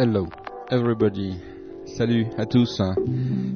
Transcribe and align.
Hello, 0.00 0.28
everybody. 0.70 1.34
Salut 1.84 2.28
à 2.36 2.46
tous. 2.46 2.80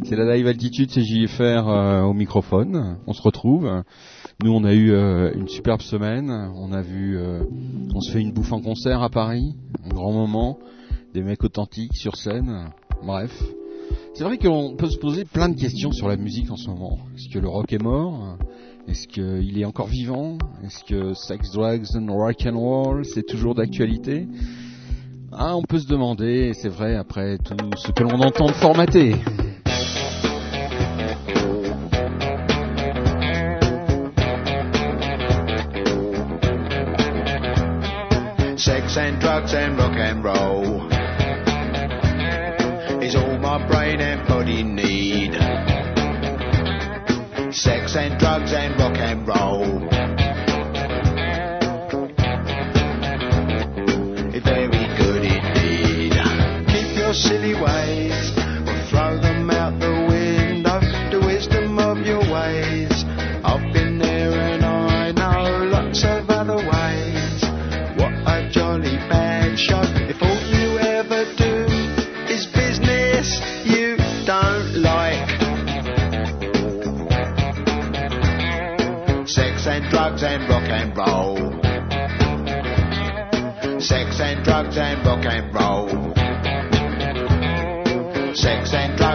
C'est 0.03 0.17
la 0.17 0.35
live 0.35 0.49
altitude, 0.49 0.91
c'est 0.91 1.05
euh, 1.41 2.03
au 2.03 2.15
microphone. 2.15 2.99
On 3.07 3.13
se 3.13 3.23
retrouve. 3.23 3.71
Nous, 4.43 4.51
on 4.53 4.65
a 4.65 4.75
eu 4.75 4.91
euh, 4.91 5.33
une 5.37 5.47
superbe 5.47 5.83
semaine. 5.83 6.33
On 6.57 6.73
a 6.73 6.83
vu, 6.83 7.17
euh, 7.17 7.45
on 7.95 8.01
se 8.01 8.11
fait 8.11 8.21
une 8.21 8.33
bouffe 8.33 8.53
en 8.53 8.61
concert 8.61 9.03
à 9.03 9.09
Paris, 9.09 9.55
un 9.85 9.95
grand 9.95 10.11
moment, 10.11 10.59
des 11.15 11.23
mecs 11.23 11.45
authentiques 11.45 11.95
sur 11.95 12.17
scène. 12.17 12.73
Bref, 13.07 13.41
c'est 14.15 14.25
vrai 14.25 14.37
qu'on 14.37 14.75
peut 14.77 14.91
se 14.91 14.99
poser 14.99 15.25
plein 15.25 15.49
de 15.49 15.55
questions 15.55 15.93
sur 15.93 16.09
la 16.09 16.17
musique 16.17 16.51
en 16.51 16.57
ce 16.57 16.71
moment. 16.71 16.99
Est-ce 17.15 17.33
que 17.33 17.39
le 17.39 17.49
rock 17.49 17.73
est 17.73 17.83
mort? 17.83 18.37
Est-ce 18.89 19.07
qu'il 19.07 19.57
est 19.61 19.65
encore 19.65 19.87
vivant? 19.87 20.39
Est-ce 20.65 20.83
que 20.83 21.15
sex, 21.15 21.53
drugs 21.53 21.87
and 21.95 22.13
rock 22.13 22.45
and 22.47 22.59
roll 22.59 23.05
c'est 23.05 23.25
toujours 23.25 23.55
d'actualité? 23.55 24.27
Ah, 25.35 25.57
on 25.57 25.63
peut 25.63 25.79
se 25.79 25.87
demander, 25.87 26.53
c'est 26.55 26.69
vrai, 26.69 26.97
après 26.97 27.39
tout 27.39 27.57
ce 27.77 27.91
que 27.93 28.03
l'on 28.03 28.21
entend 28.21 28.47
de 28.47 28.53
formaté. 28.53 29.15
Sex 38.57 38.97
and 38.97 39.21
drugs 39.21 39.55
and 39.55 39.77
rock 39.77 39.97
and 39.97 40.23
roll 40.23 40.89
is 43.03 43.17
all 43.17 43.39
my 43.39 43.59
brain 43.67 44.01
and 44.01 44.27
body 44.29 44.63
need. 44.63 45.33
Sex 47.53 47.97
and 47.97 48.19
drugs 48.19 48.53
and 48.53 48.79
rock 48.79 48.97
and 48.99 49.27
roll. 49.27 49.42
Silly 57.33 57.55
ways 57.55 58.31
or 58.69 58.77
throw 58.91 59.17
them 59.19 59.51
out 59.51 59.81
the 59.81 59.95
window. 60.13 60.81
The 61.15 61.21
wisdom 61.25 61.79
of 61.79 61.99
your 62.05 62.21
ways. 62.21 62.93
I've 63.43 63.73
been 63.73 63.97
there 63.99 64.33
and 64.33 64.63
I 64.65 65.13
know 65.13 65.65
lots 65.77 66.05
of 66.05 66.29
other 66.29 66.57
ways. 66.57 67.37
What 67.97 68.13
a 68.35 68.51
jolly 68.51 68.97
bad 69.09 69.59
show. 69.59 69.81
If 70.13 70.21
all 70.21 70.43
you 70.57 70.79
ever 70.79 71.25
do 71.45 71.55
is 72.29 72.45
business 72.53 73.41
you 73.65 73.97
don't 74.27 74.73
like. 74.91 75.29
Sex 79.27 79.67
and 79.67 79.89
drugs 79.91 80.23
and 80.23 80.43
rock 80.51 80.69
and 80.69 80.91
roll. 81.01 81.37
Sex 83.81 84.21
and 84.21 84.45
drugs 84.45 84.77
and 84.77 85.07
rock 85.07 85.25
and 85.25 85.55
roll. 85.55 85.62
St. 88.73 88.99
Louis. 88.99 89.12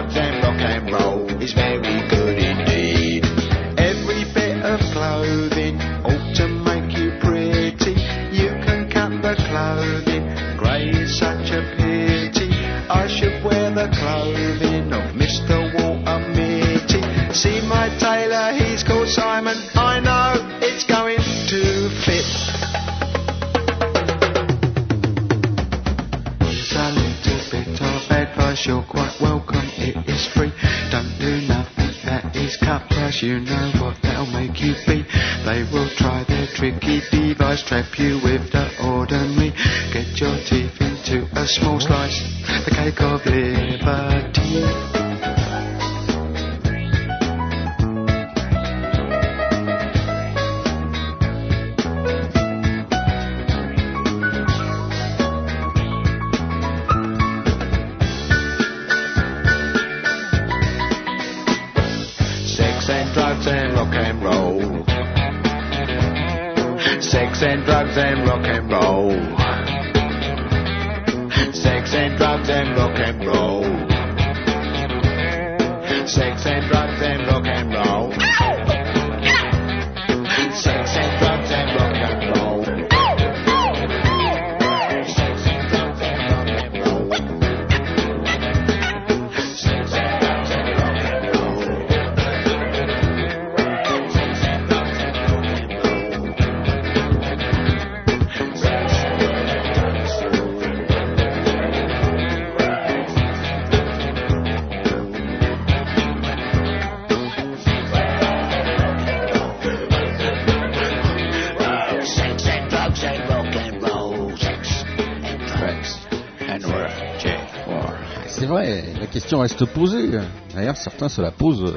Question 119.28 119.40
reste 119.40 119.66
posée. 119.66 120.08
D'ailleurs, 120.54 120.78
certains 120.78 121.10
se 121.10 121.20
la 121.20 121.30
posent 121.30 121.74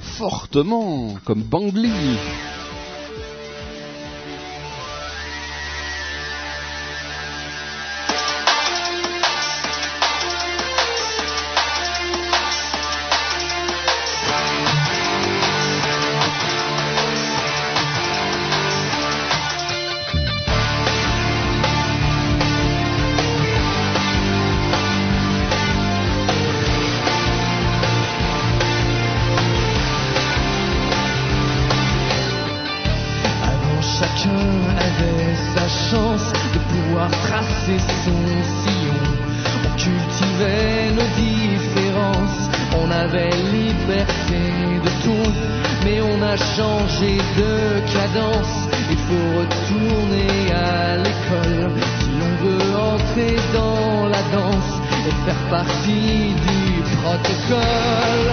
fortement, 0.00 1.16
comme 1.24 1.42
Bangli. 1.42 1.90
Avait 43.04 43.36
liberté 43.52 44.42
de 44.82 44.90
tout, 45.04 45.32
mais 45.84 46.00
on 46.00 46.22
a 46.22 46.36
changé 46.56 47.18
de 47.40 47.52
cadence. 47.92 48.56
Il 48.90 49.00
faut 49.06 49.28
retourner 49.40 50.52
à 50.52 50.96
l'école 50.96 51.70
si 52.00 52.10
l'on 52.18 52.34
veut 52.44 52.68
entrer 52.92 53.36
dans 53.52 54.08
la 54.08 54.22
danse 54.36 54.72
et 55.06 55.14
faire 55.26 55.42
partie 55.50 56.34
du 56.46 56.82
protocole. 56.96 58.28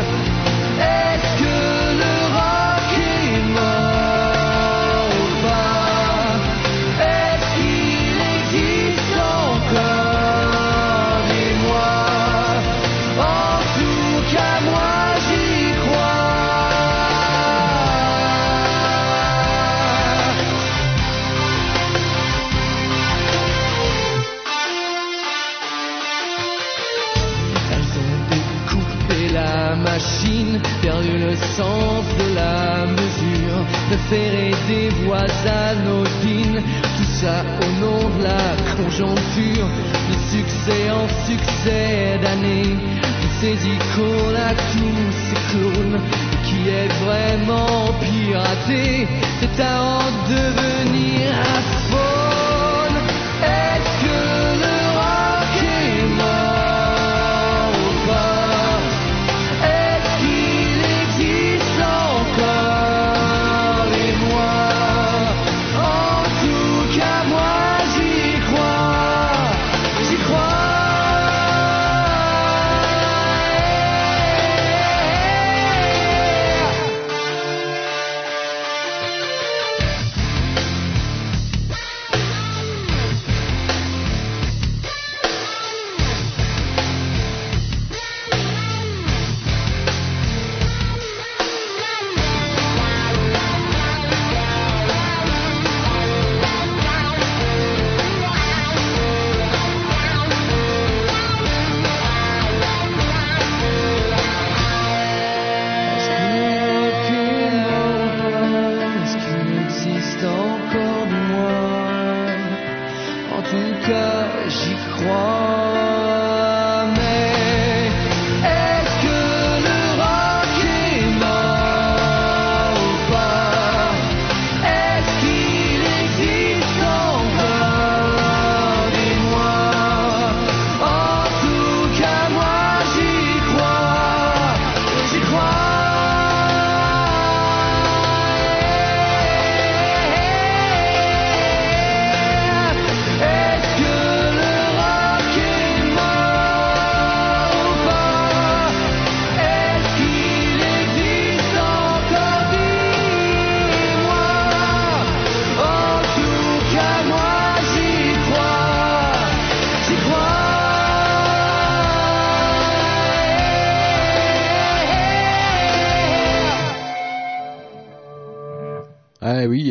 Perdu 30.82 31.18
le 31.18 31.36
sens 31.36 32.04
de 32.20 32.36
la 32.36 32.86
mesure, 32.88 33.66
préféré 33.88 34.52
des 34.68 34.90
voix 35.04 35.26
anodines, 35.70 36.62
tout 36.98 37.12
ça 37.22 37.44
au 37.62 37.70
nom 37.80 38.10
de 38.18 38.24
la 38.24 38.56
conjoncture, 38.76 39.68
de 40.10 40.16
succès 40.36 40.90
en 40.90 41.08
succès 41.28 42.20
d'année, 42.22 42.64
de 42.64 43.28
ces 43.40 43.54
icônes 43.54 44.36
à 44.36 44.54
tous 44.54 45.12
ces 45.28 45.40
clones, 45.52 46.00
qui 46.46 46.70
est 46.70 46.92
vraiment 47.06 47.94
piraté, 48.00 49.08
c'est 49.40 49.64
à 49.64 49.82
en 49.82 50.06
devenir 50.30 51.32
un 51.56 51.81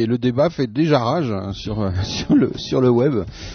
et 0.00 0.06
le 0.06 0.18
débat 0.18 0.50
fait 0.50 0.66
déjà 0.66 0.98
rage 0.98 1.30
hein, 1.30 1.52
sur 1.52 1.80
euh, 1.80 1.90
sur 2.56 2.80
le 2.80 2.90
web 2.90 3.14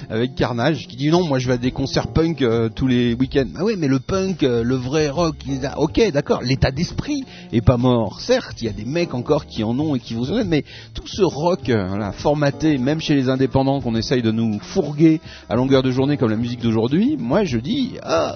avec 0.09 0.35
Carnage 0.35 0.87
qui 0.87 0.95
dit 0.95 1.09
non, 1.09 1.25
moi 1.25 1.39
je 1.39 1.47
vais 1.47 1.53
à 1.53 1.57
des 1.57 1.71
concerts 1.71 2.07
punk 2.07 2.41
euh, 2.41 2.69
tous 2.69 2.87
les 2.87 3.13
week-ends. 3.13 3.47
Ah 3.57 3.63
oui, 3.63 3.75
mais 3.77 3.87
le 3.87 3.99
punk, 3.99 4.43
euh, 4.43 4.63
le 4.63 4.75
vrai 4.75 5.09
rock, 5.09 5.35
a- 5.63 5.79
ok, 5.79 6.11
d'accord, 6.11 6.41
l'état 6.41 6.71
d'esprit 6.71 7.23
est 7.51 7.61
pas 7.65 7.77
mort. 7.77 8.19
Certes, 8.21 8.61
il 8.61 8.65
y 8.65 8.69
a 8.69 8.73
des 8.73 8.85
mecs 8.85 9.13
encore 9.13 9.45
qui 9.45 9.63
en 9.63 9.77
ont 9.79 9.95
et 9.95 9.99
qui 9.99 10.13
vous 10.13 10.31
en 10.31 10.45
mais 10.45 10.63
tout 10.93 11.07
ce 11.07 11.23
rock 11.23 11.71
formaté, 12.13 12.77
même 12.77 12.99
chez 12.99 13.15
les 13.15 13.29
indépendants 13.29 13.81
qu'on 13.81 13.95
essaye 13.95 14.21
de 14.21 14.31
nous 14.31 14.59
fourguer 14.59 15.21
à 15.49 15.55
longueur 15.55 15.81
de 15.81 15.91
journée 15.91 16.17
comme 16.17 16.29
la 16.29 16.35
musique 16.35 16.61
d'aujourd'hui, 16.61 17.15
moi 17.17 17.43
je 17.43 17.57
dis 17.57 17.93
ah, 18.03 18.35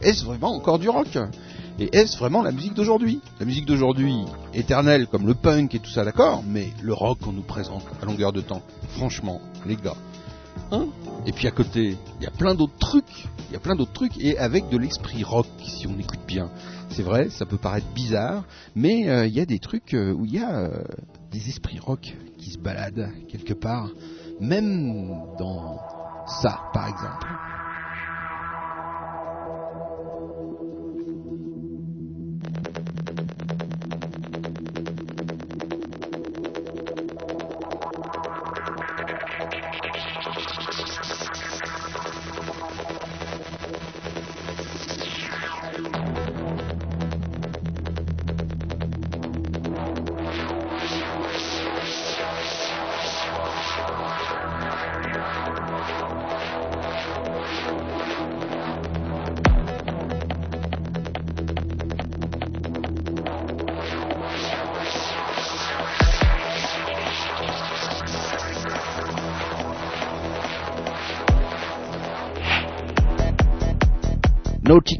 est-ce 0.00 0.24
vraiment 0.24 0.54
encore 0.54 0.78
du 0.78 0.88
rock? 0.88 1.18
Et 1.78 1.96
est-ce 1.96 2.18
vraiment 2.18 2.42
la 2.42 2.50
musique 2.50 2.74
d'aujourd'hui? 2.74 3.20
La 3.38 3.46
musique 3.46 3.66
d'aujourd'hui, 3.66 4.24
éternelle 4.52 5.06
comme 5.06 5.26
le 5.26 5.34
punk 5.34 5.74
et 5.74 5.78
tout 5.78 5.90
ça, 5.90 6.04
d'accord, 6.04 6.42
mais 6.46 6.72
le 6.82 6.92
rock 6.92 7.20
qu'on 7.20 7.32
nous 7.32 7.42
présente 7.42 7.84
à 8.02 8.04
longueur 8.04 8.32
de 8.32 8.40
temps, 8.40 8.62
franchement, 8.90 9.40
les 9.64 9.76
gars. 9.76 9.96
Hein? 10.72 10.86
Et 11.24 11.32
puis 11.32 11.46
à 11.46 11.50
côté, 11.50 11.96
il 12.18 12.24
y 12.24 12.26
a 12.26 12.30
plein 12.30 12.54
d'autres 12.54 12.78
trucs, 12.78 13.28
il 13.48 13.52
y 13.52 13.56
a 13.56 13.60
plein 13.60 13.76
d'autres 13.76 13.92
trucs, 13.92 14.18
et 14.18 14.36
avec 14.38 14.68
de 14.70 14.76
l'esprit 14.76 15.22
rock, 15.22 15.46
si 15.64 15.86
on 15.86 15.96
écoute 15.98 16.20
bien. 16.26 16.50
C'est 16.90 17.02
vrai, 17.02 17.30
ça 17.30 17.46
peut 17.46 17.58
paraître 17.58 17.86
bizarre, 17.94 18.44
mais 18.74 19.08
euh, 19.08 19.26
il 19.26 19.34
y 19.34 19.40
a 19.40 19.46
des 19.46 19.58
trucs 19.58 19.94
euh, 19.94 20.12
où 20.12 20.24
il 20.24 20.34
y 20.34 20.38
a 20.38 20.58
euh, 20.58 20.82
des 21.30 21.48
esprits 21.48 21.78
rock 21.78 22.16
qui 22.38 22.50
se 22.50 22.58
baladent 22.58 23.10
quelque 23.28 23.54
part, 23.54 23.90
même 24.40 25.12
dans 25.38 25.78
ça, 26.26 26.60
par 26.72 26.88
exemple. 26.88 27.26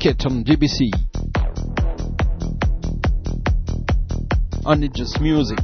It 0.00 0.24
on 0.26 0.44
GBC. 0.44 0.90
Only 4.64 4.86
It 4.86 4.94
Just 4.94 5.20
Music. 5.20 5.58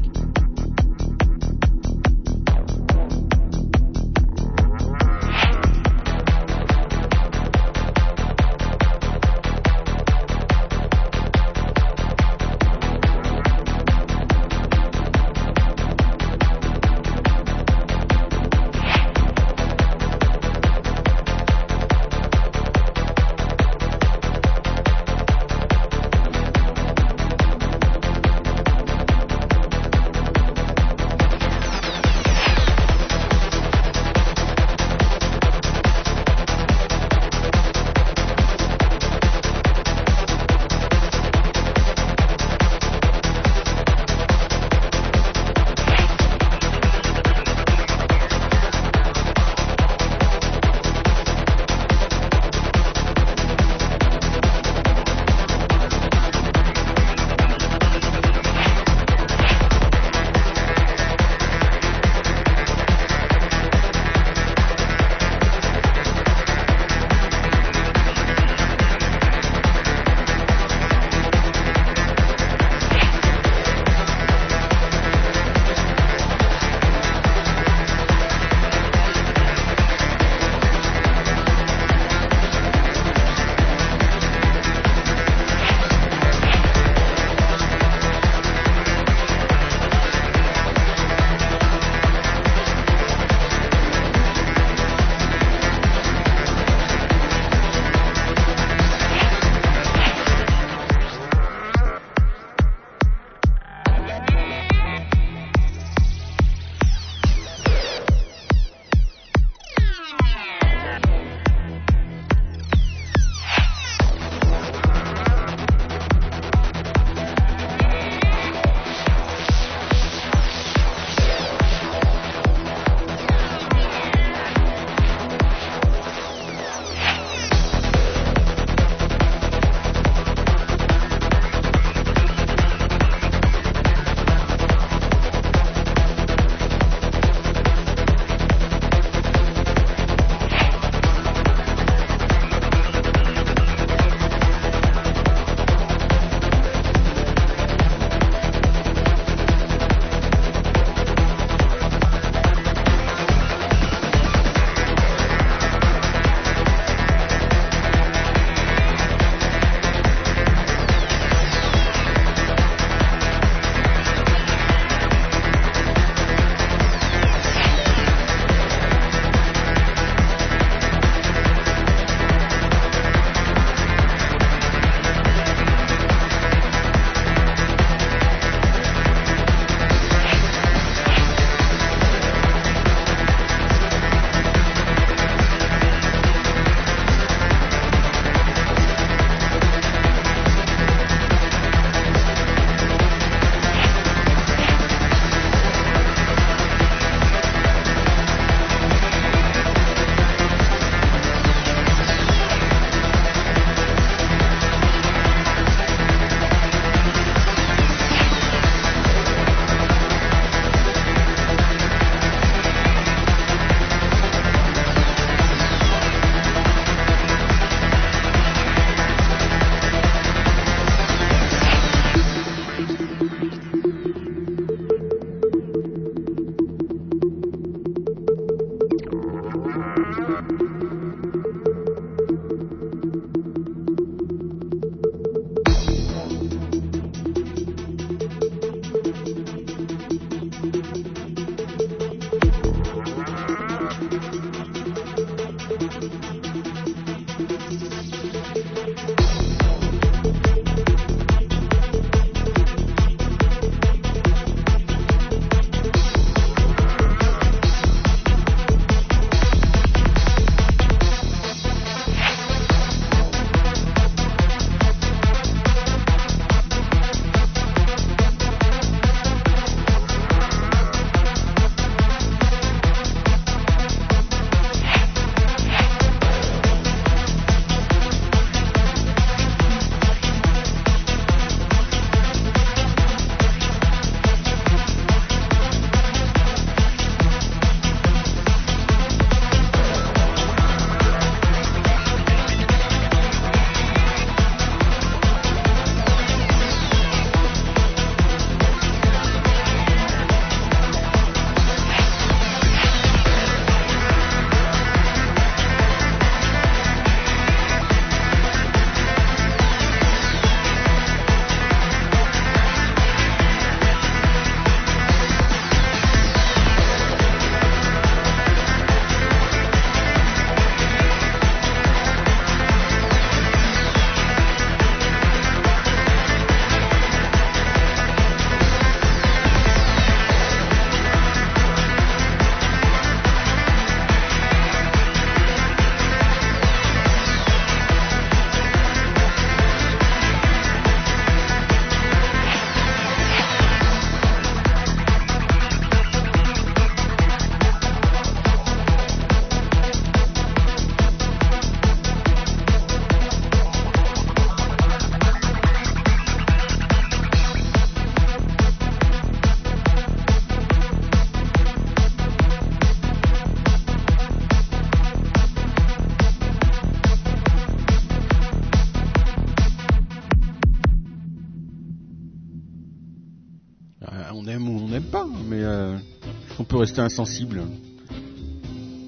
Rester 376.95 377.01
insensible. 377.01 377.63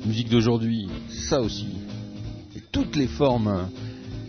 Musique 0.05 0.29
d'aujourd'hui, 0.29 0.89
ça 1.09 1.41
aussi. 1.41 1.69
Et 2.57 2.61
toutes 2.73 2.97
les 2.97 3.07
formes 3.07 3.69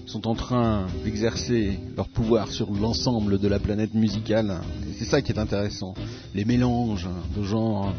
sont 0.05 0.27
en 0.27 0.35
train 0.35 0.85
d'exercer 1.03 1.79
leur 1.95 2.07
pouvoir 2.07 2.51
sur 2.51 2.71
l'ensemble 2.71 3.39
de 3.39 3.47
la 3.47 3.57
planète 3.57 3.95
musicale. 3.95 4.59
Et 4.87 4.93
c'est 4.99 5.05
ça 5.05 5.21
qui 5.23 5.31
est 5.31 5.39
intéressant. 5.39 5.95
Les 6.35 6.45
mélanges 6.45 7.09
de 7.35 7.41
genres, 7.41 7.93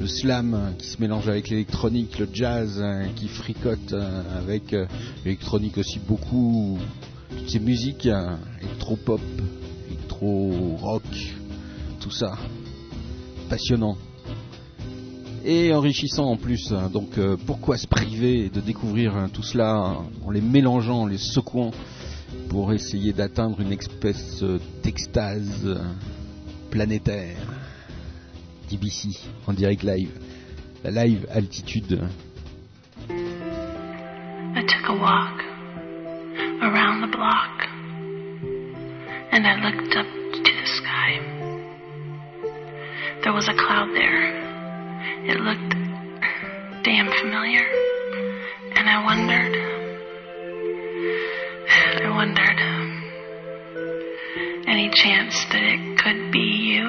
le 0.00 0.06
slam 0.06 0.74
qui 0.78 0.86
se 0.86 1.00
mélange 1.00 1.28
avec 1.28 1.48
l'électronique, 1.48 2.18
le 2.20 2.28
jazz 2.32 2.80
qui 3.16 3.26
fricote 3.26 3.94
avec 4.36 4.74
l'électronique 5.24 5.78
aussi 5.78 5.98
beaucoup. 5.98 6.78
Toutes 7.36 7.50
ces 7.50 7.60
musiques 7.60 8.08
électro-pop, 8.60 9.20
électro-rock, 9.88 11.02
tout 12.00 12.12
ça. 12.12 12.38
Passionnant 13.48 13.96
et 15.44 15.72
enrichissant 15.72 16.26
en 16.26 16.36
plus. 16.36 16.72
Donc 16.92 17.18
euh, 17.18 17.36
pourquoi 17.46 17.76
se 17.76 17.86
priver 17.86 18.48
de 18.48 18.60
découvrir 18.60 19.16
euh, 19.16 19.26
tout 19.32 19.42
cela 19.42 19.98
en 20.24 20.30
les 20.30 20.40
mélangeant, 20.40 21.02
en 21.02 21.06
les 21.06 21.18
secouant 21.18 21.70
pour 22.48 22.72
essayer 22.72 23.12
d'atteindre 23.12 23.60
une 23.60 23.72
espèce 23.72 24.42
d'extase 24.82 25.78
planétaire? 26.70 27.36
DBC 28.70 29.08
en 29.46 29.52
direct 29.52 29.82
live. 29.82 30.10
La 30.84 31.04
live 31.04 31.26
altitude. 31.30 32.00
I 33.08 34.62
took 34.66 34.88
a 34.88 34.94
walk 34.94 35.42
around 36.62 37.02
the 37.02 37.08
block 37.08 37.68
and 39.32 39.46
I 39.46 39.54
looked 39.60 39.94
up 39.96 40.06
to 40.06 40.42
the 40.42 40.66
sky. 40.66 41.20
There 43.22 43.32
was 43.32 43.48
a 43.48 43.54
cloud 43.54 43.94
there. 43.94 44.51
It 45.24 45.40
looked 45.40 45.74
damn 46.84 47.10
familiar. 47.20 47.64
And 48.74 48.88
I 48.88 49.04
wondered, 49.04 49.54
I 52.02 52.10
wondered, 52.10 52.58
any 54.66 54.90
chance 54.92 55.34
that 55.52 55.62
it 55.62 55.98
could 55.98 56.32
be 56.32 56.38
you? 56.38 56.86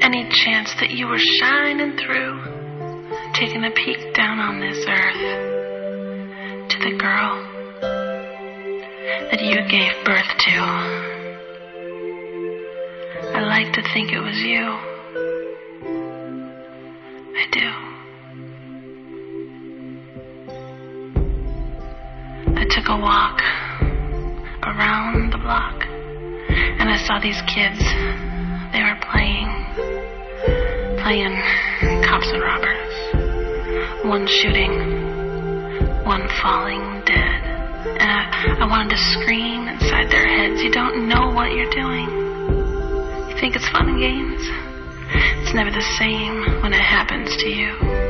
Any 0.00 0.28
chance 0.30 0.72
that 0.80 0.90
you 0.90 1.06
were 1.06 1.18
shining 1.18 1.98
through, 1.98 2.40
taking 3.34 3.64
a 3.64 3.70
peek 3.70 4.14
down 4.14 4.38
on 4.38 4.60
this 4.60 4.86
earth 4.88 6.70
to 6.70 6.78
the 6.78 6.96
girl 6.96 7.44
that 9.30 9.42
you 9.42 9.60
gave 9.68 10.04
birth 10.04 10.38
to? 10.38 11.08
I 13.36 13.40
like 13.40 13.72
to 13.74 13.82
think 13.92 14.12
it 14.12 14.20
was 14.20 14.38
you. 14.38 14.87
I 17.36 17.46
do. 17.52 17.68
I 22.56 22.64
took 22.70 22.88
a 22.88 22.96
walk 22.96 23.40
around 24.62 25.32
the 25.32 25.38
block 25.38 25.84
and 25.88 26.88
I 26.88 26.96
saw 27.06 27.18
these 27.20 27.40
kids. 27.42 27.78
They 28.72 28.82
were 28.82 28.98
playing, 29.10 29.48
playing 31.02 31.36
cops 32.04 32.28
and 32.32 32.42
robbers. 32.42 34.04
One 34.04 34.26
shooting, 34.26 34.72
one 36.04 36.28
falling 36.40 37.02
dead. 37.04 37.44
And 37.98 38.10
I, 38.10 38.56
I 38.60 38.66
wanted 38.66 38.90
to 38.90 38.98
scream 39.14 39.68
inside 39.68 40.10
their 40.10 40.26
heads. 40.26 40.62
You 40.62 40.70
don't 40.70 41.08
know 41.08 41.30
what 41.32 41.52
you're 41.52 41.70
doing. 41.70 42.08
You 43.30 43.36
think 43.40 43.56
it's 43.56 43.68
fun 43.68 43.88
and 43.88 44.00
games? 44.00 44.67
It's 45.10 45.54
never 45.54 45.70
the 45.70 45.82
same 45.98 46.62
when 46.62 46.72
it 46.72 46.80
happens 46.80 47.36
to 47.36 47.48
you. 47.48 48.07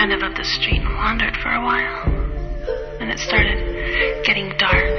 Kind 0.00 0.14
of 0.14 0.22
up 0.22 0.34
the 0.34 0.44
street 0.56 0.80
and 0.80 0.94
wandered 0.96 1.36
for 1.44 1.52
a 1.52 1.60
while. 1.60 2.08
And 3.04 3.10
it 3.12 3.18
started 3.18 4.24
getting 4.24 4.48
dark, 4.56 4.96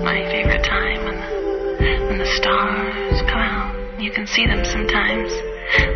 my 0.00 0.16
favorite 0.32 0.64
time 0.64 1.04
when 1.04 1.20
the, 1.20 2.08
when 2.08 2.16
the 2.16 2.30
stars 2.40 3.20
come 3.28 3.36
out. 3.36 4.00
You 4.00 4.10
can 4.10 4.26
see 4.26 4.46
them 4.46 4.64
sometimes 4.64 5.28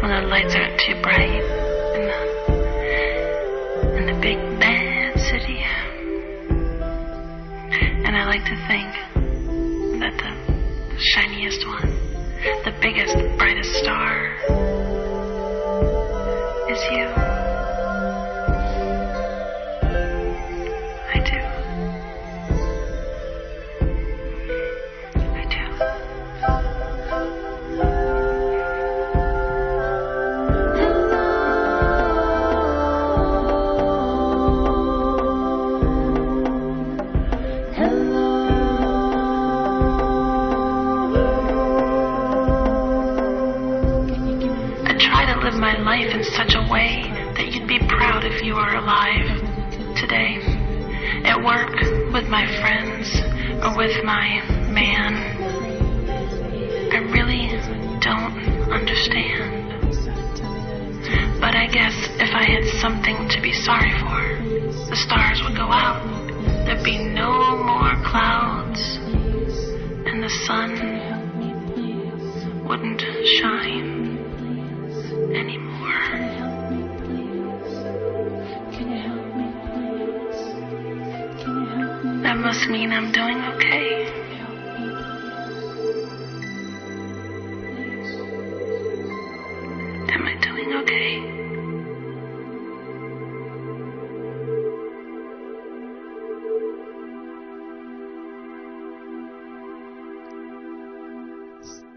when 0.04 0.12
the 0.12 0.28
lights 0.28 0.54
aren't 0.54 0.76
too 0.76 1.00
bright 1.00 1.40
in 1.96 2.04
the, 2.04 2.20
in 3.96 4.04
the 4.12 4.20
big 4.20 4.36
bad 4.60 5.16
city. 5.16 5.64
And 8.04 8.14
I 8.14 8.26
like 8.28 8.44
to 8.44 8.56
think 8.68 8.92
that 10.04 10.20
the 10.20 11.00
shiniest 11.00 11.66
one 11.66 11.96
the 12.64 12.76
biggest, 12.82 13.16
brightest 13.38 13.72
star 13.72 14.36
is 16.68 16.82
you. 16.92 17.23
With 53.84 54.02
my 54.02 54.40
man. 54.70 55.12
I 56.90 56.98
really 57.12 57.48
don't 58.00 58.72
understand. 58.72 59.82
But 61.38 61.54
I 61.54 61.66
guess 61.66 61.92
if 62.18 62.34
I 62.34 62.48
had 62.48 62.64
something 62.80 63.28
to 63.28 63.42
be 63.42 63.52
sorry 63.52 63.92
for, 64.00 64.88
the 64.88 64.96
stars 64.96 65.42
would 65.44 65.54
go 65.54 65.70
out. 65.70 66.00
There'd 66.64 66.82
be 66.82 66.96
no 66.96 67.62
more 67.62 67.94
clouds, 68.06 68.80
and 70.06 70.22
the 70.22 70.30
sun 70.46 70.70
wouldn't 72.66 73.02
shine 73.36 74.16
anymore. 75.34 75.74
That 82.22 82.38
must 82.38 82.70
mean 82.70 82.90
I'm 82.90 83.12
doing 83.12 83.43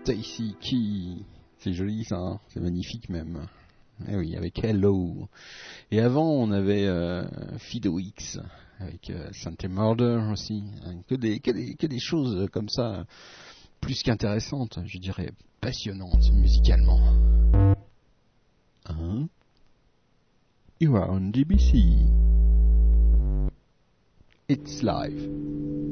Stacy 0.08 0.56
Key. 0.62 1.26
C'est 1.58 1.74
joli 1.74 2.06
ça, 2.06 2.16
hein 2.16 2.40
c'est 2.48 2.62
magnifique 2.62 3.10
même. 3.10 3.46
Eh 4.08 4.16
oui, 4.16 4.38
avec 4.38 4.64
Hello. 4.64 5.28
Et 5.92 6.00
avant, 6.00 6.32
on 6.32 6.50
avait 6.52 6.86
euh, 6.86 7.26
Fido 7.58 8.00
X 8.00 8.40
avec 8.80 9.10
euh, 9.10 9.28
Santa 9.34 9.68
Murder 9.68 10.30
aussi. 10.32 10.64
Hein, 10.86 11.02
Que 11.10 11.16
des, 11.16 11.42
que, 11.42 11.88
des, 11.88 12.00
choses 12.00 12.48
comme 12.54 12.70
ça, 12.70 13.06
plus 13.82 14.02
qu'intéressantes, 14.02 14.80
je 14.86 14.98
dirais 14.98 15.32
passionnantes 15.60 16.32
musicalement. 16.32 17.02
Hein? 18.86 19.28
You 20.80 20.96
are 20.96 21.10
on 21.10 21.32
DBC. 21.32 21.84
It's 24.48 24.82
live. 24.84 25.87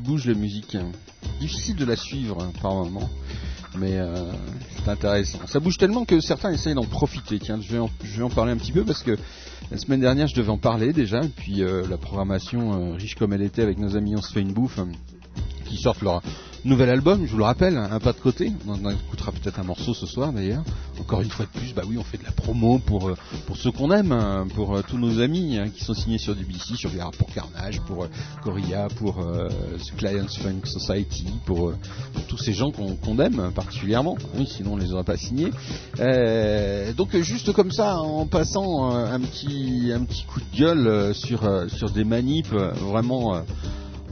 Bouge 0.00 0.26
la 0.26 0.34
musique. 0.34 0.76
Difficile 1.40 1.76
de 1.76 1.84
la 1.84 1.96
suivre 1.96 2.42
hein, 2.42 2.52
par 2.62 2.74
moment, 2.74 3.10
mais 3.78 3.98
euh, 3.98 4.32
c'est 4.76 4.90
intéressant. 4.90 5.38
Ça 5.46 5.60
bouge 5.60 5.76
tellement 5.76 6.04
que 6.04 6.20
certains 6.20 6.52
essayent 6.52 6.74
d'en 6.74 6.84
profiter. 6.84 7.38
Tiens, 7.38 7.60
je 7.60 7.72
vais, 7.72 8.22
en, 8.22 8.30
parler 8.30 8.52
un 8.52 8.56
petit 8.56 8.72
peu 8.72 8.84
parce 8.84 9.02
que 9.02 9.18
la 9.70 9.76
semaine 9.76 10.00
dernière 10.00 10.26
je 10.26 10.34
devais 10.34 10.50
en 10.50 10.58
parler 10.58 10.92
déjà, 10.92 11.20
puis 11.36 11.62
euh, 11.62 11.86
la 11.88 11.98
programmation 11.98 12.92
euh, 12.92 12.94
riche 12.94 13.14
comme 13.14 13.32
elle 13.34 13.42
était 13.42 13.62
avec 13.62 13.78
nos 13.78 13.94
amis 13.96 14.14
On 14.16 14.22
se 14.22 14.32
fait 14.32 14.40
une 14.40 14.52
bouffe, 14.52 14.80
qui 15.66 15.76
sortent 15.76 16.02
leur 16.02 16.22
nouvel 16.64 16.90
album, 16.90 17.24
je 17.26 17.30
vous 17.32 17.38
le 17.38 17.44
rappelle, 17.44 17.76
un 17.76 17.98
pas 18.00 18.12
de 18.12 18.18
côté. 18.18 18.52
On 18.66 18.72
en 18.84 18.90
écoutera 18.90 19.32
peut-être 19.32 19.58
un 19.58 19.62
morceau 19.64 19.94
ce 19.94 20.06
soir 20.06 20.32
d'ailleurs. 20.32 20.62
Encore 21.00 21.22
une 21.22 21.30
fois 21.30 21.46
de 21.46 21.58
plus, 21.58 21.72
bah 21.74 21.82
oui, 21.86 21.96
on 21.98 22.04
fait 22.04 22.18
de 22.18 22.24
la 22.24 22.32
promo 22.32 22.78
pour 22.78 23.08
euh, 23.08 23.16
pour 23.46 23.56
ceux 23.56 23.70
qu'on 23.70 23.90
aime, 23.90 24.12
hein, 24.12 24.46
pour 24.54 24.76
euh, 24.76 24.82
tous 24.86 24.98
nos 24.98 25.20
amis 25.20 25.58
hein, 25.58 25.68
qui 25.74 25.82
sont 25.84 25.94
signés 25.94 26.18
sur 26.18 26.34
DBC, 26.36 26.74
sur 26.76 26.90
Gar- 26.94 27.12
pour 27.12 27.28
Carnage, 27.32 27.80
pour 27.82 28.04
euh, 28.04 28.88
pour 28.96 29.20
euh, 29.20 29.48
The 29.78 29.96
Clients 29.96 30.28
Funk 30.28 30.64
Society, 30.66 31.26
pour, 31.46 31.72
pour 32.12 32.24
tous 32.28 32.38
ces 32.38 32.52
gens 32.52 32.70
qu'on 32.70 33.18
aime 33.18 33.50
particulièrement. 33.54 34.16
Sinon 34.46 34.74
on 34.74 34.76
les 34.76 34.92
aurait 34.92 35.04
pas 35.04 35.16
signés. 35.16 35.50
Donc 36.96 37.16
juste 37.16 37.52
comme 37.52 37.70
ça, 37.70 37.98
en 37.98 38.26
passant 38.26 38.90
un 38.90 39.20
petit 39.20 40.24
coup 40.26 40.40
de 40.40 40.56
gueule 40.58 41.14
sur 41.14 41.48
sur 41.68 41.90
des 41.90 42.04
manips 42.04 42.52
vraiment. 42.52 43.42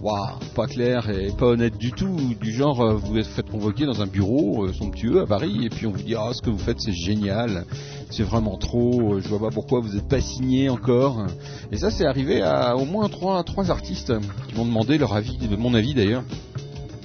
Waouh, 0.01 0.39
pas 0.55 0.69
clair 0.69 1.11
et 1.11 1.33
pas 1.33 1.47
honnête 1.47 1.77
du 1.77 1.91
tout, 1.91 2.17
du 2.41 2.53
genre 2.53 2.81
euh, 2.83 2.95
vous 2.95 3.19
êtes 3.19 3.27
faites 3.27 3.51
convoquer 3.51 3.85
dans 3.85 4.01
un 4.01 4.07
bureau 4.07 4.67
euh, 4.67 4.73
somptueux 4.73 5.23
à 5.23 5.27
Paris 5.27 5.65
et 5.65 5.71
puis 5.71 5.89
on 5.89 5.91
vous 5.91 6.03
dit 6.03 6.15
ah 6.15 6.31
ce 6.33 6.41
que 6.41 6.51
vous 6.51 6.59
faites 6.59 6.81
c'est 6.81 6.93
génial, 6.93 7.65
c'est 8.09 8.23
vraiment 8.23 8.57
trop, 8.59 9.15
euh, 9.15 9.21
je 9.21 9.29
vois 9.29 9.41
pas 9.41 9.51
pourquoi 9.51 9.81
vous 9.81 9.95
n'êtes 9.95 10.07
pas 10.07 10.21
signé 10.21 10.69
encore. 10.69 11.27
Et 11.73 11.79
ça, 11.79 11.91
c'est 11.91 12.07
arrivé 12.07 12.43
à 12.43 12.77
au 12.77 12.85
moins 12.85 13.09
trois, 13.09 13.43
trois 13.43 13.73
artistes 13.73 14.13
qui 14.47 14.55
m'ont 14.55 14.67
demandé 14.67 14.99
leur 14.99 15.15
avis, 15.15 15.37
de 15.37 15.57
mon 15.57 15.75
avis 15.75 15.95
d'ailleurs, 15.95 16.23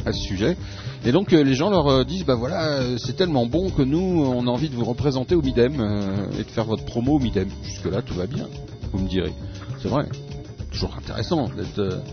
à 0.06 0.14
ce 0.14 0.22
sujet. 0.22 0.56
Et 1.04 1.12
donc 1.12 1.32
les 1.32 1.56
gens 1.56 1.72
leur 1.72 2.06
disent, 2.06 2.26
bah 2.26 2.36
voilà, 2.36 2.98
c'est 3.00 3.16
tellement 3.16 3.48
bon 3.48 3.72
que 3.72 3.82
nous, 3.82 4.24
on 4.24 4.46
a 4.46 4.52
envie 4.52 4.70
de 4.70 4.76
vous 4.76 4.86
représenter 4.86 5.34
au 5.34 5.42
Midem 5.42 5.74
et 6.40 6.44
de 6.44 6.50
faire 6.52 6.66
votre 6.66 6.86
promo 6.86 7.16
au 7.16 7.20
Midem. 7.20 7.50
Jusque-là, 7.64 8.04
tout 8.04 8.14
va 8.14 8.28
bien, 8.28 8.48
vous 8.92 9.00
me 9.00 9.10
direz. 9.10 9.34
C'est 9.82 9.90
vrai, 9.90 10.06
toujours 10.72 10.96
intéressant 10.96 11.50
d'être 11.58 12.04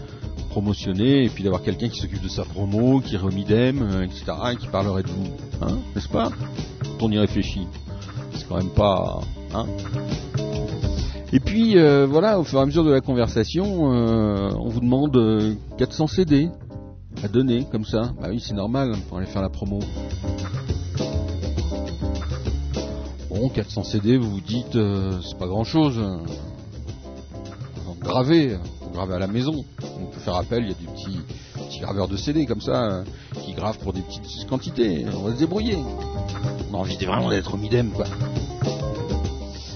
promotionné 0.50 1.24
et 1.24 1.28
puis 1.28 1.42
d'avoir 1.42 1.62
quelqu'un 1.62 1.88
qui 1.88 1.98
s'occupe 1.98 2.22
de 2.22 2.28
sa 2.28 2.44
promo, 2.44 3.00
qui 3.00 3.14
irait 3.14 3.24
au 3.24 3.30
Midem, 3.30 3.82
euh, 3.82 4.02
etc., 4.02 4.24
et 4.52 4.56
qui 4.56 4.66
parlerait 4.66 5.02
de 5.02 5.08
vous, 5.08 5.28
hein, 5.62 5.78
n'est-ce 5.94 6.08
pas? 6.08 6.30
Quand 6.98 7.06
on 7.06 7.10
y 7.10 7.18
réfléchit, 7.18 7.66
c'est 8.34 8.46
quand 8.46 8.56
même 8.56 8.70
pas, 8.70 9.20
hein 9.54 9.66
et 11.32 11.38
puis 11.38 11.78
euh, 11.78 12.06
voilà, 12.06 12.40
au 12.40 12.44
fur 12.44 12.58
et 12.58 12.62
à 12.62 12.66
mesure 12.66 12.82
de 12.82 12.90
la 12.90 13.00
conversation, 13.00 13.92
euh, 13.92 14.50
on 14.58 14.68
vous 14.68 14.80
demande 14.80 15.16
euh, 15.16 15.54
400 15.78 16.08
CD 16.08 16.48
à 17.22 17.28
donner 17.28 17.66
comme 17.70 17.84
ça. 17.84 18.12
Bah 18.20 18.28
oui, 18.30 18.40
c'est 18.40 18.54
normal 18.54 18.92
pour 19.08 19.18
aller 19.18 19.28
faire 19.28 19.42
la 19.42 19.48
promo. 19.48 19.78
Bon, 23.28 23.48
400 23.48 23.84
CD, 23.84 24.16
vous 24.16 24.28
vous 24.28 24.40
dites, 24.40 24.72
c'est 25.22 25.38
pas 25.38 25.46
grand 25.46 25.64
chose. 25.64 26.02
Graver, 29.00 29.14
à 29.14 29.18
la 29.18 29.28
maison. 29.28 29.64
On 29.98 30.06
peut 30.10 30.20
faire 30.20 30.34
appel, 30.34 30.62
il 30.62 30.68
y 30.68 30.72
a 30.72 30.74
des 30.74 30.84
petits, 30.84 31.20
petits 31.54 31.80
graveurs 31.80 32.06
de 32.06 32.18
CD 32.18 32.44
comme 32.44 32.60
ça, 32.60 32.84
euh, 32.84 33.04
qui 33.42 33.54
gravent 33.54 33.78
pour 33.78 33.94
des 33.94 34.02
petites 34.02 34.46
quantités. 34.46 35.06
On 35.16 35.22
va 35.22 35.32
se 35.32 35.38
débrouiller. 35.38 35.78
On 36.70 36.74
a 36.74 36.76
envie 36.76 36.96
vraiment 36.96 37.30
d'être 37.30 37.54
au 37.54 37.56
midem, 37.56 37.92
quoi. 37.92 38.04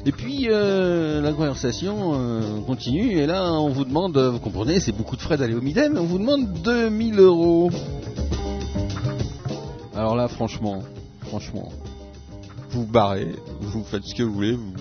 Et 0.05 0.13
puis 0.13 0.49
euh, 0.51 1.23
la 1.23 1.33
conversation 1.33 2.13
euh, 2.13 2.61
continue 2.67 3.13
et 3.13 3.25
là 3.25 3.51
on 3.55 3.71
vous 3.71 3.87
demande, 3.87 4.19
vous 4.19 4.41
comprenez, 4.41 4.79
c'est 4.79 4.93
beaucoup 4.93 5.17
de 5.17 5.23
frais 5.23 5.39
d'aller 5.39 5.55
au 5.55 5.63
Midem, 5.63 5.97
on 5.97 6.05
vous 6.05 6.19
demande 6.19 6.53
2000 6.63 7.19
euros. 7.19 7.71
Alors 9.97 10.15
là 10.15 10.29
franchement, 10.29 10.81
franchement, 11.23 11.71
vous 12.69 12.83
vous 12.83 12.87
barrez, 12.87 13.35
vous 13.63 13.83
faites 13.85 14.05
ce 14.05 14.15
que 14.15 14.23
vous 14.23 14.35
voulez, 14.35 14.53
vous, 14.53 14.75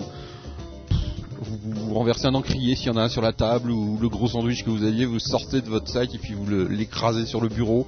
vous, 1.64 1.94
renversez 1.94 2.26
un 2.26 2.34
encrier 2.34 2.76
s'il 2.76 2.88
y 2.88 2.90
en 2.90 2.96
a 2.96 3.04
un 3.04 3.08
sur 3.08 3.22
la 3.22 3.32
table 3.32 3.70
ou 3.70 3.98
le 4.00 4.08
gros 4.08 4.28
sandwich 4.28 4.64
que 4.64 4.70
vous 4.70 4.84
aviez, 4.84 5.06
vous 5.06 5.18
sortez 5.18 5.62
de 5.62 5.68
votre 5.68 5.88
sac 5.88 6.14
et 6.14 6.18
puis 6.18 6.34
vous 6.34 6.46
l'écrasez 6.68 7.26
sur 7.26 7.40
le 7.40 7.48
bureau. 7.48 7.86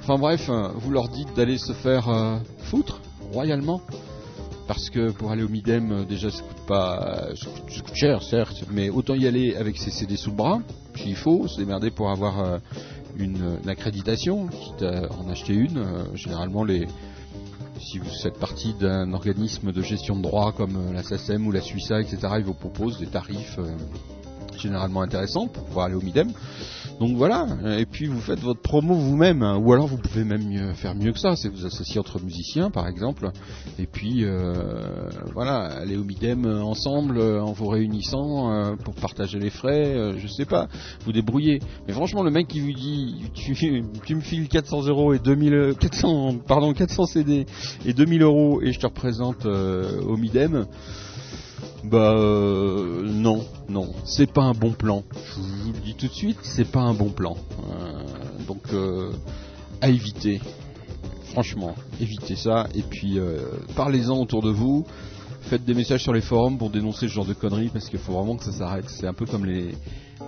Enfin 0.00 0.16
bref, 0.18 0.48
euh, 0.48 0.68
vous 0.74 0.90
leur 0.90 1.08
dites 1.08 1.34
d'aller 1.36 1.58
se 1.58 1.72
faire 1.72 2.08
euh, 2.08 2.38
foutre 2.58 3.00
royalement 3.32 3.82
parce 4.66 4.88
que 4.88 5.10
pour 5.10 5.30
aller 5.30 5.42
au 5.42 5.48
Midem, 5.48 5.92
euh, 5.92 6.04
déjà 6.04 6.30
ça 6.30 6.42
coûte 6.42 6.66
pas, 6.66 7.28
cher 7.92 8.22
certes, 8.22 8.64
mais 8.70 8.88
autant 8.88 9.14
y 9.14 9.26
aller 9.26 9.54
avec 9.54 9.76
ses 9.76 9.90
CD 9.90 10.16
sous 10.16 10.30
le 10.30 10.36
bras, 10.36 10.60
s'il 10.96 11.16
faut, 11.16 11.46
se 11.46 11.58
démerder 11.58 11.90
pour 11.90 12.10
avoir 12.10 12.60
une, 13.16 13.58
accréditation, 13.66 14.46
quitte 14.46 14.82
à 14.82 15.12
en 15.12 15.28
acheter 15.28 15.52
une. 15.52 15.84
Généralement 16.14 16.64
les 16.64 16.86
si 17.80 17.98
vous 17.98 18.10
faites 18.22 18.38
partie 18.38 18.74
d'un 18.74 19.12
organisme 19.12 19.72
de 19.72 19.82
gestion 19.82 20.16
de 20.16 20.22
droits 20.22 20.52
comme 20.52 20.76
euh, 20.76 20.92
la 20.92 21.02
SACEM 21.02 21.46
ou 21.46 21.52
la 21.52 21.60
Suissa, 21.60 22.00
etc., 22.00 22.18
ils 22.38 22.44
vous 22.44 22.54
proposent 22.54 22.98
des 22.98 23.06
tarifs 23.06 23.58
euh, 23.58 23.76
généralement 24.56 25.02
intéressants 25.02 25.48
pour 25.48 25.64
pouvoir 25.64 25.86
aller 25.86 25.94
au 25.94 26.02
Midem. 26.02 26.30
Donc 27.00 27.16
voilà, 27.16 27.46
et 27.78 27.86
puis 27.86 28.04
vous 28.04 28.20
faites 28.20 28.40
votre 28.40 28.60
promo 28.60 28.92
vous-même, 28.94 29.42
hein. 29.42 29.56
ou 29.56 29.72
alors 29.72 29.86
vous 29.86 29.96
pouvez 29.96 30.22
même 30.22 30.74
faire 30.74 30.94
mieux 30.94 31.12
que 31.12 31.18
ça, 31.18 31.34
c'est 31.34 31.48
vous 31.48 31.64
associer 31.64 31.98
entre 31.98 32.22
musiciens 32.22 32.70
par 32.70 32.86
exemple, 32.86 33.30
et 33.78 33.86
puis 33.86 34.22
euh, 34.24 35.08
voilà, 35.32 35.62
aller 35.62 35.96
au 35.96 36.04
Midem 36.04 36.44
euh, 36.44 36.62
ensemble 36.62 37.18
euh, 37.18 37.42
en 37.42 37.52
vous 37.52 37.68
réunissant 37.68 38.52
euh, 38.52 38.76
pour 38.76 38.94
partager 38.94 39.38
les 39.38 39.48
frais, 39.48 40.12
je 40.18 40.26
sais 40.26 40.44
pas, 40.44 40.68
vous 41.04 41.12
débrouillez. 41.12 41.60
Mais 41.86 41.94
franchement, 41.94 42.22
le 42.22 42.30
mec 42.30 42.48
qui 42.48 42.60
vous 42.60 42.72
dit 42.72 43.14
tu, 43.34 43.54
tu 43.54 44.14
me 44.14 44.20
files 44.20 44.48
400 44.48 44.86
euros 44.88 45.14
et 45.14 45.18
2000, 45.18 45.54
euh, 45.54 45.72
400, 45.72 46.38
pardon, 46.46 46.74
400 46.74 47.06
CD 47.06 47.46
et 47.86 47.94
2000 47.94 48.22
euros 48.22 48.60
et 48.60 48.72
je 48.72 48.78
te 48.78 48.86
représente 48.86 49.46
au 49.46 50.16
Midem. 50.16 50.66
Bah 51.84 52.12
euh, 52.12 53.02
non, 53.04 53.44
non, 53.68 53.92
c'est 54.04 54.30
pas 54.30 54.42
un 54.42 54.52
bon 54.52 54.72
plan. 54.72 55.02
Je 55.14 55.40
vous 55.40 55.72
le 55.72 55.80
dis 55.80 55.94
tout 55.94 56.08
de 56.08 56.12
suite, 56.12 56.38
c'est 56.42 56.70
pas 56.70 56.80
un 56.80 56.92
bon 56.92 57.08
plan. 57.08 57.36
Euh, 57.70 58.02
donc 58.46 58.72
euh, 58.72 59.12
à 59.80 59.88
éviter. 59.88 60.40
Franchement, 61.24 61.74
évitez 62.00 62.36
ça 62.36 62.66
et 62.74 62.82
puis 62.82 63.18
parlez-en 63.76 64.18
autour 64.18 64.42
de 64.42 64.50
vous. 64.50 64.84
Faites 65.42 65.64
des 65.64 65.74
messages 65.74 66.02
sur 66.02 66.12
les 66.12 66.20
forums 66.20 66.58
pour 66.58 66.70
dénoncer 66.70 67.08
ce 67.08 67.12
genre 67.12 67.24
de 67.24 67.32
conneries 67.32 67.68
parce 67.68 67.88
qu'il 67.88 68.00
faut 68.00 68.12
vraiment 68.12 68.36
que 68.36 68.44
ça 68.44 68.52
s'arrête. 68.52 68.88
C'est 68.88 69.06
un 69.06 69.14
peu 69.14 69.26
comme 69.26 69.46
les, 69.46 69.74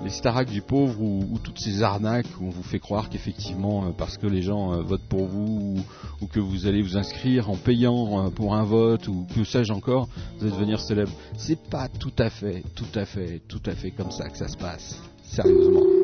les 0.05 0.11
Starac 0.11 0.49
du 0.49 0.63
pauvre 0.63 1.01
ou, 1.01 1.27
ou 1.33 1.39
toutes 1.39 1.59
ces 1.59 1.83
arnaques 1.83 2.27
où 2.41 2.47
on 2.47 2.51
vous 2.51 2.63
fait 2.63 2.79
croire 2.79 3.09
qu'effectivement 3.09 3.87
euh, 3.87 3.91
parce 3.97 4.19
que 4.19 4.27
les 4.27 4.43
gens 4.43 4.73
euh, 4.73 4.83
votent 4.83 5.09
pour 5.09 5.27
vous 5.27 5.77
ou, 5.77 6.25
ou 6.25 6.27
que 6.27 6.41
vous 6.41 6.67
allez 6.67 6.83
vous 6.83 6.97
inscrire 6.97 7.51
en 7.51 7.57
payant 7.57 8.27
euh, 8.27 8.31
pour 8.31 8.55
un 8.55 8.65
vote 8.65 9.09
ou 9.09 9.27
que 9.35 9.45
sais-je 9.45 9.73
encore, 9.73 10.09
vous 10.39 10.47
allez 10.47 10.55
devenir 10.55 10.81
célèbre. 10.81 11.13
C'est 11.37 11.63
pas 11.69 11.89
tout 11.89 12.15
à 12.19 12.31
fait, 12.31 12.63
tout 12.75 12.85
à 12.95 13.05
fait, 13.05 13.41
tout 13.49 13.63
à 13.67 13.73
fait 13.73 13.91
comme 13.91 14.11
ça 14.11 14.29
que 14.29 14.37
ça 14.37 14.49
se 14.49 14.57
passe. 14.57 15.01
Sérieusement. 15.25 16.02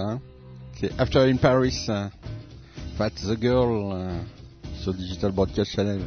Hein 0.00 0.20
C'est 0.80 0.98
After 0.98 1.20
in 1.20 1.36
Paris, 1.36 1.86
euh, 1.88 2.08
Fat 2.96 3.10
the 3.10 3.40
Girl, 3.40 3.92
euh, 3.94 4.18
sur 4.80 4.94
Digital 4.94 5.32
Broadcast 5.32 5.72
Channel. 5.72 6.00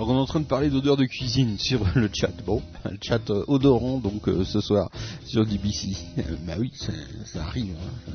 On 0.00 0.14
est 0.14 0.18
en 0.18 0.26
train 0.26 0.40
de 0.40 0.44
parler 0.44 0.70
d'odeur 0.70 0.96
de 0.96 1.04
cuisine 1.06 1.58
sur 1.58 1.80
le 1.96 2.08
chat. 2.12 2.30
Bon, 2.46 2.62
le 2.84 2.96
chat 3.02 3.28
euh, 3.30 3.44
odorant 3.48 3.98
donc 3.98 4.28
euh, 4.28 4.44
ce 4.44 4.60
soir 4.60 4.90
sur 5.24 5.44
DBC. 5.44 5.96
Euh, 6.18 6.22
bah 6.46 6.54
oui, 6.58 6.70
ça, 6.76 6.92
arrive. 7.42 7.74
hein. 8.08 8.12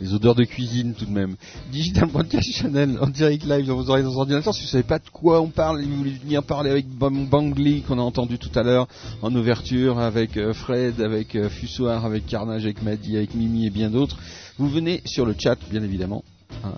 Les 0.00 0.12
odeurs 0.12 0.34
de 0.34 0.44
cuisine 0.44 0.94
tout 0.94 1.06
de 1.06 1.10
même. 1.12 1.36
Digital 1.70 2.08
Broadcast 2.08 2.50
Channel 2.52 2.98
en 3.00 3.06
direct 3.08 3.44
live 3.44 3.66
dans 3.66 3.76
vos 3.76 3.88
oreilles 3.90 4.02
dans 4.04 4.16
ordinateurs. 4.16 4.54
Si 4.54 4.62
vous 4.62 4.68
savez 4.68 4.82
pas 4.82 4.98
de 4.98 5.08
quoi 5.12 5.40
on 5.40 5.48
parle, 5.48 5.82
vous 5.84 5.96
voulez 5.96 6.10
venir 6.12 6.42
parler 6.42 6.70
avec 6.70 6.86
Bangli 6.88 7.82
qu'on 7.82 7.98
a 7.98 8.02
entendu 8.02 8.38
tout 8.38 8.56
à 8.58 8.62
l'heure 8.64 8.88
en 9.22 9.34
ouverture, 9.34 9.98
avec 10.00 10.38
Fred, 10.52 11.00
avec 11.00 11.36
Fussoir, 11.48 12.04
avec 12.04 12.26
Carnage, 12.26 12.64
avec 12.64 12.82
Maddy, 12.82 13.16
avec 13.16 13.34
Mimi 13.34 13.66
et 13.66 13.70
bien 13.70 13.90
d'autres, 13.90 14.18
vous 14.58 14.68
venez 14.68 15.00
sur 15.04 15.26
le 15.26 15.34
chat 15.38 15.56
bien 15.70 15.82
évidemment. 15.82 16.22
hein. 16.64 16.72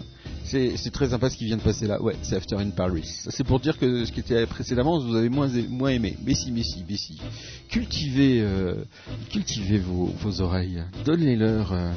C'est 0.50 0.90
très 0.90 1.10
sympa 1.10 1.30
ce 1.30 1.36
qui 1.36 1.44
vient 1.44 1.56
de 1.56 1.62
passer 1.62 1.86
là. 1.86 2.02
Ouais, 2.02 2.16
c'est 2.22 2.34
After 2.34 2.56
in 2.56 2.70
Paris. 2.70 3.04
C'est 3.28 3.44
pour 3.44 3.60
dire 3.60 3.78
que 3.78 4.04
ce 4.04 4.10
qui 4.10 4.18
était 4.18 4.46
précédemment, 4.46 4.98
vous 4.98 5.14
avez 5.14 5.28
moins, 5.28 5.48
moins 5.68 5.90
aimé. 5.90 6.16
Mais 6.24 6.34
si, 6.34 6.50
mais 6.50 6.64
si, 6.64 6.84
mais 6.88 6.96
si. 6.96 7.20
Cultivez, 7.68 8.40
euh, 8.40 8.82
cultivez 9.30 9.78
vos, 9.78 10.40
oreilles. 10.40 10.82
Donnez-leur 11.04 11.72
euh, 11.72 11.92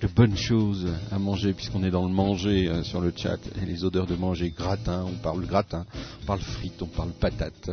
de 0.00 0.08
bonnes 0.08 0.36
choses 0.36 0.88
à 1.12 1.20
manger, 1.20 1.52
puisqu'on 1.52 1.84
est 1.84 1.92
dans 1.92 2.04
le 2.04 2.12
manger 2.12 2.68
euh, 2.68 2.82
sur 2.82 3.00
le 3.00 3.12
chat. 3.14 3.38
Et 3.62 3.66
les 3.66 3.84
odeurs 3.84 4.08
de 4.08 4.16
manger, 4.16 4.50
gratin, 4.50 5.04
on 5.06 5.22
parle 5.22 5.46
gratin, 5.46 5.86
on 6.22 6.26
parle 6.26 6.40
frites, 6.40 6.82
on 6.82 6.86
parle 6.86 7.12
patates. 7.12 7.70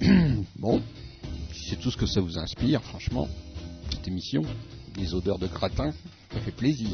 bon, 0.58 0.80
c'est 1.52 1.78
tout 1.78 1.90
ce 1.90 1.98
que 1.98 2.06
ça 2.06 2.22
vous 2.22 2.38
inspire, 2.38 2.82
franchement, 2.82 3.28
cette 3.90 4.08
émission, 4.08 4.44
les 4.96 5.12
odeurs 5.12 5.38
de 5.38 5.46
gratin, 5.46 5.92
ça 6.32 6.40
fait 6.40 6.52
plaisir. 6.52 6.88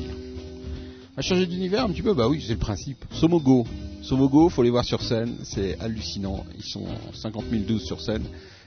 À 1.16 1.22
changer 1.22 1.46
d'univers 1.46 1.84
un 1.84 1.90
petit 1.90 2.02
peu, 2.02 2.14
bah 2.14 2.28
oui, 2.28 2.42
c'est 2.46 2.52
le 2.52 2.58
principe. 2.58 3.04
Somogo. 3.12 3.66
Somogo, 4.02 4.48
faut 4.48 4.62
les 4.62 4.70
voir 4.70 4.84
sur 4.84 5.02
scène, 5.02 5.34
c'est 5.42 5.78
hallucinant. 5.80 6.46
Ils 6.56 6.64
sont 6.64 6.86
50 7.12 7.44
012 7.50 7.82
sur 7.82 8.00
scène. 8.00 8.22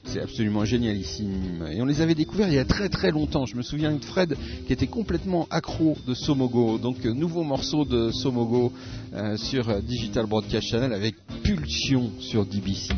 C'est 0.05 0.21
absolument 0.21 0.65
génialissime. 0.65 1.65
Et 1.71 1.81
on 1.81 1.85
les 1.85 2.01
avait 2.01 2.15
découverts 2.15 2.49
il 2.49 2.55
y 2.55 2.59
a 2.59 2.65
très 2.65 2.89
très 2.89 3.11
longtemps. 3.11 3.45
Je 3.45 3.55
me 3.55 3.61
souviens 3.61 3.93
de 3.93 4.03
Fred 4.03 4.35
qui 4.67 4.73
était 4.73 4.87
complètement 4.87 5.47
accro 5.49 5.97
de 6.05 6.13
Somogo. 6.13 6.77
Donc, 6.77 7.05
euh, 7.05 7.13
nouveau 7.13 7.43
morceau 7.43 7.85
de 7.85 8.11
Somogo 8.11 8.73
euh, 9.13 9.37
sur 9.37 9.69
euh, 9.69 9.79
Digital 9.79 10.25
Broadcast 10.25 10.67
Channel 10.67 10.91
avec 10.91 11.15
Pulsion 11.43 12.11
sur 12.19 12.45
DBC 12.45 12.93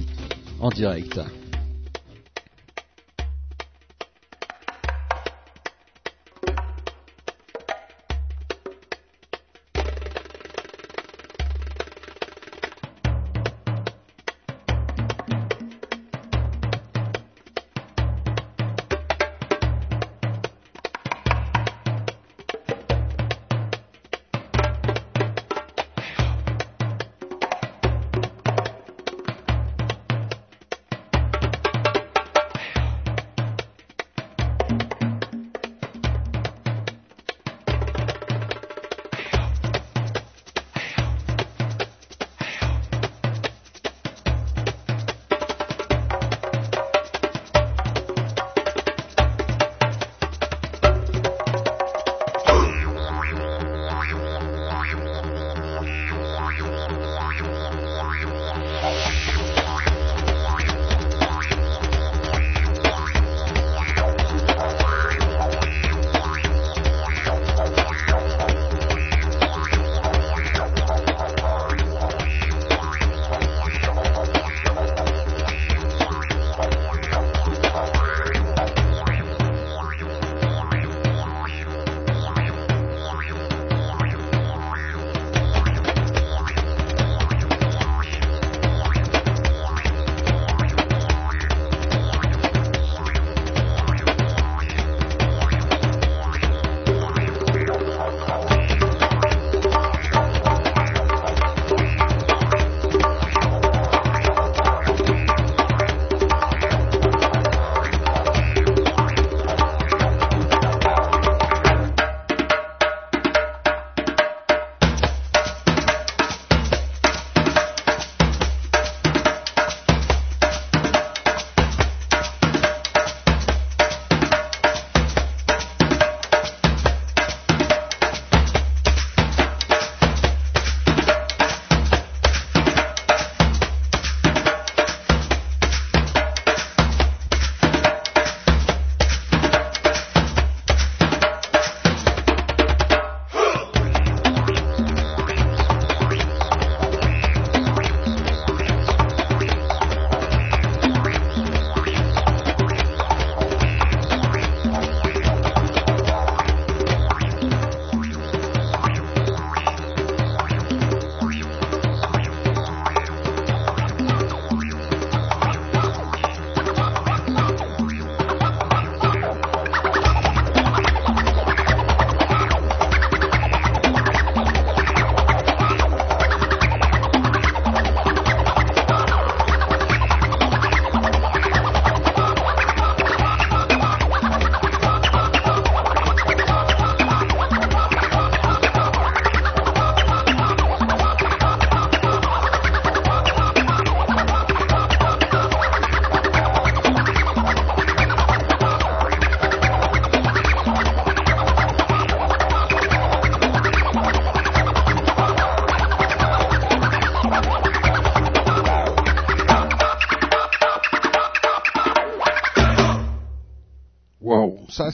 en 0.59 0.69
direct. 0.69 1.19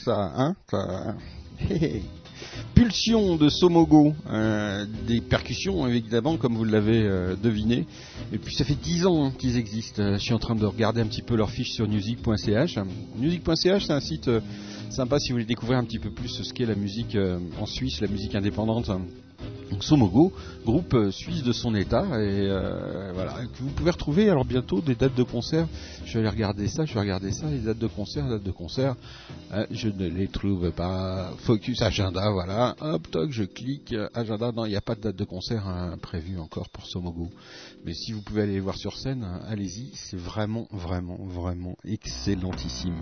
Hein, 0.08 0.56
ça... 0.70 1.16
Pulsion 2.74 3.36
de 3.36 3.50
Somogo, 3.50 4.14
euh, 4.30 4.86
des 5.08 5.22
percussions 5.22 5.88
évidemment 5.88 6.38
comme 6.38 6.56
vous 6.56 6.64
l'avez 6.64 7.04
euh, 7.04 7.36
deviné. 7.36 7.86
Et 8.34 8.38
puis 8.38 8.56
ça 8.56 8.64
fait 8.64 8.76
10 8.76 9.06
ans 9.06 9.26
hein, 9.26 9.34
qu'ils 9.38 9.58
existent. 9.58 10.02
Euh, 10.02 10.14
Je 10.16 10.22
suis 10.22 10.34
en 10.34 10.40
train 10.40 10.56
de 10.56 10.66
regarder 10.66 11.02
un 11.02 11.08
petit 11.08 11.22
peu 11.22 11.36
leurs 11.36 11.52
fiches 11.52 11.74
sur 11.74 11.88
music.ch. 11.88 12.80
Music.ch 13.18 13.86
c'est 13.86 13.94
un 13.94 14.00
site 14.00 14.30
sympa 14.90 15.20
si 15.20 15.30
vous 15.30 15.36
voulez 15.36 15.46
découvrir 15.46 15.80
un 15.80 15.84
petit 15.84 16.00
peu 16.00 16.12
plus 16.12 16.30
ce 16.30 16.54
qu'est 16.54 16.66
la 16.66 16.76
musique 16.76 17.18
en 17.60 17.66
Suisse, 17.66 18.02
la 18.02 18.08
musique 18.08 18.36
indépendante. 18.36 18.90
Somogo, 19.80 20.34
groupe 20.66 20.96
suisse 21.12 21.44
de 21.44 21.54
son 21.54 21.74
état, 21.74 22.04
et 22.22 22.48
voilà, 23.14 23.34
que 23.54 23.64
vous 23.64 23.70
pouvez 23.70 23.90
retrouver 23.90 24.30
alors 24.30 24.46
bientôt 24.46 24.82
des 24.82 24.96
dates 24.96 25.16
de 25.16 25.24
concert. 25.24 25.66
Je 26.06 26.14
vais 26.14 26.20
aller 26.20 26.30
regarder 26.30 26.68
ça, 26.68 26.86
je 26.86 26.94
vais 26.94 27.00
regarder 27.00 27.32
ça, 27.32 27.48
les 27.48 27.60
dates 27.60 27.80
de 27.80 27.88
concert, 27.88 28.28
dates 28.28 28.44
de 28.44 28.52
concert. 28.52 28.96
Euh, 29.54 29.66
je 29.70 29.90
ne 29.90 30.08
les 30.08 30.28
trouve 30.28 30.72
pas. 30.72 31.34
Focus 31.40 31.82
agenda, 31.82 32.30
voilà. 32.32 32.76
Hop, 32.80 33.10
toc, 33.12 33.32
je 33.32 33.44
clique 33.44 33.94
agenda. 34.14 34.52
Non, 34.52 34.66
il 34.66 34.70
n'y 34.70 34.76
a 34.76 34.82
pas 34.82 34.96
de 34.96 35.02
date 35.02 35.16
de 35.16 35.26
concert 35.26 35.68
hein, 35.68 35.98
prévue 36.02 36.40
encore 36.40 36.70
pour 36.70 36.86
Somogo. 36.86 37.30
Mais 37.86 37.94
si 37.94 38.14
vous 38.14 38.22
pouvez 38.22 38.44
aller 38.44 38.54
les 38.54 38.60
voir 38.60 38.78
sur 38.78 38.98
scène, 38.98 39.24
hein, 39.24 39.42
allez-y. 39.48 39.92
C'est 39.94 40.18
vraiment, 40.18 40.68
vraiment, 40.72 41.18
vraiment 41.26 41.76
excellentissime. 41.84 42.96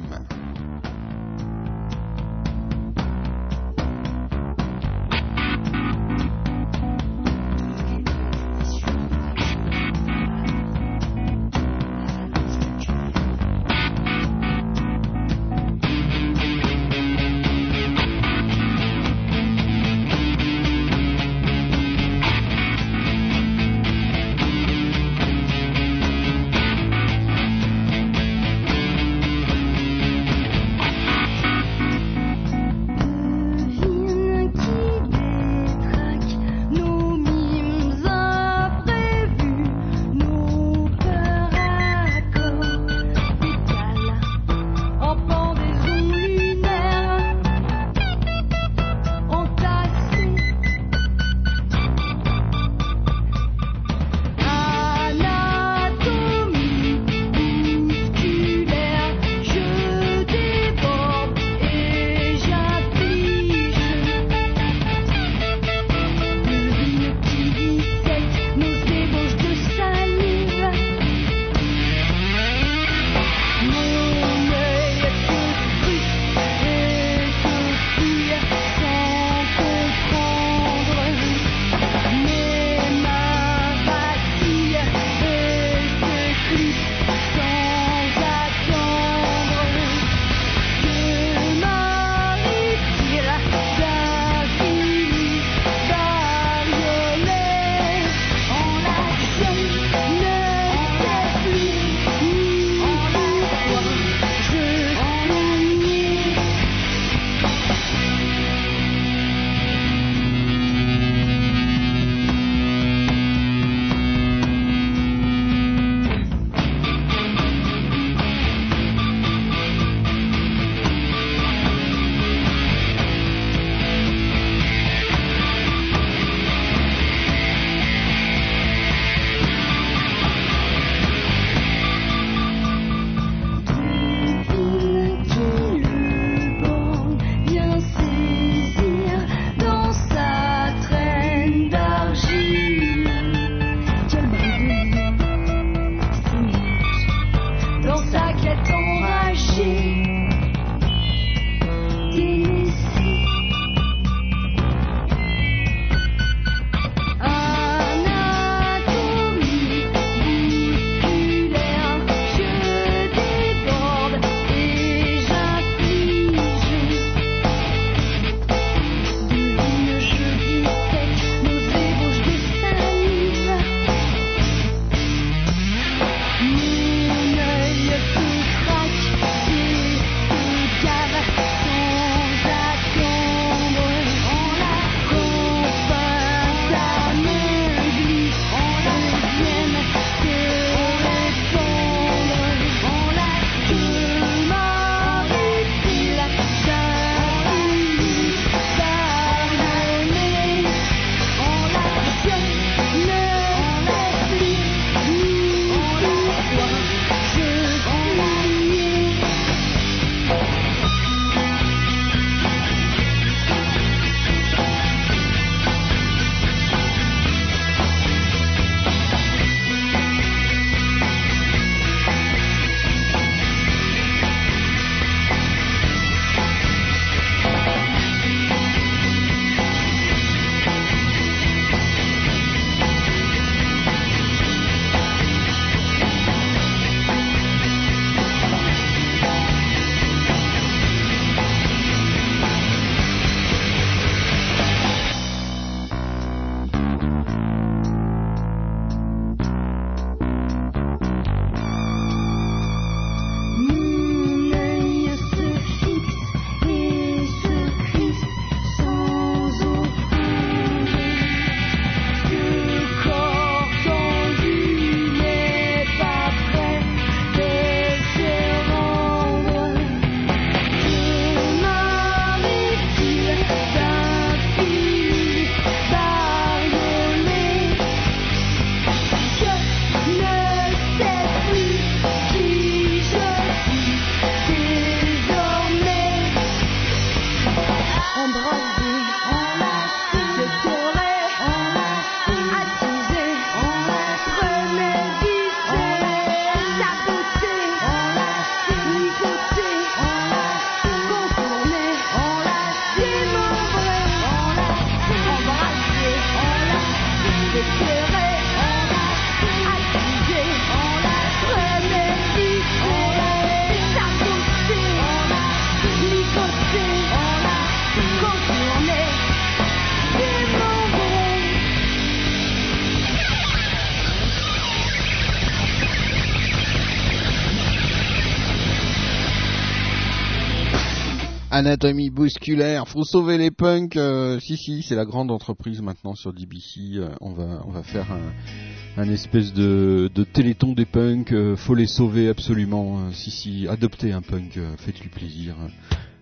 Anatomie 331.60 332.10
bousculaire, 332.10 332.88
faut 332.88 333.04
sauver 333.04 333.38
les 333.38 333.52
punks. 333.52 333.98
Euh, 333.98 334.40
si 334.40 334.56
si, 334.56 334.82
c'est 334.82 334.96
la 334.96 335.04
grande 335.04 335.30
entreprise 335.30 335.82
maintenant 335.82 336.16
sur 336.16 336.32
DBC. 336.32 336.96
Euh, 336.96 337.10
on 337.20 337.34
va 337.34 337.62
on 337.68 337.72
va 337.72 337.84
faire 337.84 338.06
un, 338.14 339.02
un 339.02 339.10
espèce 339.10 339.52
de, 339.52 340.10
téléthon 340.32 340.72
des 340.72 340.86
punks. 340.86 341.34
Euh, 341.34 341.58
faut 341.58 341.76
les 341.76 341.86
sauver 341.86 342.30
absolument. 342.30 343.12
si 343.12 343.30
si, 343.30 343.68
adoptez 343.68 344.14
un 344.14 344.22
punk, 344.22 344.58
faites-lui 344.78 345.10
plaisir. 345.10 345.56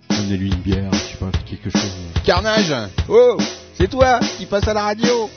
Donnez-lui 0.10 0.48
une 0.48 0.62
bière, 0.62 0.92
je 0.92 0.98
sais 0.98 1.18
pas 1.18 1.32
quelque 1.46 1.70
chose. 1.70 1.96
Carnage, 2.26 2.74
oh, 3.08 3.38
c'est 3.76 3.92
toi 3.92 4.20
qui 4.40 4.48
passe 4.48 4.68
à 4.68 4.74
la 4.74 4.86
radio. 4.86 5.30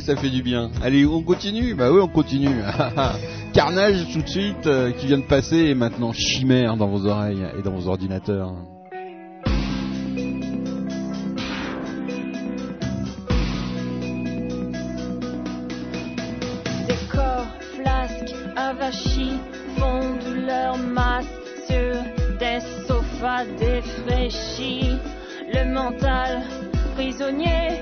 ça 0.00 0.16
fait 0.16 0.30
du 0.30 0.42
bien. 0.42 0.70
Allez, 0.82 1.06
on 1.06 1.22
continue 1.22 1.74
Bah 1.74 1.90
oui, 1.92 2.00
on 2.00 2.08
continue. 2.08 2.62
Carnage 3.52 4.06
tout 4.12 4.22
de 4.22 4.28
suite 4.28 4.66
euh, 4.66 4.92
qui 4.92 5.06
vient 5.06 5.18
de 5.18 5.24
passer 5.24 5.56
et 5.56 5.74
maintenant 5.74 6.12
chimère 6.12 6.76
dans 6.76 6.88
vos 6.88 7.06
oreilles 7.06 7.44
et 7.58 7.62
dans 7.62 7.72
vos 7.72 7.88
ordinateurs. 7.88 8.52
Des 16.86 17.06
corps, 17.10 17.46
flasques, 17.76 18.34
avachis 18.56 19.38
font 19.76 20.18
leur 20.46 20.76
masse 20.76 21.26
sur 21.66 21.94
des 22.38 22.60
sofas 22.86 23.44
défraîchis. 23.58 24.98
Le 25.52 25.72
mental 25.72 26.42
prisonnier 26.94 27.80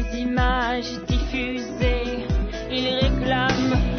des 0.00 0.20
images 0.20 0.98
diffusées. 1.06 2.26
Il 2.70 2.86
réclame 3.00 3.89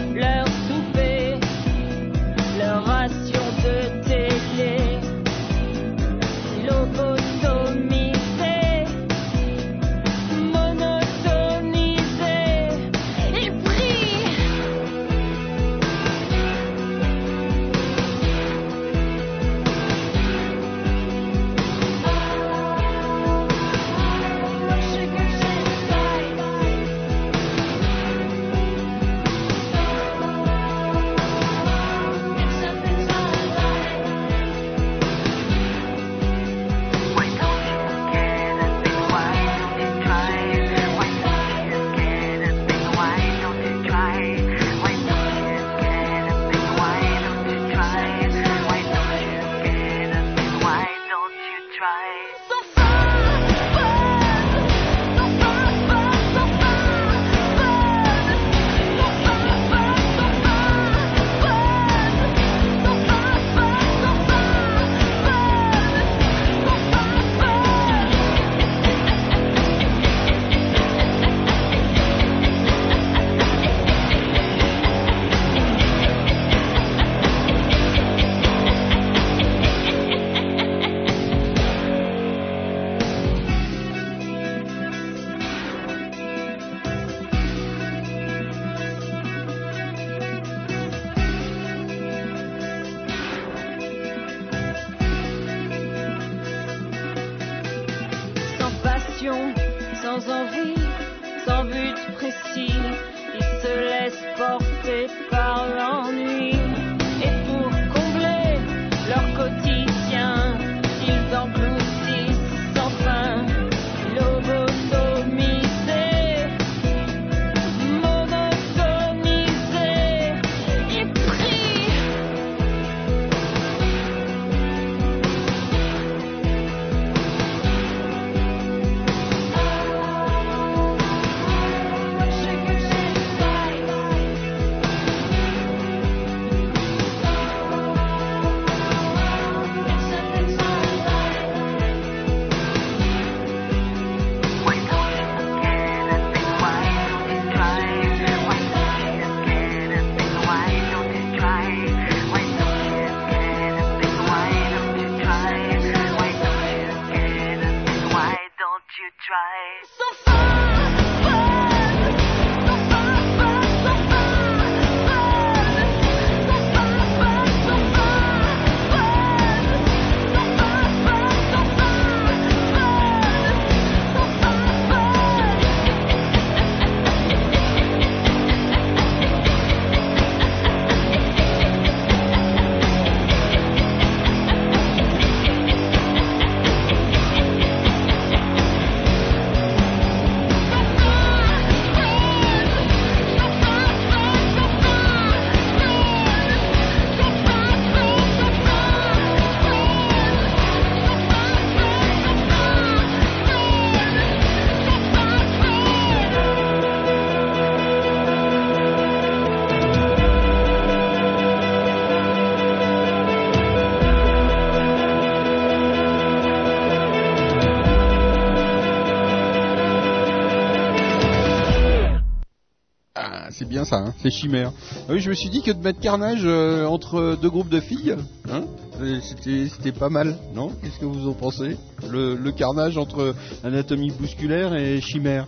c'est 224.22 224.32
chimère. 224.32 224.72
Ah 225.08 225.14
oui, 225.14 225.20
je 225.20 225.30
me 225.30 225.36
suis 225.36 225.50
dit 225.50 225.62
que 225.62 225.72
de 225.72 225.82
mettre 225.82 226.00
carnage 226.00 226.42
euh, 226.44 226.86
entre 226.86 227.38
deux 227.42 227.50
groupes 227.50 227.70
de 227.70 227.80
filles, 227.80 228.16
hein, 228.50 228.64
euh, 229.02 229.20
c'était 229.22 229.92
pas 229.92 230.10
mal, 230.10 230.38
non? 230.54 230.72
Qu'est-ce 230.82 231.00
que 231.00 231.06
vous 231.06 231.28
en 231.28 231.34
pensez? 231.34 231.78
Le, 232.10 232.36
le 232.36 232.52
carnage 232.52 232.98
entre 232.98 233.36
anatomie 233.64 234.12
bousculaire 234.12 234.76
et 234.76 235.02
chimère. 235.02 235.48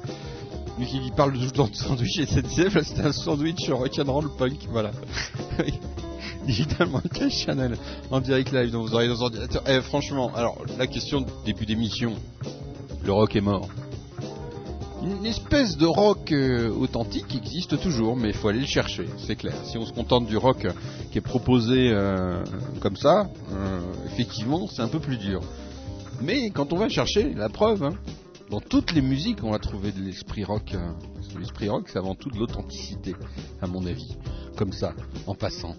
Lui 0.80 0.88
qui 0.88 1.12
parle 1.16 1.34
tout 1.34 1.40
le 1.40 1.52
temps 1.52 1.68
de 1.68 1.76
sandwich 1.76 2.18
et 2.18 2.26
SNCF, 2.26 2.82
c'était 2.84 3.06
un 3.06 3.12
sandwich 3.12 3.70
rock'n'roll 3.70 4.30
punk, 4.38 4.68
voilà. 4.72 4.92
Digital 6.46 6.88
Monkey 6.92 7.30
Channel 7.30 7.78
en 8.12 8.20
direct 8.20 8.52
live 8.52 8.72
dans 8.72 8.82
vos 8.82 8.94
oreilles, 8.94 9.10
dans 9.10 9.22
ordinateurs. 9.22 9.64
Eh, 9.68 9.82
franchement, 9.82 10.32
alors 10.36 10.58
la 10.78 10.88
question 10.88 11.26
début 11.46 11.66
d'émission, 11.66 12.14
le 13.04 13.12
rock 13.12 13.36
est 13.36 13.42
mort. 13.42 13.68
Une 15.04 15.26
espèce 15.26 15.76
de 15.76 15.86
rock 15.86 16.32
euh, 16.32 16.70
authentique 16.70 17.36
existe 17.36 17.78
toujours, 17.82 18.16
mais 18.16 18.30
il 18.30 18.34
faut 18.34 18.48
aller 18.48 18.62
le 18.62 18.66
chercher, 18.66 19.06
c'est 19.18 19.36
clair. 19.36 19.54
Si 19.66 19.78
on 19.78 19.86
se 19.86 19.92
contente 19.92 20.28
du 20.28 20.38
rock 20.38 20.66
qui 21.12 21.18
est 21.18 21.22
proposé 21.22 21.90
euh, 21.92 22.42
comme 22.80 22.96
ça, 22.96 23.30
euh, 23.52 23.82
effectivement, 24.06 24.66
c'est 24.68 24.82
un 24.82 24.88
peu 24.88 25.02
plus 25.02 25.18
dur. 25.18 25.42
Mais 26.22 26.50
quand 26.52 26.72
on 26.72 26.78
va 26.78 26.88
chercher, 26.88 27.34
la 27.34 27.50
preuve, 27.50 27.84
hein, 27.84 27.96
dans 28.50 28.62
toutes 28.62 28.94
les 28.94 29.02
musiques, 29.02 29.44
on 29.44 29.52
va 29.52 29.60
trouver 29.60 29.92
de 29.92 30.00
l'esprit 30.00 30.46
rock. 30.46 30.74
l'esprit 31.38 31.68
rock, 31.68 31.90
c'est 31.92 32.00
avant 32.00 32.16
tout 32.16 32.30
de 32.30 32.38
l'authenticité, 32.38 33.14
à 33.62 33.68
mon 33.68 33.86
avis. 33.86 34.16
Comme 34.56 34.72
ça, 34.72 34.94
en 35.28 35.36
passant. 35.36 35.76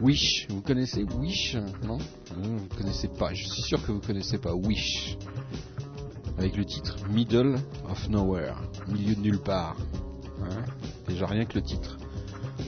Wish, 0.00 0.48
vous 0.48 0.60
connaissez 0.60 1.04
Wish 1.20 1.56
Non 1.84 1.98
Vous 2.36 2.66
connaissez 2.76 3.06
pas, 3.06 3.32
je 3.32 3.44
suis 3.44 3.62
sûr 3.62 3.80
que 3.86 3.92
vous 3.92 4.00
connaissez 4.00 4.38
pas 4.38 4.52
Wish 4.54 5.16
avec 6.38 6.56
le 6.56 6.64
titre 6.64 6.96
Middle 7.10 7.56
of 7.88 8.08
Nowhere, 8.08 8.56
milieu 8.88 9.14
de 9.14 9.20
nulle 9.20 9.40
part. 9.40 9.76
Hein 10.42 10.64
Déjà 11.06 11.26
rien 11.26 11.44
que 11.44 11.54
le 11.54 11.62
titre. 11.62 11.96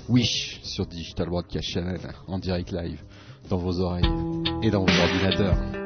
Wish 0.08 0.60
sur 0.62 0.86
Digital 0.86 1.28
Broadcast 1.28 1.68
Channel 1.68 2.00
en 2.26 2.38
direct 2.38 2.70
live 2.72 3.02
dans 3.48 3.58
vos 3.58 3.80
oreilles 3.80 4.08
et 4.62 4.70
dans 4.70 4.84
vos 4.84 5.00
ordinateurs. 5.00 5.85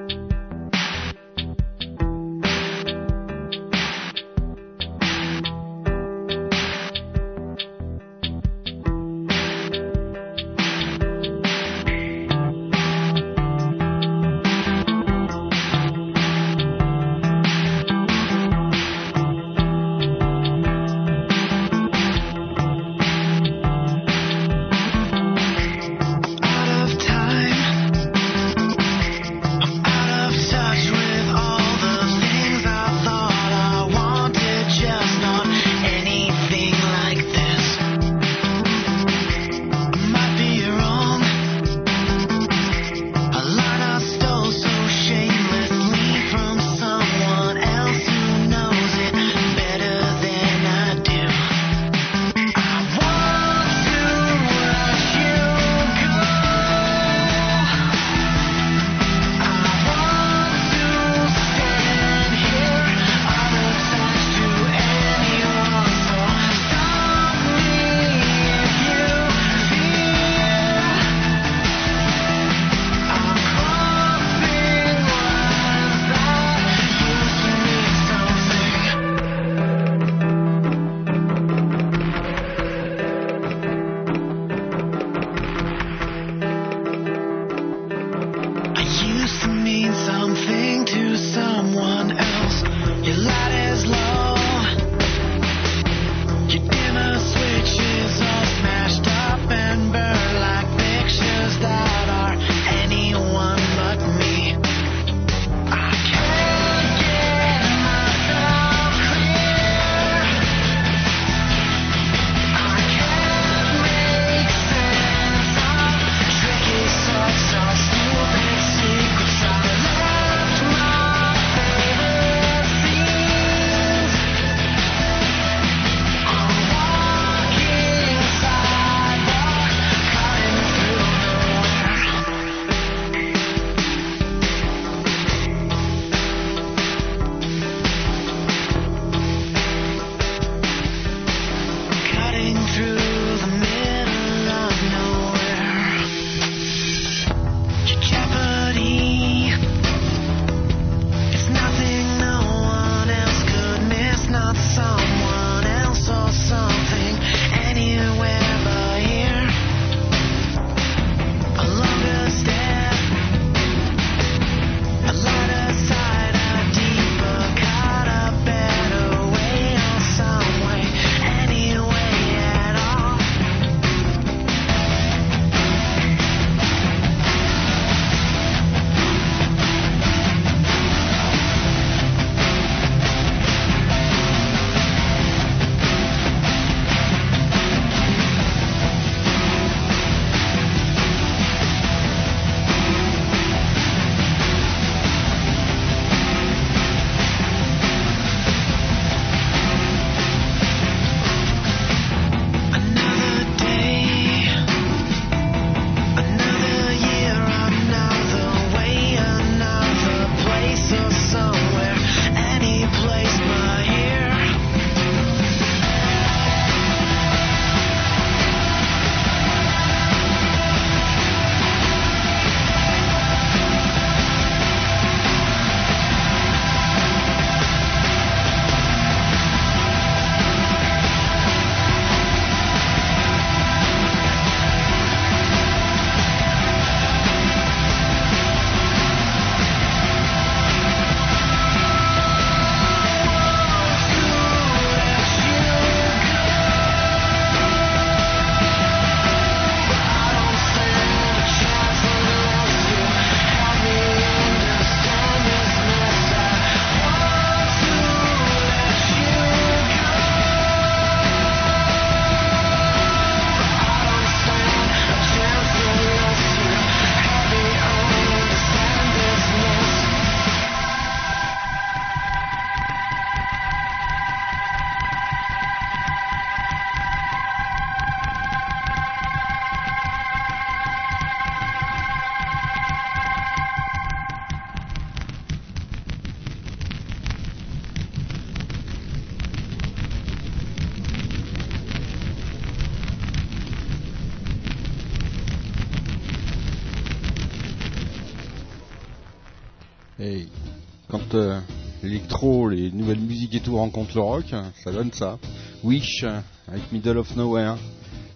Les 302.90 302.98
nouvelles 302.98 303.20
musiques 303.20 303.54
et 303.54 303.60
tout 303.60 303.76
rencontrent 303.76 304.16
le 304.16 304.22
rock, 304.22 304.46
ça 304.82 304.92
donne 304.92 305.12
ça. 305.12 305.38
Wish 305.84 306.24
avec 306.66 306.90
Middle 306.92 307.18
of 307.18 307.36
Nowhere. 307.36 307.76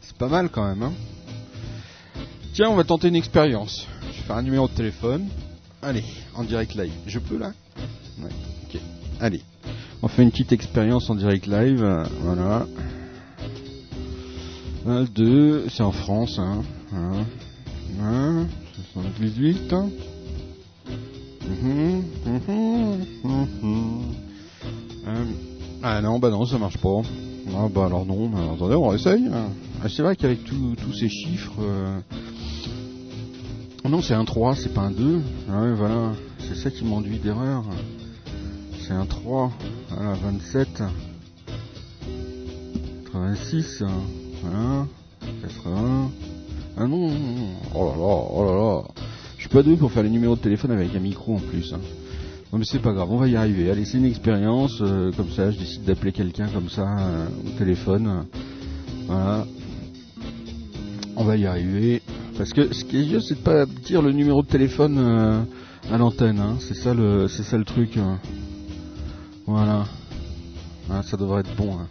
C'est 0.00 0.16
pas 0.16 0.28
mal 0.28 0.48
quand 0.48 0.66
même. 0.66 0.82
Hein 0.82 0.92
Tiens, 2.52 2.68
on 2.70 2.76
va 2.76 2.84
tenter 2.84 3.08
une 3.08 3.16
expérience. 3.16 3.86
Je 4.02 4.06
vais 4.20 4.26
faire 4.26 4.36
un 4.36 4.42
numéro 4.42 4.68
de 4.68 4.72
téléphone. 4.72 5.26
Allez, 5.82 6.04
en 6.34 6.44
direct 6.44 6.74
live. 6.74 6.92
Je 7.06 7.18
peux 7.18 7.36
là? 7.36 7.52
Ouais, 8.22 8.30
ok. 8.64 8.80
Allez. 9.20 9.42
On 10.02 10.08
fait 10.08 10.22
une 10.22 10.30
petite 10.30 10.52
expérience 10.52 11.10
en 11.10 11.14
direct 11.14 11.46
live. 11.46 12.06
Voilà. 12.20 12.66
1, 14.86 15.04
2, 15.04 15.66
c'est 15.68 15.82
en 15.82 15.92
France. 15.92 16.38
Hein. 16.38 16.62
1, 18.00 18.46
78. 18.92 19.72
hein. 19.72 19.88
Mhm, 21.46 22.04
mhm, 22.26 23.06
mhm. 23.24 24.23
Euh, 25.06 25.24
ah 25.82 26.00
non, 26.00 26.18
bah 26.18 26.30
non, 26.30 26.44
ça 26.46 26.58
marche 26.58 26.78
pas. 26.78 27.02
Ah 27.54 27.68
bah 27.72 27.86
alors 27.86 28.06
non, 28.06 28.28
mais 28.28 28.40
attendez, 28.54 28.74
on 28.74 28.92
essaye. 28.94 29.28
Ah, 29.82 29.88
c'est 29.88 30.02
vrai 30.02 30.16
qu'avec 30.16 30.44
tous 30.44 30.76
ces 30.98 31.08
chiffres... 31.08 31.52
euh, 31.60 32.00
Non, 33.88 34.00
c'est 34.00 34.14
un 34.14 34.24
3, 34.24 34.54
c'est 34.56 34.72
pas 34.72 34.82
un 34.82 34.90
2. 34.90 35.20
Ah 35.50 35.72
voilà, 35.76 36.12
c'est 36.38 36.54
ça 36.56 36.70
qui 36.70 36.84
m'enduit 36.84 37.18
d'erreur. 37.18 37.64
C'est 38.80 38.92
un 38.94 39.04
3, 39.06 39.50
voilà, 39.90 40.14
27, 40.14 40.82
86, 43.12 43.82
voilà, 44.42 44.86
80... 45.42 46.10
Ah 46.76 46.86
non, 46.88 47.08
oh 47.74 47.84
là 47.84 47.92
là, 47.96 48.24
oh 48.32 48.44
là 48.44 48.52
là. 48.52 48.82
Je 49.36 49.42
suis 49.42 49.48
pas 49.48 49.62
doué 49.62 49.76
pour 49.76 49.92
faire 49.92 50.02
les 50.02 50.10
numéros 50.10 50.34
de 50.34 50.40
téléphone 50.40 50.72
avec 50.72 50.94
un 50.96 50.98
micro 50.98 51.36
en 51.36 51.38
plus. 51.38 51.72
hein. 51.72 51.78
Non 52.54 52.60
mais 52.60 52.66
c'est 52.66 52.78
pas 52.78 52.92
grave, 52.92 53.10
on 53.10 53.16
va 53.16 53.26
y 53.26 53.34
arriver. 53.34 53.68
Allez, 53.68 53.84
c'est 53.84 53.98
une 53.98 54.04
expérience, 54.04 54.78
euh, 54.80 55.10
comme 55.16 55.28
ça, 55.30 55.50
je 55.50 55.58
décide 55.58 55.82
d'appeler 55.82 56.12
quelqu'un 56.12 56.46
comme 56.46 56.68
ça 56.68 56.86
euh, 57.00 57.26
au 57.44 57.58
téléphone. 57.58 58.26
Voilà. 59.08 59.44
On 61.16 61.24
va 61.24 61.36
y 61.36 61.46
arriver. 61.46 62.00
Parce 62.38 62.52
que 62.52 62.72
ce 62.72 62.84
qui 62.84 62.98
est 63.00 63.08
juste, 63.08 63.26
c'est 63.30 63.34
de 63.34 63.40
pas 63.40 63.66
dire 63.66 64.02
le 64.02 64.12
numéro 64.12 64.40
de 64.42 64.46
téléphone 64.46 64.98
euh, 65.00 65.40
à 65.92 65.98
l'antenne. 65.98 66.38
hein. 66.38 66.54
C'est 66.60 66.74
ça 66.76 66.94
le, 66.94 67.26
c'est 67.26 67.42
ça 67.42 67.58
le 67.58 67.64
truc. 67.64 67.96
hein. 67.96 68.20
Voilà. 69.48 69.86
Ah, 70.88 71.02
ça 71.02 71.16
devrait 71.16 71.40
être 71.40 71.56
bon. 71.56 71.72
hein. 71.76 71.88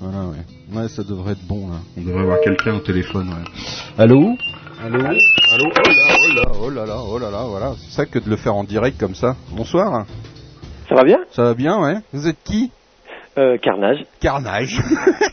Voilà, 0.00 0.26
ouais. 0.26 0.76
Ouais, 0.76 0.88
ça 0.88 1.04
devrait 1.04 1.34
être 1.34 1.46
bon 1.46 1.68
là. 1.68 1.76
On 1.96 2.02
devrait 2.02 2.22
avoir 2.22 2.40
quelqu'un 2.40 2.74
au 2.74 2.80
téléphone. 2.80 3.28
Ouais. 3.28 3.44
Allô? 3.96 4.36
Allô 4.84 5.00
Allô 5.02 5.16
Oh 5.72 5.88
là, 5.94 6.04
oh 6.20 6.28
là, 6.28 6.42
oh 6.60 6.70
là 6.70 6.84
là, 6.84 6.96
oh 6.98 7.18
là 7.18 7.30
là, 7.30 7.44
voilà. 7.48 7.72
C'est 7.78 7.90
ça 7.90 8.04
que 8.04 8.18
de 8.18 8.28
le 8.28 8.36
faire 8.36 8.54
en 8.54 8.64
direct 8.64 9.00
comme 9.00 9.14
ça. 9.14 9.34
Bonsoir. 9.52 10.04
Ça 10.90 10.94
va 10.94 11.04
bien 11.04 11.20
Ça 11.30 11.42
va 11.44 11.54
bien, 11.54 11.80
ouais 11.80 11.96
Vous 12.12 12.28
êtes 12.28 12.42
qui? 12.44 12.70
Euh, 13.38 13.56
Carnage. 13.56 14.04
Carnage. 14.20 14.78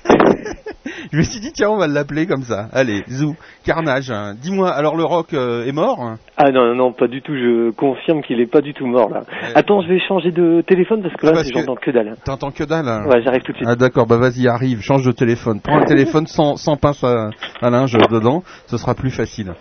Je 1.12 1.18
me 1.18 1.24
suis 1.24 1.42
dit, 1.42 1.52
tiens, 1.52 1.70
on 1.70 1.78
va 1.78 1.88
l'appeler 1.88 2.26
comme 2.26 2.44
ça. 2.44 2.68
Allez, 2.72 3.04
Zou, 3.10 3.36
Carnage. 3.66 4.10
hein. 4.12 4.34
Dis-moi, 4.42 4.70
alors 4.72 4.96
le 4.96 5.04
rock 5.04 5.34
euh, 5.34 5.66
est 5.66 5.74
mort 5.74 6.16
Ah 6.38 6.52
non, 6.52 6.68
non, 6.68 6.76
non, 6.76 6.94
pas 6.94 7.08
du 7.08 7.22
tout, 7.22 7.34
je 7.34 7.72
confirme 7.72 8.22
qu'il 8.22 8.40
est 8.40 8.46
pas 8.50 8.62
du 8.62 8.74
tout 8.74 8.86
mort 8.88 9.10
là. 9.10 9.24
Attends, 9.54 9.82
je 9.82 9.90
vais 9.90 10.00
changer 10.08 10.32
de 10.32 10.64
téléphone 10.66 11.02
parce 11.02 11.14
que 11.16 11.28
Ah, 11.28 11.32
là, 11.34 11.44
que- 11.44 11.50
j'entends 11.54 11.76
que 11.76 11.92
dalle. 11.92 12.16
T'entends 12.24 12.52
que 12.52 12.64
dalle 12.64 12.88
hein? 12.88 13.04
Ouais, 13.10 13.22
j'arrive 13.24 13.42
tout 13.42 13.52
de 13.52 13.58
suite. 13.58 13.68
Ah 13.70 13.76
d'accord, 13.76 14.08
bah 14.08 14.18
vas-y, 14.18 14.48
arrive, 14.48 14.80
change 14.82 15.04
de 15.06 15.12
téléphone. 15.12 15.60
Prends 15.62 15.80
un 15.80 15.84
téléphone 15.86 16.28
sans, 16.28 16.56
sans 16.56 16.78
pince 16.78 17.04
à, 17.04 17.30
à 17.62 17.70
linge 17.70 17.92
dedans, 18.10 18.44
ce 18.68 18.78
sera 18.78 18.96
plus 18.96 19.12
facile. 19.12 19.54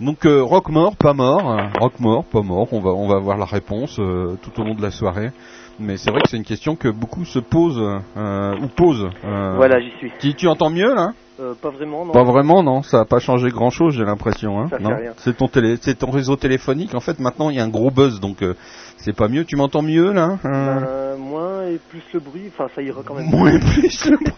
Donc 0.00 0.24
euh, 0.26 0.42
rock 0.42 0.70
mort, 0.70 0.96
pas 0.96 1.12
mort, 1.12 1.56
rock 1.78 2.00
mort, 2.00 2.24
pas 2.24 2.40
mort, 2.42 2.66
on 2.72 2.80
va 2.80 2.90
on 2.90 3.06
va 3.08 3.16
avoir 3.16 3.36
la 3.36 3.44
réponse 3.44 3.98
euh, 4.00 4.36
tout 4.42 4.58
au 4.60 4.64
long 4.64 4.74
de 4.74 4.82
la 4.82 4.90
soirée. 4.90 5.30
Mais 5.78 5.96
c'est 5.96 6.10
vrai 6.10 6.20
que 6.22 6.28
c'est 6.28 6.36
une 6.36 6.44
question 6.44 6.76
que 6.76 6.88
beaucoup 6.88 7.24
se 7.24 7.38
posent 7.38 7.82
euh, 8.16 8.56
ou 8.60 8.68
posent. 8.68 9.08
euh. 9.24 9.54
Voilà, 9.56 9.80
j'y 9.80 9.90
suis. 9.98 10.12
Tu, 10.20 10.34
tu 10.34 10.46
entends 10.48 10.70
mieux 10.70 10.94
là? 10.94 11.12
Euh, 11.40 11.54
pas 11.60 11.70
vraiment, 11.70 12.04
non. 12.04 12.12
Pas 12.12 12.22
vraiment, 12.22 12.62
non. 12.62 12.82
Ça 12.82 13.00
a 13.00 13.04
pas 13.04 13.18
changé 13.18 13.48
grand 13.48 13.70
chose, 13.70 13.94
j'ai 13.94 14.04
l'impression. 14.04 14.60
Hein. 14.60 14.68
Ça 14.70 14.76
fait 14.78 14.84
non 14.84 14.96
rien. 14.96 15.12
C'est 15.16 15.36
ton 15.36 15.48
télé, 15.48 15.76
c'est 15.80 15.98
ton 15.98 16.10
réseau 16.10 16.36
téléphonique. 16.36 16.94
En 16.94 17.00
fait, 17.00 17.18
maintenant 17.18 17.50
il 17.50 17.56
y 17.56 17.58
a 17.58 17.64
un 17.64 17.68
gros 17.68 17.90
buzz, 17.90 18.20
donc 18.20 18.42
euh, 18.42 18.54
c'est 18.96 19.14
pas 19.16 19.28
mieux. 19.28 19.44
Tu 19.44 19.56
m'entends 19.56 19.82
mieux 19.82 20.12
là 20.12 20.38
Euh, 20.44 20.80
Euh, 20.84 21.16
moins 21.16 21.66
et 21.68 21.78
plus 21.90 22.02
le 22.12 22.20
bruit, 22.20 22.42
enfin 22.48 22.68
ça 22.74 22.82
ira 22.82 23.02
quand 23.04 23.14
même. 23.14 23.26
Moins 23.30 23.50
et 23.52 23.58
plus. 23.58 24.10
le 24.10 24.16
bruit. 24.16 24.34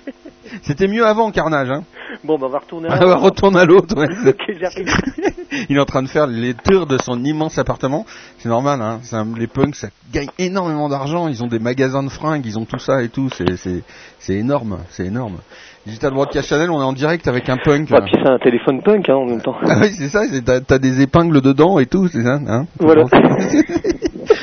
C'était 0.62 0.86
mieux 0.86 1.04
avant, 1.04 1.30
Carnage. 1.32 1.70
Hein. 1.70 1.82
Bon, 2.24 2.38
bah 2.38 2.46
on 2.48 2.52
va 2.52 2.58
retourner 2.60 2.88
à 2.88 2.92
Ah, 2.94 3.04
bah, 3.04 3.16
retourne 3.16 3.56
à 3.56 3.64
l'autre. 3.64 3.96
ouais. 3.96 4.06
Il 5.68 5.76
est 5.76 5.80
en 5.80 5.84
train 5.84 6.02
de 6.02 6.08
faire 6.08 6.26
les 6.26 6.54
tours 6.54 6.86
de 6.86 6.98
son 6.98 7.22
immense 7.24 7.58
appartement. 7.58 8.04
C'est 8.38 8.48
normal, 8.48 8.80
hein. 8.80 9.00
Les 9.36 9.46
punks, 9.48 9.74
ça 9.74 9.88
gagne 10.12 10.28
énormément 10.38 10.88
d'argent. 10.88 11.26
Ils 11.28 11.42
ont 11.42 11.46
des 11.48 11.58
magasins 11.58 12.02
de 12.02 12.08
fringues, 12.08 12.44
ils 12.46 12.58
ont 12.58 12.64
tout 12.64 12.78
ça 12.78 13.02
et 13.02 13.08
tout. 13.08 13.28
C'est, 13.30 13.56
c'est, 13.56 13.82
c'est 14.20 14.34
énorme, 14.34 14.78
c'est 14.90 15.06
énorme. 15.06 15.38
Digital 15.84 16.12
Broadcast 16.12 16.48
Channel, 16.48 16.70
on 16.70 16.80
est 16.80 16.84
en 16.84 16.92
direct 16.92 17.26
avec 17.28 17.48
un 17.48 17.56
punk. 17.58 17.90
Ouais, 17.90 18.00
puis 18.02 18.12
c'est 18.14 18.28
un 18.30 18.38
téléphone 18.38 18.82
punk 18.82 19.08
hein, 19.08 19.14
en 19.14 19.24
même 19.26 19.40
temps. 19.40 19.54
Ah 19.64 19.78
oui, 19.82 19.92
c'est 19.96 20.08
ça. 20.08 20.22
T'as 20.66 20.78
des 20.78 21.00
épingles 21.00 21.40
dedans 21.40 21.78
et 21.78 21.86
tout, 21.86 22.08
c'est 22.08 22.22
ça. 22.22 22.40
Hein 22.46 22.66
Voilà. 22.80 23.04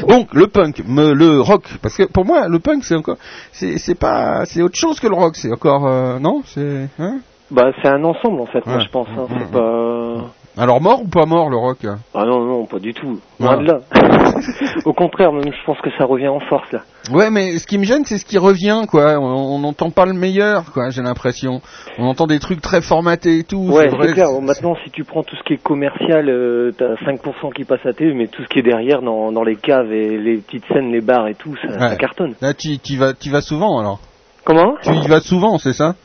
Donc 0.08 0.34
le 0.34 0.47
punk, 0.47 0.84
me- 0.88 1.14
le 1.14 1.39
rock, 1.41 1.64
parce 1.82 1.95
que 1.97 2.04
pour 2.04 2.26
moi 2.26 2.47
le 2.47 2.60
punk 2.60 2.84
c'est 2.84 2.95
encore, 2.95 3.18
c'est, 3.51 3.95
pas, 3.95 4.45
c'est 4.45 4.62
autre 4.62 4.78
chose 4.78 4.99
que 4.99 5.08
le 5.08 5.16
rock. 5.16 5.36
C'est 5.36 5.51
encore, 5.51 5.86
euh, 5.88 6.20
non, 6.20 6.41
c'est. 6.45 6.88
Hein? 6.99 7.20
Bah 7.51 7.72
c'est 7.82 7.88
un 7.89 8.04
ensemble 8.04 8.41
en 8.41 8.45
fait, 8.47 8.66
moi 8.66 8.80
je 8.80 8.89
pense. 8.89 9.08
Hein, 9.18 9.26
c'est 9.39 9.51
pas. 9.51 10.16
Alors 10.56 10.82
mort 10.82 11.01
ou 11.01 11.08
pas 11.08 11.26
mort 11.26 11.49
le 11.49 11.58
rock? 11.58 11.80
Ah 12.14 12.26
non, 12.26 12.45
non, 12.45 12.66
pas 12.66 12.78
du 12.78 12.93
tout. 12.93 13.20
Loin 13.39 13.58
de 13.58 13.66
là. 13.66 13.80
Au 14.86 14.93
contraire, 14.93 15.32
même 15.32 15.51
je 15.51 15.66
pense 15.66 15.80
que 15.82 15.89
ça 15.97 16.06
revient 16.06 16.28
en 16.28 16.39
force 16.41 16.72
là. 16.72 16.82
Ouais, 17.12 17.32
mais 17.32 17.58
ce 17.58 17.66
qui 17.66 17.80
me 17.80 17.84
gêne, 17.84 18.06
c'est 18.06 18.20
ce 18.20 18.26
qui 18.26 18.38
revient, 18.38 18.84
quoi. 18.88 19.18
On 19.20 19.58
n'entend 19.60 19.89
pas 19.89 20.06
le 20.06 20.14
meilleur, 20.14 20.72
quoi. 20.72 20.91
J'ai 20.91 21.01
l'impression. 21.01 21.62
On 21.97 22.06
entend 22.06 22.28
des 22.28 22.39
trucs 22.39 22.62
très 22.62 22.82
formatés 22.82 23.39
et 23.39 23.43
tout. 23.43 23.58
Ouais, 23.58 23.89
c'est 23.89 24.14
clair. 24.14 24.28
Maintenant, 24.41 24.76
si 24.84 24.91
tu 24.91 25.04
prends 25.04 25.24
tout 25.24 25.36
ce 25.36 25.43
qui 25.43 25.54
est 25.54 25.64
commercial, 25.64 26.30
euh, 26.30 26.72
t'as 26.78 26.95
5% 27.04 27.51
qui 27.56 27.64
passe 27.64 27.86
à 27.86 27.93
télé, 27.93 28.14
mais 28.14 28.28
tout 28.28 28.43
ce 28.43 28.47
qui 28.47 28.60
est 28.60 28.64
derrière, 28.64 29.01
dans, 29.01 29.32
dans 29.32 29.43
les 29.43 29.56
caves 29.56 29.91
et 29.91 30.18
les 30.18 30.38
petites 30.38 30.66
scènes, 30.68 30.91
les 30.91 31.01
bars 31.01 31.28
et 31.28 31.36
tout, 31.36 31.56
ça, 31.58 31.95
cartonne. 31.95 32.36
Là, 32.41 32.54
tu 32.54 32.78
vas, 32.97 33.14
tu 33.14 33.30
y 33.30 33.32
vas 33.32 33.41
souvent, 33.41 33.80
alors? 33.80 33.99
Comment? 34.45 34.76
Tu 34.84 34.91
y 34.91 35.08
vas 35.08 35.20
souvent, 35.20 35.58
c'est 35.58 35.74
ça? 35.74 35.95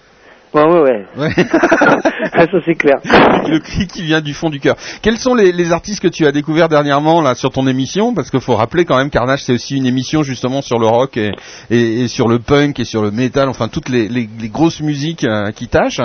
Ouais, 0.55 0.63
ouais, 0.65 0.81
ouais. 0.81 1.07
Ouais. 1.17 1.35
Ça 1.35 2.61
c'est 2.65 2.75
clair. 2.75 2.97
le 3.05 3.59
cri 3.59 3.87
qui 3.87 4.03
vient 4.03 4.21
du 4.21 4.33
fond 4.33 4.49
du 4.49 4.61
cœur. 4.61 4.77
Quels 5.03 5.19
sont 5.19 5.35
les, 5.35 5.53
les 5.53 5.73
artistes 5.73 6.01
que 6.01 6.09
tu 6.09 6.27
as 6.27 6.33
découverts 6.33 6.69
dernièrement 6.69 7.21
là 7.21 7.35
sur 7.35 7.51
ton 7.51 7.67
émission? 7.67 8.15
Parce 8.15 8.31
qu'il 8.31 8.41
faut 8.41 8.55
rappeler 8.57 8.85
quand 8.85 8.97
même, 8.97 9.11
Carnage, 9.11 9.43
c'est 9.45 9.53
aussi 9.53 9.77
une 9.77 9.87
émission 9.87 10.23
justement 10.23 10.63
sur 10.63 10.79
le 10.79 10.87
rock 10.87 11.17
et, 11.17 11.33
et, 11.71 12.01
et 12.03 12.09
sur 12.09 12.29
le 12.29 12.39
punk 12.39 12.81
et 12.81 12.85
sur 12.85 13.03
le 13.03 13.11
metal, 13.11 13.49
enfin 13.49 13.69
toutes 13.69 13.89
les, 13.89 14.09
les, 14.09 14.29
les 14.41 14.49
grosses 14.49 14.81
musiques 14.81 15.25
euh, 15.25 15.51
qui 15.53 15.69
tâchent. 15.69 16.01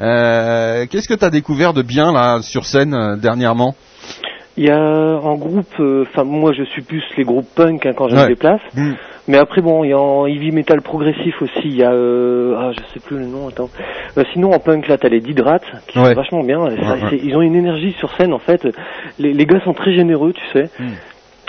Euh, 0.00 0.86
Qu'est-ce 0.90 1.08
que 1.08 1.14
tu 1.14 1.24
as 1.24 1.30
découvert 1.30 1.72
de 1.72 1.82
bien 1.82 2.12
là 2.12 2.40
sur 2.42 2.66
scène 2.66 2.94
euh, 2.94 3.16
dernièrement? 3.16 3.74
Il 4.58 4.64
y 4.64 4.70
a 4.70 4.78
en 4.80 5.34
groupe, 5.36 5.66
euh, 5.80 6.04
enfin 6.08 6.24
moi 6.24 6.52
je 6.52 6.62
suis 6.64 6.82
plus 6.82 7.02
les 7.18 7.24
groupes 7.24 7.48
punk 7.54 7.84
hein, 7.84 7.92
quand 7.94 8.08
je 8.08 8.16
Ouais. 8.16 8.22
me 8.22 8.28
déplace. 8.28 8.60
Mm. 8.74 8.92
Mais 9.28 9.38
après 9.38 9.60
bon, 9.60 9.82
il 9.84 9.90
y 9.90 9.92
a 9.92 9.98
en 9.98 10.24
heavy 10.26 10.50
metal 10.52 10.80
progressif 10.82 11.42
aussi. 11.42 11.60
Il 11.64 11.76
y 11.76 11.82
a, 11.82 11.92
euh, 11.92 12.54
ah 12.58 12.70
je 12.72 12.78
sais 12.94 13.00
plus 13.00 13.18
le 13.18 13.26
nom. 13.26 13.48
Attends. 13.48 13.68
Euh, 14.16 14.22
sinon 14.32 14.52
en 14.52 14.58
punk 14.58 14.88
là 14.88 14.96
t'as 14.98 15.08
les 15.08 15.20
Didrats 15.20 15.58
qui 15.88 15.98
Ouais. 15.98 16.10
sont 16.10 16.14
vachement 16.14 16.42
bien. 16.44 16.64
Ça, 16.70 16.94
Ouais, 17.10 17.20
Ils 17.22 17.36
ont 17.36 17.42
une 17.42 17.56
énergie 17.56 17.92
sur 17.98 18.12
scène 18.16 18.32
en 18.32 18.38
fait. 18.38 18.66
Les, 19.18 19.32
les 19.34 19.46
gars 19.46 19.60
sont 19.60 19.74
très 19.74 19.92
généreux, 19.94 20.32
tu 20.32 20.44
sais. 20.52 20.70
Mm. 20.78 20.84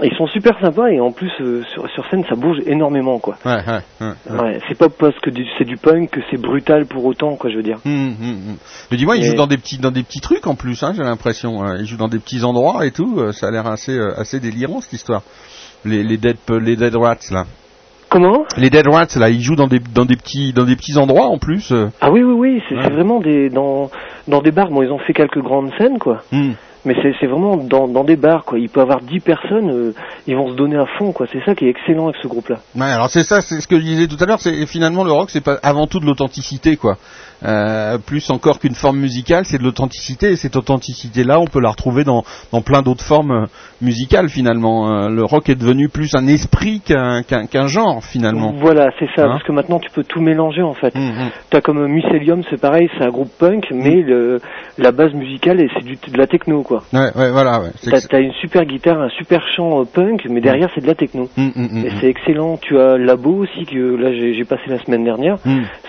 Ils 0.04 0.16
sont 0.16 0.28
super 0.28 0.54
sympas 0.62 0.90
et 0.90 1.00
en 1.00 1.12
plus 1.12 1.32
euh, 1.42 1.64
sur, 1.74 1.90
sur 1.90 2.06
scène 2.10 2.24
ça 2.30 2.36
bouge 2.36 2.58
énormément 2.68 3.18
quoi. 3.18 3.36
Ouais, 3.46 3.58
ouais, 3.68 4.14
ouais, 4.40 4.60
c'est 4.68 4.78
pas 4.78 4.90
parce 4.90 5.18
que 5.20 5.32
c'est 5.58 5.66
du 5.66 5.76
punk 5.78 6.12
que 6.12 6.20
c'est 6.30 6.40
brutal 6.40 6.86
pour 6.86 7.04
autant 7.06 7.36
quoi 7.36 7.50
je 7.50 7.56
veux 7.58 7.64
dire. 7.64 7.80
Mais 7.84 8.98
dis-moi, 8.98 9.18
il 9.18 9.24
Et- 9.24 9.28
joue 9.28 9.34
dans 9.34 9.48
des 9.48 9.58
petits 9.58 9.80
dans 9.80 9.90
des 9.92 10.04
petits 10.04 10.22
trucs 10.22 10.46
en 10.46 10.54
plus, 10.56 10.84
hein, 10.84 10.94
j'ai 10.96 11.02
l'impression. 11.04 11.64
Euh, 11.66 11.78
Il 11.80 11.86
joue 11.88 11.98
dans 11.98 12.08
des 12.10 12.20
petits 12.20 12.44
endroits 12.44 12.86
et 12.86 12.92
tout. 12.92 13.16
euh, 13.20 13.32
Ça 13.32 13.48
a 13.48 13.52
l'air 13.52 13.66
assez 13.66 13.98
euh, 13.98 14.14
assez 14.20 14.40
délirant 14.40 14.82
cette 14.82 14.94
histoire. 14.94 15.24
Les 15.84 16.04
les 16.04 16.18
dead 16.18 16.38
les 16.62 16.76
dead 16.76 16.96
rats 16.96 17.16
là. 17.32 17.46
Comment? 18.10 18.46
Les 18.56 18.70
dead 18.70 18.88
rats 18.88 19.08
là, 19.18 19.30
ils 19.30 19.42
jouent 19.42 19.56
dans 19.56 19.68
des 19.68 19.80
dans 19.80 20.06
des 20.06 20.16
petits 20.16 20.54
dans 20.54 20.64
des 20.64 20.76
petits 20.76 20.98
endroits 20.98 21.26
en 21.28 21.40
plus. 21.40 21.74
Ah 22.02 22.12
oui 22.12 22.22
oui 22.24 22.34
oui, 22.34 22.62
c'est 22.70 22.76
Ouais. 22.76 22.82
c'est 22.84 22.94
vraiment 22.94 23.20
des 23.20 23.50
dans 23.50 23.90
dans 24.28 24.42
des 24.42 24.52
bars. 24.52 24.70
Bon 24.70 24.84
ils 24.84 24.92
ont 24.92 25.00
fait 25.00 25.14
quelques 25.14 25.42
grandes 25.42 25.72
scènes 25.78 25.98
quoi. 26.00 26.20
Hum. 26.32 26.54
Mais 26.88 26.96
c'est 27.20 27.28
vraiment 27.28 27.58
dans, 27.58 28.04
des 28.06 28.16
bars, 28.16 28.46
quoi. 28.46 28.58
Il 28.58 28.70
peut 28.70 28.80
avoir 28.80 29.02
10 29.02 29.20
personnes, 29.20 29.70
euh, 29.70 29.94
ils 30.26 30.38
vont 30.38 30.50
se 30.50 30.56
donner 30.56 30.78
à 30.78 30.86
fond, 30.98 31.12
quoi. 31.12 31.28
C'est 31.30 31.44
ça 31.44 31.54
qui 31.54 31.66
est 31.66 31.70
excellent 31.70 32.06
avec 32.08 32.16
ce 32.24 32.30
groupe-là. 32.30 32.60
Alors 32.80 33.10
c'est 33.10 33.24
ça, 33.24 33.42
c'est 33.42 33.60
ce 33.60 33.68
que 33.68 33.78
je 33.78 33.84
disais 33.84 34.08
tout 34.08 34.16
à 34.22 34.26
l'heure. 34.26 34.40
C'est 34.40 34.66
finalement 34.68 35.04
le 35.04 35.12
rock, 35.12 35.30
c'est 35.30 35.44
pas 35.44 35.58
avant 35.64 35.88
tout 35.88 36.00
de 36.00 36.06
l'authenticité, 36.06 36.78
quoi. 36.78 36.98
Euh, 37.44 37.98
plus 37.98 38.30
encore 38.30 38.60
qu'une 38.60 38.74
forme 38.74 39.00
musicale, 39.00 39.44
c'est 39.46 39.58
de 39.58 39.64
l'authenticité. 39.64 40.32
Et 40.32 40.36
cette 40.38 40.56
authenticité-là, 40.56 41.42
on 41.42 41.48
peut 41.48 41.60
la 41.60 41.72
retrouver 41.72 42.06
dans 42.06 42.24
dans 42.54 42.62
plein 42.62 42.82
d'autres 42.82 43.04
formes 43.04 43.48
musicales. 43.82 44.30
Finalement, 44.30 44.88
Euh, 44.88 45.10
le 45.10 45.24
rock 45.24 45.50
est 45.50 45.56
devenu 45.56 45.90
plus 45.90 46.14
un 46.16 46.28
esprit 46.28 46.82
qu'un 46.82 47.22
qu'un 47.24 47.46
qu'un 47.46 47.68
genre, 47.68 48.04
finalement. 48.04 48.54
Voilà, 48.58 48.90
c'est 49.00 49.08
ça. 49.16 49.24
Hein 49.26 49.30
parce 49.32 49.44
que 49.44 49.52
maintenant, 49.52 49.80
tu 49.80 49.90
peux 49.92 50.04
tout 50.04 50.22
mélanger, 50.22 50.62
en 50.62 50.74
fait. 50.74 50.96
Hum, 50.96 51.10
hum. 51.20 51.30
T'as 51.50 51.62
comme 51.62 51.80
euh, 51.80 51.88
Mycelium, 51.88 52.42
c'est 52.50 52.60
pareil, 52.60 52.90
c'est 52.98 53.04
un 53.06 53.10
groupe 53.10 53.30
punk, 53.40 53.66
mais 53.72 54.02
le, 54.02 54.40
la 54.78 54.92
base 54.92 55.14
musicale, 55.14 55.60
c'est 55.76 56.12
de 56.12 56.18
la 56.18 56.28
techno, 56.28 56.64
quoi. 56.64 56.84
Ouais, 56.94 57.10
ouais, 57.16 57.32
voilà. 57.32 57.62
Ouais. 57.62 58.00
T'as 58.10 58.20
une 58.20 58.32
super 58.34 58.66
guitare, 58.66 59.00
un 59.02 59.10
super 59.10 59.42
chant 59.56 59.82
euh, 59.82 59.84
punk, 59.86 60.26
mais 60.30 60.42
derrière, 60.42 60.70
c'est 60.74 60.82
de 60.82 60.88
la 60.88 60.96
techno. 60.96 61.30
Hum, 61.38 61.52
Et 61.86 61.90
c'est 62.00 62.08
excellent. 62.08 62.58
Tu 62.58 62.78
as 62.80 62.98
Labo 62.98 63.44
aussi, 63.44 63.66
que 63.66 63.96
là, 63.96 64.12
j'ai 64.14 64.44
passé 64.46 64.64
la 64.68 64.80
semaine 64.80 65.04
dernière. 65.04 65.38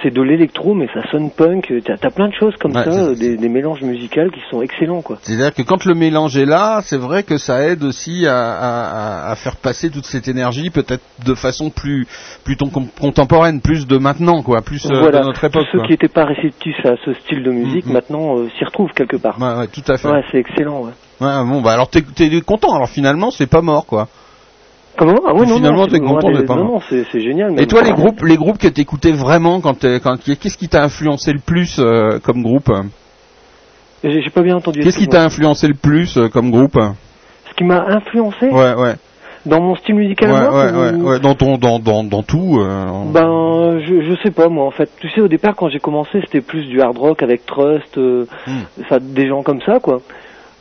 C'est 0.02 0.12
de 0.12 0.22
l'électro, 0.22 0.74
mais 0.74 0.88
ça 0.94 1.08
sonne 1.10 1.30
punk. 1.30 1.72
T'as 1.84 1.94
as 2.02 2.10
plein 2.10 2.28
de 2.28 2.34
choses 2.34 2.54
comme 2.60 2.72
Ouais, 2.74 2.84
ça, 2.84 3.14
des, 3.14 3.36
des 3.36 3.48
mélanges 3.48 3.82
musicaux 3.82 4.30
qui 4.32 4.40
sont 4.50 4.62
excellents, 4.62 5.02
quoi. 5.02 5.18
C'est-à-dire 5.22 5.54
que 5.54 5.62
quand 5.62 5.84
le 5.84 5.94
mélange 5.94 6.36
est 6.36 6.44
là, 6.46 6.80
c'est 6.82 6.96
vrai 6.98 7.22
que 7.22 7.38
ça 7.38 7.62
aide 7.66 7.77
aussi 7.84 8.26
à, 8.26 8.36
à- 8.36 9.26
à- 9.28 9.30
à 9.30 9.36
faire 9.36 9.56
passer 9.56 9.90
toute 9.90 10.06
cette 10.06 10.28
énergie, 10.28 10.70
peut-être 10.70 11.02
de 11.24 11.34
façon 11.34 11.70
plus 11.70 12.06
plutôt 12.44 12.66
com- 12.66 12.88
contemporaine, 13.00 13.60
plus 13.60 13.86
de 13.86 13.98
maintenant, 13.98 14.42
quoi, 14.42 14.62
plus 14.62 14.84
euh, 14.86 14.98
voilà. 15.00 15.20
de 15.20 15.26
notre 15.26 15.40
Tous 15.40 15.46
époque. 15.46 15.66
ceux 15.72 15.78
quoi. 15.78 15.86
qui 15.86 15.92
n'étaient 15.92 16.08
pas 16.08 16.24
réceptifs 16.24 16.84
à 16.84 16.94
ce 17.04 17.14
style 17.14 17.42
de 17.42 17.50
musique, 17.50 17.86
Mhm. 17.86 17.92
maintenant 17.92 18.38
euh, 18.38 18.48
s'y 18.58 18.64
retrouvent 18.64 18.92
quelque 18.92 19.16
part. 19.16 19.38
Ouais, 19.40 19.66
tout 19.68 19.82
à 19.88 19.96
fait. 19.96 20.08
Ouais, 20.08 20.22
c'est 20.30 20.38
excellent. 20.38 20.80
Ouais. 20.82 20.92
Ouais, 21.20 21.44
bon, 21.44 21.60
bah 21.62 21.72
alors 21.72 21.88
t'es 21.90 22.02
t'es 22.02 22.40
content. 22.40 22.74
Alors 22.74 22.88
finalement, 22.88 23.30
c'est 23.30 23.48
pas 23.48 23.62
mort, 23.62 23.86
quoi. 23.86 24.08
Comment 24.96 25.20
Ah 25.28 25.32
ouais, 25.32 25.46
non, 25.46 25.56
Finalement, 25.56 25.86
t'es 25.86 26.00
content 26.00 26.30
de 26.32 26.42
pas 26.42 26.56
Non, 26.56 26.80
c'est 26.90 27.20
génial. 27.20 27.60
Et 27.60 27.66
toi, 27.68 27.82
les 27.82 27.92
groupes, 27.92 28.20
les 28.24 28.36
groupes 28.36 28.58
que 28.58 28.66
t'écoutais 28.66 29.12
vraiment 29.12 29.60
quand 29.60 29.84
quand 30.02 30.16
qu'est-ce 30.20 30.58
qui 30.58 30.68
t'a 30.68 30.82
influencé 30.82 31.32
le 31.32 31.38
plus 31.38 31.78
euh, 31.78 32.18
comme 32.20 32.42
groupe? 32.42 32.68
J'ai 34.04 34.30
pas 34.30 34.42
bien 34.42 34.56
entendu. 34.56 34.80
Qu'est-ce 34.80 34.98
qui 34.98 35.08
t'a 35.08 35.24
influencé 35.24 35.66
le 35.68 35.74
plus 35.74 36.16
euh, 36.16 36.28
comme 36.28 36.50
groupe? 36.50 36.78
Qui 37.58 37.64
m'a 37.64 37.84
influencé 37.88 38.46
Ouais, 38.48 38.74
ouais, 38.74 38.94
dans 39.44 39.60
mon 39.60 39.74
style 39.76 39.96
musical, 39.96 40.30
ouais, 40.30 40.48
ouais, 40.48 40.70
ouais, 40.72 40.94
ou- 40.94 41.08
ouais, 41.10 41.18
dans 41.20 41.34
ton, 41.34 41.58
dans, 41.58 41.78
dans, 41.80 42.04
dans 42.04 42.22
tout. 42.22 42.58
euh, 42.60 42.86
en- 42.86 43.06
Ben, 43.06 43.80
je, 43.80 44.00
je 44.02 44.14
sais 44.22 44.30
pas 44.30 44.48
moi 44.48 44.64
en 44.64 44.70
fait. 44.70 44.88
Tu 45.00 45.08
sais, 45.10 45.20
au 45.20 45.28
départ 45.28 45.56
quand 45.56 45.68
j'ai 45.68 45.80
commencé, 45.80 46.20
c'était 46.22 46.40
plus 46.40 46.66
du 46.66 46.80
hard 46.80 46.96
rock 46.96 47.22
avec 47.22 47.44
Trust, 47.46 47.98
euh, 47.98 48.26
Hmm. 48.46 48.96
des 49.00 49.26
gens 49.28 49.42
comme 49.42 49.60
ça 49.62 49.80
quoi. 49.80 50.00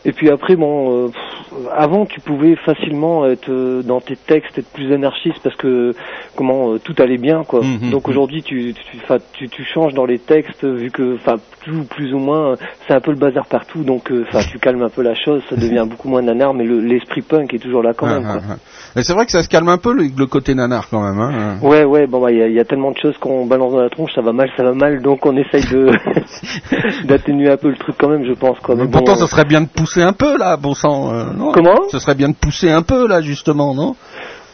Et 0.05 0.13
puis 0.13 0.29
après, 0.29 0.55
bon, 0.55 1.07
euh, 1.07 1.07
pff, 1.09 1.67
avant 1.75 2.05
tu 2.05 2.21
pouvais 2.21 2.55
facilement 2.55 3.25
être 3.25 3.81
dans 3.83 3.99
tes 3.99 4.15
textes 4.15 4.57
être 4.57 4.71
plus 4.71 4.93
anarchiste 4.93 5.39
parce 5.43 5.55
que 5.57 5.95
comment 6.35 6.77
tout 6.79 6.95
allait 6.99 7.17
bien 7.17 7.43
quoi. 7.43 7.61
Mhm, 7.61 7.89
Donc 7.91 8.07
mhm. 8.07 8.11
aujourd'hui 8.13 8.41
tu 8.43 8.73
tu, 8.91 8.97
'fin, 8.99 9.17
tu 9.33 9.49
tu 9.49 9.63
changes 9.65 9.93
dans 9.93 10.05
les 10.05 10.19
textes 10.19 10.63
vu 10.63 10.91
que 10.91 11.15
enfin 11.15 11.39
tout 11.67 11.83
plus 11.89 12.13
ou 12.13 12.17
moins 12.19 12.51
euh, 12.51 12.55
c'est 12.87 12.93
un 12.93 12.99
peu 13.01 13.11
le 13.11 13.17
bazar 13.17 13.45
partout 13.47 13.83
donc 13.83 14.09
euh, 14.11 14.23
enfin 14.27 14.39
tu 14.49 14.57
calmes 14.59 14.81
un 14.83 14.89
peu 14.89 15.01
la 15.01 15.13
chose, 15.15 15.41
ça 15.49 15.55
devient 15.55 15.85
beaucoup 15.89 16.07
moins 16.09 16.21
nanar 16.21 16.53
mais 16.53 16.63
le- 16.63 16.79
l'esprit 16.81 17.21
punk 17.21 17.53
est 17.53 17.59
toujours 17.59 17.83
là 17.83 17.93
quand 17.95 18.07
Ouais, 18.07 18.13
même. 18.13 18.23
quoi. 18.23 18.35
ouais. 18.35 18.55
Mais 18.95 19.03
c'est 19.03 19.13
vrai 19.13 19.25
que 19.25 19.31
ça 19.31 19.43
se 19.43 19.49
calme 19.49 19.69
un 19.69 19.77
peu 19.77 19.93
le, 19.93 20.05
le 20.17 20.25
côté 20.25 20.55
nanar 20.55 20.87
quand 20.89 21.01
même. 21.01 21.19
Hein. 21.19 21.57
Ouais, 21.61 21.83
ouais, 21.83 22.07
bon, 22.07 22.19
bah, 22.21 22.31
il 22.31 22.37
y, 22.37 22.41
a- 22.41 22.47
il 22.47 22.53
y 22.55 22.59
a 22.59 22.65
tellement 22.65 22.91
de 22.91 22.97
choses 22.97 23.17
qu'on 23.19 23.45
balance 23.45 23.71
dans 23.73 23.81
la 23.81 23.89
tronche, 23.89 24.11
ça 24.15 24.21
va 24.21 24.31
mal, 24.33 24.49
ça 24.57 24.63
va 24.63 24.73
mal, 24.73 25.01
donc 25.01 25.25
on 25.25 25.35
essaye 25.37 25.65
de 25.71 25.91
d'atténuer 27.07 27.49
un 27.51 27.57
peu 27.57 27.69
le 27.69 27.75
truc 27.77 27.95
quand 27.99 28.09
même, 28.09 28.25
je 28.25 28.33
pense, 28.33 28.59
quoi. 28.59 28.75
Mais 28.75 28.83
Mais 28.85 28.89
pourtant, 28.91 29.13
bon, 29.13 29.19
ça 29.19 29.27
serait 29.27 29.45
bien 29.45 29.61
de 29.61 29.67
pousser 29.67 30.01
un 30.01 30.13
peu 30.13 30.37
là, 30.37 30.57
bon 30.57 30.73
sang. 30.73 31.13
euh, 31.13 31.25
non? 31.35 31.51
Comment? 31.51 31.75
Ce 31.91 31.99
serait 31.99 32.15
bien 32.15 32.29
de 32.29 32.35
pousser 32.35 32.71
un 32.71 32.81
peu 32.81 33.07
là, 33.07 33.21
justement, 33.21 33.73
non? 33.73 33.95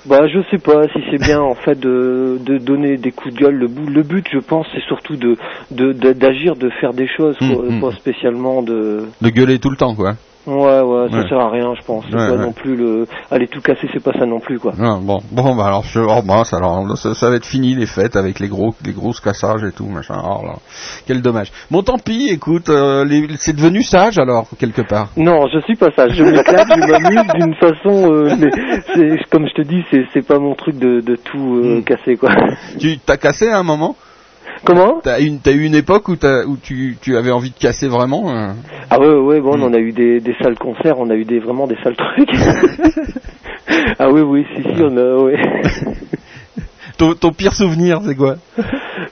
Bah, 0.06 0.28
je 0.28 0.40
sais 0.52 0.58
pas 0.58 0.84
si 0.90 1.00
c'est 1.10 1.18
bien, 1.22 1.40
en 1.42 1.56
fait, 1.56 1.80
de, 1.80 2.38
de 2.46 2.58
donner 2.58 2.98
des 2.98 3.12
coups 3.12 3.34
de 3.34 3.40
gueule. 3.40 3.56
Le, 3.56 3.68
le 3.90 4.04
but, 4.04 4.26
je 4.32 4.40
pense, 4.40 4.68
c'est 4.74 4.84
surtout 4.84 5.16
de 5.16 5.38
de- 5.72 5.94
de- 5.94 6.12
d'agir, 6.14 6.56
de, 6.58 6.70
faire 6.82 6.94
des 6.94 7.08
choses, 7.08 7.38
quoi, 7.38 7.48
Mm, 7.48 7.78
mm. 7.78 7.82
pas 7.82 7.92
spécialement 7.92 8.62
de... 8.64 9.06
De 9.22 9.30
gueuler 9.30 9.60
tout 9.60 9.70
le 9.70 9.78
temps, 9.78 9.96
quoi. 9.96 10.16
Ouais, 10.46 10.82
ouais, 10.82 11.10
ça 11.10 11.18
Ouais. 11.18 11.30
sert 11.30 11.40
à 11.40 11.50
rien, 11.50 11.74
je 11.80 11.86
pense. 11.86 12.04
C'est 12.10 12.16
Ouais, 12.18 12.28
pas 12.28 12.36
non 12.38 12.52
plus 12.52 12.76
le... 12.76 13.08
Aller 13.32 13.48
tout 13.48 13.62
casser, 13.62 13.88
c'est 13.94 14.04
pas 14.04 14.12
ça 14.12 14.26
non 14.26 14.40
plus, 14.42 14.60
quoi. 14.60 14.74
Bon, 14.78 15.22
bon, 15.32 15.56
bah 15.56 15.66
alors, 15.68 15.84
je, 15.84 16.00
oh, 16.02 16.22
mince, 16.26 16.54
alors 16.54 16.98
ça, 16.98 17.14
ça 17.14 17.30
va 17.30 17.36
être 17.38 17.46
fini 17.46 17.76
les 17.76 17.86
fêtes 17.86 18.16
avec 18.18 18.40
les 18.42 18.50
gros, 18.50 18.76
les 18.86 18.92
grosses 18.92 19.22
cassages 19.22 19.64
et 19.64 19.72
tout, 19.72 19.86
machin. 19.86 20.16
Oh 20.24 20.46
là, 20.46 20.56
quel 21.08 21.22
dommage. 21.22 21.52
Bon, 21.72 21.82
tant 21.82 21.98
pis. 21.98 22.28
Écoute, 22.30 22.68
euh, 22.70 23.06
les- 23.06 23.28
c'est 23.38 23.56
devenu 23.56 23.84
sage 23.84 24.18
alors 24.18 24.48
quelque 24.60 24.82
part. 24.82 25.08
Non, 25.16 25.48
je 25.54 25.60
suis 25.62 25.76
pas 25.76 25.92
ça. 25.96 26.10
Je 26.10 26.24
m'éclate, 26.24 26.68
je 26.76 26.92
m'amuse 26.92 27.34
d'une 27.36 27.56
façon... 27.56 28.12
euh, 28.14 28.36
mais 28.38 28.50
c'est- 28.94 29.30
comme 29.30 29.48
je 29.48 29.54
te 29.54 29.62
dis, 29.62 29.84
c'est 29.92 30.06
c'est 30.14 30.26
pas 30.28 30.40
mon 30.40 30.56
truc 30.56 30.78
de, 30.78 31.00
de 31.00 31.16
tout 31.16 31.62
euh, 31.64 31.80
Mm. 31.80 31.84
casser, 31.84 32.18
quoi. 32.18 32.30
Tu 32.80 32.98
t'as 33.00 33.18
cassé 33.18 33.48
à 33.50 33.58
un 33.60 33.64
moment? 33.64 33.96
Comment 34.66 35.02
T'as 35.02 35.20
eu 35.20 35.64
une 35.64 35.76
époque 35.76 36.08
où, 36.08 36.14
où 36.14 36.58
tu, 36.62 36.98
tu 37.02 37.18
avais 37.18 37.32
envie 37.32 37.52
de 37.52 37.58
casser 37.58 37.88
vraiment 37.88 38.30
euh 38.30 38.54
Ah 38.90 39.00
ouais, 39.00 39.16
ouais, 39.16 39.42
bon, 39.42 39.62
on 39.62 39.74
a 39.74 39.80
eu 39.80 39.92
des, 39.92 40.20
des 40.20 40.36
sales 40.42 40.58
concerts, 40.58 41.00
on 41.00 41.10
a 41.10 41.16
eu 41.16 41.26
des 41.26 41.40
vraiment 41.40 41.68
des 41.68 41.78
sales 41.84 41.98
trucs. 41.98 42.30
ah 44.00 44.10
oui, 44.10 44.22
oui, 44.22 44.46
si, 44.56 44.64
si, 44.64 44.82
on 44.82 44.96
a, 44.98 45.24
ouais. 45.24 45.40
ton, 46.98 47.14
ton 47.14 47.32
pire 47.32 47.54
souvenir, 47.54 48.00
c'est 48.06 48.16
quoi? 48.16 48.36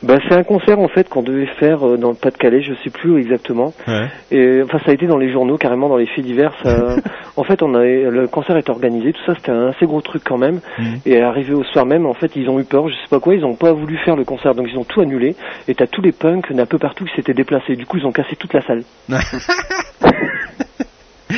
bah, 0.03 0.17
c'est 0.27 0.35
un 0.35 0.43
concert 0.43 0.79
en 0.79 0.87
fait 0.87 1.07
qu'on 1.09 1.21
devait 1.21 1.45
faire 1.59 1.87
euh, 1.87 1.97
dans 1.97 2.09
le 2.09 2.15
Pas-de-Calais, 2.15 2.61
je 2.61 2.73
sais 2.83 2.89
plus 2.89 3.11
où 3.11 3.17
exactement. 3.17 3.73
ouais. 3.87 4.07
Et 4.31 4.61
enfin, 4.63 4.79
ça 4.79 4.91
a 4.91 4.93
été 4.93 5.05
dans 5.07 5.17
les 5.17 5.31
journaux, 5.31 5.57
carrément 5.57 5.89
dans 5.89 5.97
les 5.97 6.07
faits 6.07 6.23
divers. 6.25 6.53
ça- 6.63 6.95
en 7.37 7.43
fait, 7.43 7.61
on 7.63 7.75
a 7.75 7.83
le 7.83 8.27
concert 8.27 8.57
est 8.57 8.69
organisé, 8.69 9.13
tout 9.13 9.21
ça, 9.25 9.33
c'était 9.35 9.51
un 9.51 9.67
assez 9.67 9.85
gros 9.85 10.01
truc 10.01 10.23
quand 10.25 10.37
même. 10.37 10.59
Mhm. 10.79 10.99
Et 11.05 11.21
arrivé 11.21 11.53
au 11.53 11.63
soir 11.63 11.85
même, 11.85 12.05
en 12.05 12.13
fait, 12.13 12.35
ils 12.35 12.49
ont 12.49 12.59
eu 12.59 12.63
peur, 12.63 12.87
je 12.89 12.93
sais 12.95 13.07
pas 13.09 13.19
quoi, 13.19 13.35
ils 13.35 13.45
ont 13.45 13.55
pas 13.55 13.73
voulu 13.73 13.97
faire 13.97 14.15
le 14.15 14.23
concert, 14.23 14.55
donc 14.55 14.67
ils 14.71 14.77
ont 14.77 14.83
tout 14.83 15.01
annulé. 15.01 15.35
Et 15.67 15.75
t'as 15.75 15.87
tous 15.87 16.01
les 16.01 16.11
punks 16.11 16.51
d'un 16.51 16.65
peu 16.65 16.77
partout 16.77 17.05
qui 17.05 17.15
s'étaient 17.15 17.33
déplacés. 17.33 17.75
Du 17.75 17.85
coup, 17.85 17.97
ils 17.97 18.05
ont 18.05 18.11
cassé 18.11 18.35
toute 18.35 18.53
la 18.53 18.61
salle. 18.61 18.83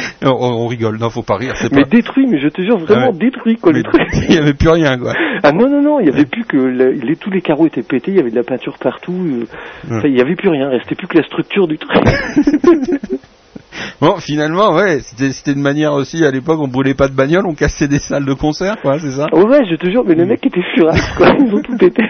on, 0.23 0.29
on 0.29 0.67
rigole, 0.67 0.97
non, 0.97 1.09
faut 1.09 1.23
pas 1.23 1.37
rire, 1.37 1.53
c'est 1.57 1.71
Mais 1.71 1.83
pas. 1.83 1.89
détruit, 1.89 2.27
mais 2.27 2.39
je 2.39 2.47
te 2.49 2.61
jure, 2.61 2.77
vraiment 2.79 3.11
Ouais. 3.11 3.17
détruit 3.17 3.57
quoi 3.57 3.71
Mais 3.73 3.79
le 3.79 3.83
truc. 3.83 4.01
Il 4.29 4.35
y 4.35 4.37
avait 4.37 4.53
plus 4.53 4.69
rien, 4.69 4.97
quoi. 4.97 5.13
Ah 5.43 5.51
non 5.51 5.69
non 5.69 5.81
non, 5.81 5.99
il 5.99 6.07
y 6.07 6.09
avait 6.09 6.25
plus 6.25 6.45
que 6.45 6.55
le- 6.57 6.91
les, 6.91 7.15
tous 7.17 7.29
les 7.29 7.41
carreaux 7.41 7.67
étaient 7.67 7.83
pétés, 7.83 8.11
il 8.11 8.17
y 8.17 8.19
avait 8.19 8.31
de 8.31 8.35
la 8.35 8.43
peinture 8.43 8.77
partout, 8.79 9.45
euh, 9.91 10.01
il 10.05 10.15
y 10.17 10.21
avait 10.21 10.35
plus 10.35 10.47
rien, 10.49 10.69
il 10.71 10.77
restait 10.77 10.95
plus 10.95 11.07
que 11.07 11.17
la 11.17 11.23
structure 11.25 11.67
du 11.67 11.77
truc. 11.77 12.01
Bon, 13.99 14.17
finalement, 14.17 14.75
ouais, 14.75 14.99
c'était, 14.99 15.31
c'était 15.31 15.53
une 15.53 15.61
manière 15.61 15.93
aussi, 15.93 16.23
à 16.23 16.29
l'époque, 16.29 16.59
on 16.61 16.67
brûlait 16.67 16.93
pas 16.93 17.07
de 17.07 17.13
bagnole, 17.15 17.47
on 17.47 17.55
cassait 17.55 17.87
des 17.87 17.97
salles 17.99 18.25
de 18.25 18.33
concert, 18.33 18.75
quoi, 18.81 18.99
c'est 18.99 19.11
ça 19.11 19.27
oh 19.31 19.43
ouais, 19.47 19.61
je 19.69 19.75
te 19.75 19.89
jure, 19.89 20.03
mais 20.05 20.13
les 20.13 20.25
mecs 20.25 20.45
étaient 20.45 20.61
furax 20.75 21.01
quoi, 21.17 21.29
ils 21.39 21.53
ont 21.55 21.61
tout 21.61 21.75
pété. 21.77 22.03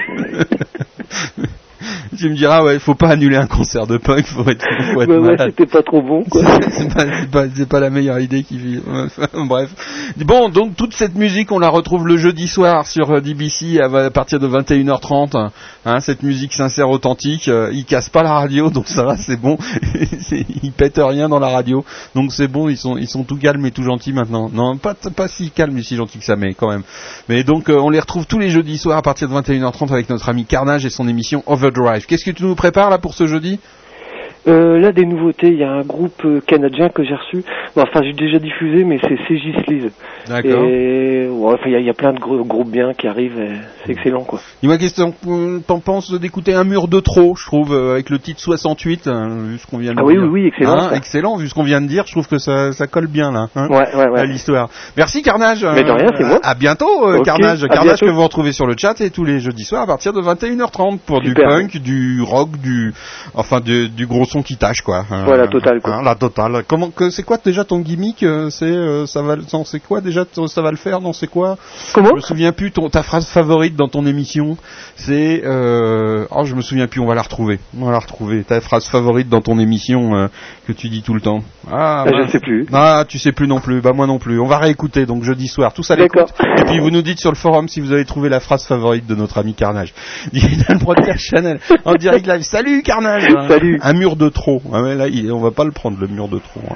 tu 2.18 2.30
me 2.30 2.36
diras, 2.36 2.64
ouais, 2.64 2.80
faut 2.80 2.96
pas 2.96 3.10
annuler 3.10 3.38
un 3.38 3.48
concert 3.48 3.88
de 3.88 3.98
punk, 3.98 4.26
faut 4.26 4.48
être, 4.50 4.66
faut 4.94 5.02
être 5.02 5.14
Ouais, 5.14 5.38
c'était 5.38 5.66
pas 5.66 5.82
trop 5.82 6.02
bon, 6.02 6.24
quoi. 6.24 6.42
c'est 6.72 6.94
pas, 6.94 7.06
pas, 7.32 7.66
pas 7.70 7.80
la 7.80 7.90
meilleure 7.90 8.20
idée 8.20 8.44
qui 8.44 8.58
vit. 8.58 8.80
Bref. 9.48 9.70
Bon, 10.18 10.50
donc 10.50 10.76
toute 10.76 10.94
cette 10.94 11.16
musique, 11.16 11.52
on 11.52 11.60
la 11.60 11.70
retrouve 11.70 12.08
le 12.08 12.18
jeudi 12.18 12.48
soir 12.48 12.88
sur 12.88 13.12
euh, 13.12 13.22
DBC 13.22 13.80
à, 13.80 14.10
partir 14.10 14.40
de 14.40 14.48
21h30. 14.48 15.52
Hein, 15.86 16.00
cette 16.00 16.24
musique 16.24 16.54
sincère, 16.54 16.90
authentique. 16.90 17.48
Euh, 17.48 17.70
ils 17.74 17.86
cassent 17.86 18.10
pas 18.10 18.24
la 18.24 18.34
radio, 18.34 18.70
donc 18.70 18.88
ça 18.88 19.04
va, 19.04 19.18
c'est 19.18 19.40
bon. 19.40 19.58
Ils 20.64 20.72
pètent 20.72 21.02
rien 21.02 21.30
dans 21.30 21.40
la 21.40 21.50
radio, 21.50 21.84
donc 22.16 22.32
c'est 22.34 22.48
bon. 22.48 22.70
Ils 22.70 22.78
sont, 22.78 22.98
ils 22.98 23.08
sont 23.08 23.24
tout 23.24 23.38
calmes 23.38 23.66
et 23.66 23.72
tout 23.72 23.84
gentils 23.84 24.14
maintenant. 24.14 24.50
Non, 24.52 24.78
pas, 24.78 24.94
pas 24.94 25.28
si 25.28 25.52
calmes 25.52 25.78
et 25.78 25.84
si 25.84 25.96
gentils 25.96 26.20
que 26.20 26.26
ça, 26.26 26.36
mais 26.36 26.54
quand 26.54 26.70
même. 26.70 26.84
Mais 27.30 27.44
donc, 27.44 27.70
euh, 27.70 27.80
on 27.80 27.90
les 27.90 28.00
retrouve 28.00 28.26
tous 28.26 28.40
les 28.40 28.50
jeudis 28.50 28.78
soirs 28.78 28.98
à 28.98 29.02
partir 29.02 29.30
de 29.30 29.34
21h30 29.34 29.92
avec 29.92 30.10
notre 30.10 30.30
ami 30.30 30.46
Carnage 30.46 30.86
et 30.86 30.90
son 30.90 31.08
émission 31.08 31.44
Qu'est-ce 32.08 32.26
que 32.26 32.32
tu 32.32 32.44
nous 32.44 32.56
prépares 32.56 32.90
là 32.90 32.98
pour 32.98 33.14
ce 33.14 33.28
jeudi? 33.28 33.60
Euh, 34.48 34.78
là, 34.80 34.92
des 34.92 35.06
nouveautés, 35.06 35.48
il 35.48 35.58
y 35.58 35.64
a 35.64 35.72
un 35.72 35.84
groupe 35.84 36.22
euh, 36.26 36.42
canadien 36.46 36.90
que 36.90 37.04
j'ai 37.04 37.16
reçu. 37.16 37.44
Bon, 37.76 37.84
enfin, 37.84 38.02
j'ai 38.04 38.12
déjà 38.14 38.40
diffusé, 38.40 38.84
mais 38.84 38.98
c'est 39.02 39.16
CJ. 39.16 39.88
D'accord. 40.28 40.66
Et 40.66 41.28
ouais, 41.30 41.54
enfin, 41.54 41.64
il 41.68 41.72
y, 41.72 41.76
a- 41.76 41.80
il 41.80 41.86
y 41.86 41.90
a 41.90 41.94
plein 41.94 42.14
de 42.14 42.20
gros, 42.20 42.44
groupes 42.44 42.70
bien 42.70 42.94
qui 42.94 43.08
arrivent. 43.08 43.40
C'est 43.86 43.92
excellent, 43.94 44.24
quoi. 44.24 44.40
Dis-moi, 44.62 44.78
qu'est-ce 44.78 44.96
que 45.02 45.60
t'en- 45.60 45.80
penses 45.80 46.12
d'écouter 46.20 46.54
un 46.54 46.64
mur 46.66 46.88
de 46.88 47.00
trop, 47.00 47.36
je 47.36 47.46
trouve, 47.46 47.74
euh, 47.74 47.94
avec 47.94 48.10
le 48.10 48.20
titre 48.20 48.42
68, 48.42 49.08
hein, 49.08 49.30
vu 49.48 49.58
ce 49.58 49.68
qu'on 49.68 49.78
vient 49.78 49.94
de 49.94 50.00
Ah 50.00 50.04
oui, 50.04 50.14
dire. 50.14 50.24
oui, 50.24 50.30
oui, 50.42 50.48
excellent, 50.48 50.74
Hein, 50.78 50.92
excellent, 50.94 51.38
vu 51.38 51.48
ce 51.48 51.54
qu'on 51.54 51.64
vient 51.64 51.82
de 51.82 51.88
dire, 51.88 52.04
je 52.06 52.12
trouve 52.12 52.28
que 52.28 52.38
ça, 52.38 52.72
ça 52.74 52.88
colle 52.88 53.08
bien 53.08 53.32
là. 53.32 53.48
hein, 53.56 53.68
Ouais, 53.70 53.96
ouais, 53.96 54.10
ouais. 54.10 54.20
À 54.20 54.26
l'histoire. 54.26 54.70
Merci 54.98 55.22
Carnage. 55.22 55.66
Mais 55.66 55.84
de 55.84 55.92
rien, 55.92 56.10
c'est 56.18 56.26
moi. 56.26 56.40
À 56.44 56.54
bientôt 56.56 57.08
euh, 57.08 57.22
Carnage. 57.22 57.64
à 57.64 57.68
Carnage 57.68 58.00
bientôt. 58.00 58.06
que 58.08 58.12
vous 58.12 58.24
retrouvez 58.24 58.52
sur 58.52 58.68
le 58.68 58.76
chat 58.78 59.00
et 59.02 59.10
tous 59.10 59.24
les 59.24 59.40
jeudis 59.40 59.64
soirs 59.64 59.84
à 59.84 59.88
partir 59.88 60.12
de 60.14 60.22
21h30 60.22 61.00
pour 61.00 61.22
du 61.22 61.34
punk, 61.34 61.78
du 61.78 62.22
rock, 62.22 62.50
du 62.62 62.94
enfin 63.36 63.60
du, 63.62 63.90
du 63.90 64.06
gros 64.06 64.26
son 64.34 64.44
qui 64.44 64.58
tâche 64.58 64.82
quoi. 64.82 65.06
Hein, 65.10 65.24
Voilà, 65.26 65.48
total, 65.48 65.80
quoi. 65.82 65.96
hein, 65.96 66.04
la 66.04 66.16
totale. 66.16 66.64
Comment 66.68 66.90
que 66.90 67.10
c'est 67.10 67.24
quoi 67.24 67.38
déjà 67.44 67.64
ton 67.64 67.80
gimmick 67.80 68.24
euh, 68.24 68.50
C'est 68.50 68.66
euh, 68.66 69.06
ça 69.06 69.22
va 69.22 69.36
c'est 69.66 69.80
quoi 69.80 70.02
déjà 70.02 70.26
ça 70.48 70.62
va 70.62 70.72
le 70.72 70.78
faire 70.78 71.00
non 71.02 71.14
c'est 71.14 71.28
quoi? 71.28 71.58
Comment? 71.94 72.10
Je 72.10 72.16
me 72.16 72.20
souviens 72.22 72.52
plus 72.52 72.72
ton 72.72 72.90
ta 72.90 73.04
phrase 73.04 73.28
favorite 73.28 73.76
dans 73.76 73.88
ton 73.88 74.06
émission. 74.06 74.58
C'est 74.96 75.42
euh, 75.46 76.26
oh 76.32 76.44
je 76.46 76.56
me 76.56 76.62
souviens 76.62 76.88
plus. 76.88 77.00
On 77.00 77.06
va 77.08 77.16
la 77.16 77.22
retrouver. 77.22 77.60
On 77.80 77.86
va 77.86 77.92
la 77.92 78.00
retrouver. 78.00 78.44
Ta 78.44 78.60
phrase 78.62 78.86
favorite 78.88 79.30
dans 79.30 79.42
ton 79.42 79.60
émission 79.60 80.16
euh, 80.16 80.28
que 80.66 80.72
tu 80.74 80.90
dis 80.90 81.02
tout 81.02 81.14
le 81.14 81.22
temps. 81.22 81.44
Ah, 81.70 82.04
Ah, 82.06 82.10
je 82.12 82.22
ne 82.24 82.28
sais 82.28 82.40
plus. 82.40 82.66
Ah, 82.72 83.04
tu 83.08 83.20
sais 83.20 83.32
plus 83.32 83.48
non 83.48 83.60
plus. 83.60 83.82
Bah 83.82 83.92
moi 83.94 84.08
non 84.08 84.18
plus. 84.20 84.40
On 84.40 84.46
va 84.48 84.58
réécouter 84.58 85.06
donc 85.06 85.24
jeudi 85.24 85.48
soir. 85.48 85.74
Tous 85.74 85.90
à 85.92 85.96
l'écoute. 85.96 86.34
Et 86.60 86.64
puis 86.66 86.80
vous 86.80 86.90
nous 86.90 87.02
dites 87.02 87.20
sur 87.20 87.32
le 87.32 87.36
forum 87.36 87.68
si 87.68 87.82
vous 87.82 87.92
avez 87.92 88.06
trouvé 88.06 88.30
la 88.30 88.40
phrase 88.40 88.66
favorite 88.66 89.06
de 89.06 89.16
notre 89.16 89.38
ami 89.38 89.54
Carnage. 89.54 89.94
Dans 90.34 90.74
le 90.74 90.80
broadcast 90.80 91.20
Chanel 91.20 91.60
en 91.86 91.94
direct 91.96 92.26
live. 92.28 92.42
Salut 92.44 92.82
Carnage. 92.84 93.28
Salut. 93.48 93.80
Un 93.82 93.94
mur 93.94 94.16
de 94.16 94.30
trop. 94.30 94.62
Ah 94.74 94.82
ouais, 94.82 94.96
là, 94.96 95.08
il- 95.08 95.32
on 95.32 95.40
va 95.42 95.52
pas 95.52 95.66
le 95.66 95.72
prendre 95.72 95.98
le 96.00 96.08
mur 96.08 96.28
de 96.30 96.40
trop. 96.40 96.62
hein. 96.70 96.76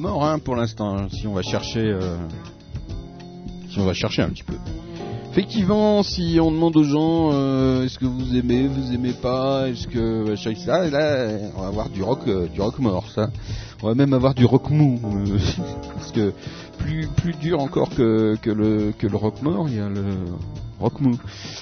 Mort, 0.00 0.24
hein, 0.24 0.38
pour 0.38 0.56
l'instant. 0.56 1.08
Si 1.10 1.26
on 1.26 1.34
va 1.34 1.42
chercher, 1.42 1.80
euh, 1.80 2.16
si 3.70 3.78
on 3.78 3.84
va 3.84 3.92
chercher 3.92 4.22
un 4.22 4.30
petit 4.30 4.42
peu. 4.42 4.54
Effectivement, 5.30 6.02
si 6.02 6.38
on 6.42 6.50
demande 6.50 6.76
aux 6.76 6.82
gens, 6.82 7.30
euh, 7.32 7.84
est-ce 7.84 7.98
que 7.98 8.06
vous 8.06 8.34
aimez, 8.36 8.66
vous 8.66 8.92
aimez 8.92 9.12
pas, 9.12 9.68
est-ce 9.68 9.86
que 9.86 10.28
machin, 10.28 10.54
ça, 10.56 10.82
on 11.56 11.60
va 11.60 11.68
avoir 11.68 11.88
du 11.88 12.02
rock, 12.02 12.20
euh, 12.26 12.48
du 12.48 12.60
rock 12.60 12.78
mort, 12.80 13.08
ça. 13.14 13.30
On 13.82 13.86
va 13.86 13.94
même 13.94 14.12
avoir 14.12 14.34
du 14.34 14.44
rock 14.44 14.70
mou, 14.70 14.98
parce 15.94 16.10
que 16.10 16.32
plus 16.80 17.06
plus 17.08 17.34
dur 17.34 17.60
encore 17.60 17.90
que, 17.90 18.36
que 18.42 18.50
le 18.50 18.92
que 18.98 19.06
le 19.06 19.16
rock 19.16 19.42
mort, 19.42 19.68
il 19.68 19.76
y 19.76 19.80
a 19.80 19.88
le 19.88 20.04
rock 20.80 21.00
mou. 21.00 21.18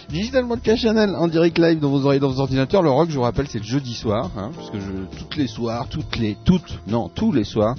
Digital 0.08 0.46
Podcast 0.46 0.82
Channel 0.82 1.14
en 1.16 1.26
direct 1.26 1.58
live 1.58 1.80
dans 1.80 1.90
vos 1.90 2.04
oreilles, 2.06 2.20
dans 2.20 2.30
vos 2.30 2.40
ordinateurs. 2.40 2.82
Le 2.82 2.90
rock, 2.90 3.10
je 3.10 3.16
vous 3.16 3.22
rappelle, 3.22 3.48
c'est 3.48 3.58
le 3.58 3.64
jeudi 3.64 3.94
soir, 3.94 4.30
hein, 4.36 4.50
parce 4.54 4.70
toutes 5.18 5.36
les 5.36 5.48
soirs, 5.48 5.88
toutes 5.88 6.16
les, 6.16 6.36
toutes, 6.44 6.78
non, 6.86 7.08
tous 7.08 7.32
les 7.32 7.44
soirs, 7.44 7.74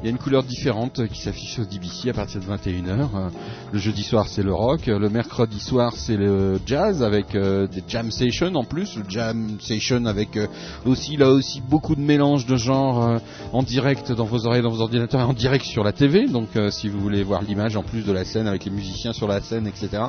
il 0.00 0.06
y 0.06 0.08
a 0.08 0.10
une 0.10 0.18
couleur 0.18 0.42
différente 0.42 1.06
qui 1.08 1.20
s'affiche 1.20 1.52
sur 1.52 1.66
DBC 1.66 2.10
à 2.10 2.12
partir 2.12 2.40
de 2.40 2.46
21h. 2.46 2.88
Euh, 2.88 3.28
Le 3.72 3.78
jeudi 3.78 4.02
soir, 4.02 4.26
c'est 4.26 4.42
le 4.42 4.52
rock. 4.52 4.86
Le 4.86 5.08
mercredi 5.08 5.60
soir, 5.60 5.92
c'est 5.94 6.16
le 6.16 6.58
jazz 6.66 7.02
avec 7.02 7.34
euh, 7.34 7.68
des 7.68 7.84
jam 7.86 8.10
sessions 8.10 8.54
en 8.54 8.64
plus. 8.64 8.96
Le 8.96 9.04
jam 9.08 9.58
session 9.60 10.04
avec 10.06 10.36
euh, 10.36 10.48
aussi, 10.84 11.16
là 11.16 11.30
aussi, 11.30 11.60
beaucoup 11.60 11.94
de 11.94 12.00
mélange 12.00 12.46
de 12.46 12.56
genres 12.56 13.04
euh, 13.04 13.18
en 13.52 13.62
direct 13.62 14.10
dans 14.10 14.24
vos 14.24 14.46
oreilles, 14.46 14.62
dans 14.62 14.70
vos 14.70 14.80
ordinateurs 14.80 15.20
et 15.20 15.24
en 15.24 15.34
direct 15.34 15.64
sur 15.64 15.84
la 15.84 15.92
TV. 15.92 16.26
Donc, 16.26 16.48
si 16.80 16.88
vous 16.88 16.98
voulez 16.98 17.22
voir 17.22 17.42
l'image 17.42 17.76
en 17.76 17.82
plus 17.82 18.06
de 18.06 18.12
la 18.12 18.24
scène 18.24 18.46
avec 18.46 18.64
les 18.64 18.70
musiciens 18.70 19.12
sur 19.12 19.28
la 19.28 19.42
scène, 19.42 19.66
etc. 19.66 20.02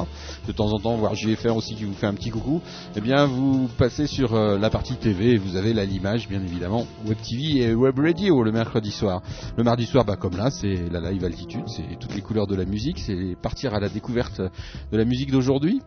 De 0.47 0.53
temps 0.53 0.71
en 0.71 0.79
temps, 0.79 0.95
voir 0.95 1.15
JFR 1.15 1.57
aussi 1.57 1.75
qui 1.75 1.83
vous 1.83 1.93
fait 1.93 2.07
un 2.07 2.13
petit 2.13 2.29
coucou. 2.29 2.61
Eh 2.95 3.01
bien, 3.01 3.25
vous 3.25 3.67
passez 3.77 4.07
sur 4.07 4.35
euh, 4.35 4.57
la 4.57 4.69
partie 4.69 4.95
TV 4.95 5.31
et 5.31 5.37
vous 5.37 5.57
avez 5.57 5.73
là 5.73 5.83
l'image, 5.83 6.29
bien 6.29 6.41
évidemment, 6.41 6.87
Web 7.05 7.17
TV 7.17 7.63
et 7.63 7.73
Web 7.73 7.99
Radio 7.99 8.41
le 8.41 8.53
mercredi 8.53 8.91
soir. 8.91 9.21
Le 9.57 9.63
mardi 9.65 9.85
soir, 9.85 10.05
bah, 10.05 10.15
comme 10.15 10.37
là, 10.37 10.49
c'est 10.49 10.89
la 10.89 11.11
live 11.11 11.25
altitude, 11.25 11.65
c'est 11.67 11.99
toutes 11.99 12.15
les 12.15 12.21
couleurs 12.21 12.47
de 12.47 12.55
la 12.55 12.63
musique, 12.63 12.99
c'est 12.99 13.35
partir 13.41 13.73
à 13.73 13.81
la 13.81 13.89
découverte 13.89 14.39
de 14.39 14.97
la 14.97 15.03
musique 15.03 15.29
d'aujourd'hui 15.29 15.81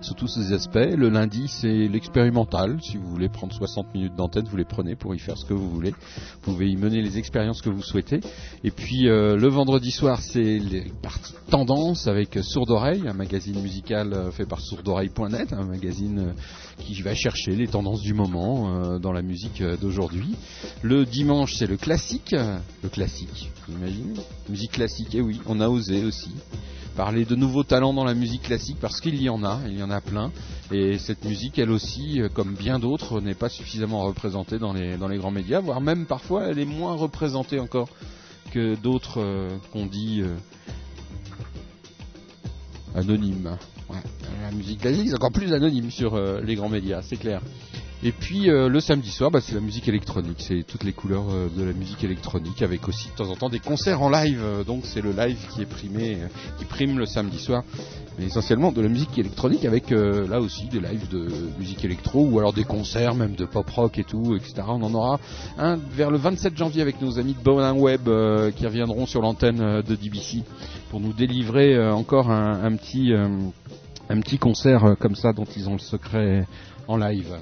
sous 0.00 0.14
tous 0.14 0.28
ces 0.28 0.52
aspects. 0.52 0.76
Le 0.76 1.08
lundi, 1.08 1.48
c'est 1.48 1.88
l'expérimental. 1.88 2.78
Si 2.82 2.96
vous 2.96 3.08
voulez 3.08 3.28
prendre 3.28 3.52
60 3.52 3.94
minutes 3.94 4.14
d'antenne, 4.14 4.46
vous 4.48 4.56
les 4.56 4.64
prenez 4.64 4.96
pour 4.96 5.14
y 5.14 5.18
faire 5.18 5.36
ce 5.36 5.44
que 5.44 5.54
vous 5.54 5.68
voulez. 5.70 5.90
Vous 5.90 6.52
pouvez 6.52 6.68
y 6.68 6.76
mener 6.76 7.02
les 7.02 7.18
expériences 7.18 7.62
que 7.62 7.70
vous 7.70 7.82
souhaitez. 7.82 8.20
Et 8.64 8.70
puis 8.70 9.08
euh, 9.08 9.36
le 9.36 9.48
vendredi 9.48 9.90
soir, 9.90 10.20
c'est 10.20 10.58
les 10.58 10.92
parties 11.02 11.34
tendance 11.50 12.06
avec 12.06 12.38
Sourde 12.42 12.70
Oreille, 12.70 13.08
un 13.08 13.14
magazine 13.14 13.60
musical 13.60 14.12
euh, 14.12 14.30
fait 14.30 14.46
par 14.46 14.60
sourdoreille.net, 14.60 15.52
un 15.52 15.64
magazine 15.64 16.18
euh, 16.18 16.32
qui 16.78 17.00
va 17.02 17.14
chercher 17.14 17.52
les 17.52 17.66
tendances 17.66 18.02
du 18.02 18.14
moment 18.14 18.98
dans 19.00 19.12
la 19.12 19.22
musique 19.22 19.62
d'aujourd'hui. 19.80 20.36
Le 20.82 21.04
dimanche, 21.04 21.54
c'est 21.56 21.66
le 21.66 21.76
classique. 21.76 22.34
Le 22.82 22.88
classique, 22.88 23.50
vous 23.66 23.74
imaginez? 23.74 24.14
Musique 24.48 24.72
classique, 24.72 25.14
et 25.14 25.20
oui, 25.20 25.40
on 25.46 25.60
a 25.60 25.68
osé 25.68 26.04
aussi 26.04 26.30
parler 26.98 27.24
de 27.24 27.36
nouveaux 27.36 27.62
talents 27.62 27.94
dans 27.94 28.02
la 28.02 28.14
musique 28.14 28.42
classique 28.42 28.78
parce 28.80 29.00
qu'il 29.00 29.22
y 29.22 29.28
en 29.28 29.44
a, 29.44 29.60
il 29.68 29.78
y 29.78 29.84
en 29.84 29.90
a 29.90 30.00
plein. 30.00 30.32
Et 30.72 30.98
cette 30.98 31.24
musique, 31.24 31.56
elle 31.60 31.70
aussi, 31.70 32.20
euh, 32.20 32.28
comme 32.28 32.54
bien 32.56 32.80
d'autres, 32.80 33.20
n'est 33.20 33.36
pas 33.36 33.48
suffisamment 33.48 34.02
représentée 34.02 34.58
dans 34.58 34.72
les, 34.72 34.96
dans 34.96 35.06
les 35.06 35.16
grands 35.16 35.30
médias, 35.30 35.60
voire 35.60 35.80
même 35.80 36.06
parfois 36.06 36.48
elle 36.48 36.58
est 36.58 36.64
moins 36.64 36.96
représentée 36.96 37.60
encore 37.60 37.88
que 38.50 38.74
d'autres 38.74 39.20
euh, 39.20 39.48
qu'on 39.72 39.86
dit 39.86 40.22
euh, 40.22 40.34
anonymes. 42.96 43.56
La 44.42 44.50
musique 44.50 44.80
classique, 44.80 45.06
c'est 45.06 45.14
encore 45.14 45.30
plus 45.30 45.52
anonyme 45.52 45.92
sur 45.92 46.18
les 46.42 46.56
grands 46.56 46.68
médias, 46.68 47.00
c'est 47.02 47.16
clair. 47.16 47.40
Et 48.04 48.12
puis 48.12 48.48
euh, 48.48 48.68
le 48.68 48.78
samedi 48.78 49.10
soir, 49.10 49.32
bah, 49.32 49.40
c'est 49.40 49.56
la 49.56 49.60
musique 49.60 49.88
électronique, 49.88 50.36
c'est 50.38 50.62
toutes 50.64 50.84
les 50.84 50.92
couleurs 50.92 51.24
euh, 51.32 51.48
de 51.56 51.64
la 51.64 51.72
musique 51.72 52.04
électronique, 52.04 52.62
avec 52.62 52.86
aussi 52.86 53.08
de 53.08 53.14
temps 53.14 53.28
en 53.28 53.34
temps 53.34 53.48
des 53.48 53.58
concerts 53.58 54.02
en 54.02 54.08
live. 54.08 54.40
euh, 54.40 54.62
donc 54.62 54.82
c'est 54.84 55.00
le 55.00 55.10
live 55.10 55.36
qui 55.52 55.62
est 55.62 55.66
primé, 55.66 56.18
qui 56.58 56.64
prime 56.64 56.96
le 56.96 57.06
samedi 57.06 57.40
soir, 57.40 57.64
mais 58.16 58.26
essentiellement 58.26 58.70
de 58.70 58.80
la 58.82 58.88
musique 58.88 59.18
électronique, 59.18 59.64
avec 59.64 59.90
là 59.90 60.40
aussi 60.40 60.66
des 60.66 60.78
lives 60.78 61.08
de 61.08 61.28
musique 61.58 61.84
électro 61.84 62.24
ou 62.24 62.38
alors 62.38 62.52
des 62.52 62.62
concerts 62.64 63.16
même 63.16 63.34
de 63.34 63.44
pop 63.44 63.68
rock 63.68 63.98
et 63.98 64.04
tout, 64.04 64.36
etc. 64.36 64.62
On 64.68 64.82
en 64.82 64.94
aura 64.94 65.18
un 65.58 65.76
vers 65.76 66.12
le 66.12 66.18
27 66.18 66.56
janvier 66.56 66.82
avec 66.82 67.00
nos 67.00 67.18
amis 67.18 67.34
de 67.34 67.42
Bonin 67.42 67.74
Web 67.74 68.08
qui 68.56 68.66
reviendront 68.66 69.06
sur 69.06 69.22
l'antenne 69.22 69.82
de 69.82 69.94
DBC 69.94 70.42
pour 70.90 71.00
nous 71.00 71.12
délivrer 71.12 71.90
encore 71.90 72.30
un, 72.30 72.76
petit 72.76 73.12
concert 74.38 74.96
comme 75.00 75.16
ça 75.16 75.32
dont 75.32 75.46
ils 75.56 75.68
ont 75.68 75.74
le 75.74 75.78
secret 75.78 76.46
en 76.86 76.96
live. 76.96 77.36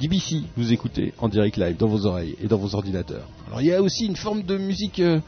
DBC, 0.00 0.44
vous 0.56 0.72
écoutez 0.72 1.12
en 1.18 1.28
direct 1.28 1.58
live 1.58 1.76
dans 1.76 1.86
vos 1.86 2.06
oreilles 2.06 2.34
et 2.42 2.48
dans 2.48 2.56
vos 2.56 2.74
ordinateurs. 2.74 3.28
Alors 3.48 3.60
il 3.60 3.66
y 3.66 3.72
a 3.74 3.82
aussi 3.82 4.06
une 4.06 4.16
forme 4.16 4.42
de 4.42 4.56
musique, 4.56 4.98
euh, 4.98 5.20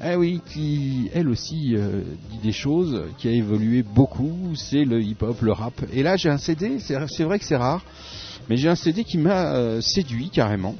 ah 0.00 0.16
oui, 0.16 0.40
qui 0.52 1.10
elle 1.12 1.28
aussi 1.28 1.74
euh, 1.74 2.02
dit 2.30 2.38
des 2.38 2.52
choses, 2.52 3.02
qui 3.18 3.26
a 3.26 3.32
évolué 3.32 3.82
beaucoup, 3.82 4.54
c'est 4.54 4.84
le 4.84 5.02
hip-hop, 5.02 5.40
le 5.40 5.50
rap. 5.50 5.74
Et 5.92 6.04
là 6.04 6.16
j'ai 6.16 6.28
un 6.28 6.38
CD, 6.38 6.78
c'est 6.78 6.96
c'est 7.08 7.24
vrai 7.24 7.40
que 7.40 7.44
c'est 7.44 7.56
rare, 7.56 7.84
mais 8.48 8.56
j'ai 8.56 8.68
un 8.68 8.76
CD 8.76 9.02
qui 9.02 9.18
m'a 9.18 9.54
euh, 9.54 9.80
séduit 9.80 10.30
carrément. 10.30 10.76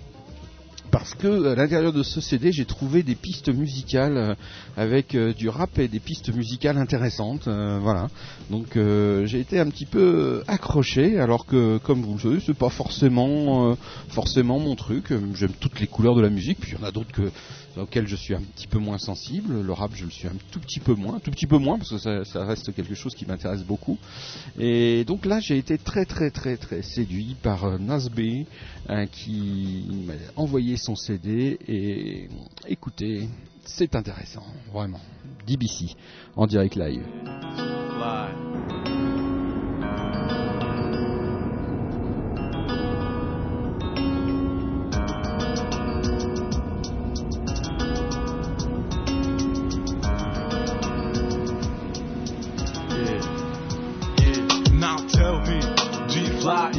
Parce 0.90 1.14
que 1.14 1.46
à 1.48 1.54
l'intérieur 1.54 1.92
de 1.92 2.02
ce 2.02 2.20
CD, 2.20 2.50
j'ai 2.50 2.64
trouvé 2.64 3.02
des 3.02 3.14
pistes 3.14 3.50
musicales 3.50 4.16
euh, 4.16 4.34
avec 4.76 5.14
euh, 5.14 5.34
du 5.34 5.48
rap 5.48 5.78
et 5.78 5.86
des 5.88 6.00
pistes 6.00 6.34
musicales 6.34 6.78
intéressantes. 6.78 7.46
euh, 7.46 7.78
voilà. 7.78 8.08
Donc 8.50 8.76
euh, 8.76 9.26
j'ai 9.26 9.40
été 9.40 9.58
un 9.58 9.68
petit 9.68 9.84
peu 9.84 10.42
accroché, 10.48 11.18
alors 11.18 11.44
que 11.44 11.78
comme 11.78 12.02
vous 12.02 12.14
le 12.14 12.20
savez, 12.20 12.38
c'est 12.44 12.56
pas 12.56 12.70
forcément 12.70 13.70
euh, 13.70 13.74
forcément 14.08 14.58
mon 14.58 14.76
truc. 14.76 15.12
J'aime 15.34 15.52
toutes 15.60 15.78
les 15.80 15.86
couleurs 15.86 16.14
de 16.14 16.22
la 16.22 16.30
musique, 16.30 16.58
puis 16.60 16.72
il 16.72 16.78
y 16.78 16.82
en 16.82 16.86
a 16.86 16.90
d'autres 16.90 17.12
que 17.12 17.30
auxquelles 17.76 18.06
je 18.06 18.16
suis 18.16 18.34
un 18.34 18.40
petit 18.40 18.66
peu 18.66 18.78
moins 18.78 18.98
sensible. 18.98 19.62
Le 19.62 19.72
rap, 19.72 19.92
je 19.94 20.04
le 20.04 20.10
suis 20.10 20.26
un 20.26 20.36
tout 20.50 20.60
petit 20.60 20.80
peu 20.80 20.94
moins, 20.94 21.18
tout 21.20 21.30
petit 21.30 21.46
peu 21.46 21.58
moins 21.58 21.78
parce 21.78 21.90
que 21.90 22.24
ça, 22.24 22.44
reste 22.44 22.74
quelque 22.74 22.94
chose 22.94 23.14
qui 23.14 23.26
m'intéresse 23.26 23.62
beaucoup. 23.62 23.98
Et 24.58 25.04
donc 25.04 25.26
là, 25.26 25.40
j'ai 25.40 25.58
été 25.58 25.78
très 25.78 26.04
très 26.04 26.30
très 26.30 26.56
très 26.56 26.82
séduit 26.82 27.36
par 27.42 27.64
euh, 27.64 27.78
Nasby 27.78 28.46
hein, 28.88 29.06
qui 29.06 29.84
m'a 30.06 30.14
envoyé 30.36 30.76
son 30.76 30.96
CD 30.96 31.58
et 31.68 32.28
écoutez, 32.66 33.28
c'est 33.64 33.94
intéressant, 33.94 34.44
vraiment. 34.72 35.00
DBC 35.46 35.94
en 36.36 36.46
direct 36.46 36.76
live. 36.76 37.02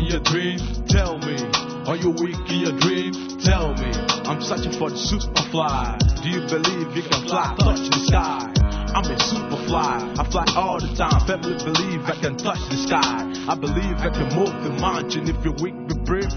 Your 0.09 0.25
dream? 0.25 0.57
Tell 0.89 1.21
me, 1.21 1.37
are 1.85 1.95
you 1.95 2.09
weak 2.09 2.41
in 2.49 2.65
your 2.65 2.75
dream? 2.81 3.13
Tell 3.45 3.77
me, 3.77 3.93
I'm 4.25 4.41
searching 4.41 4.73
for 4.73 4.89
the 4.89 4.97
superfly. 4.97 6.01
Do 6.21 6.27
you 6.27 6.41
believe 6.49 6.97
you 6.97 7.05
can 7.05 7.29
fly, 7.29 7.53
touch 7.61 7.81
the 7.93 8.01
sky? 8.09 8.49
I'm 8.89 9.05
a 9.05 9.15
superfly. 9.21 10.17
I 10.17 10.23
fly 10.33 10.45
all 10.57 10.81
the 10.81 10.89
time. 10.97 11.21
Family 11.29 11.61
believe 11.61 12.01
I 12.09 12.17
can 12.17 12.37
touch 12.41 12.57
the 12.73 12.77
sky. 12.89 13.21
I 13.45 13.53
believe 13.53 14.01
I 14.01 14.09
can 14.09 14.33
move 14.33 14.49
the 14.65 14.73
mountain. 14.81 15.29
If 15.29 15.37
you're 15.45 15.53
weak, 15.61 15.77
be 15.85 15.93
brave, 16.01 16.33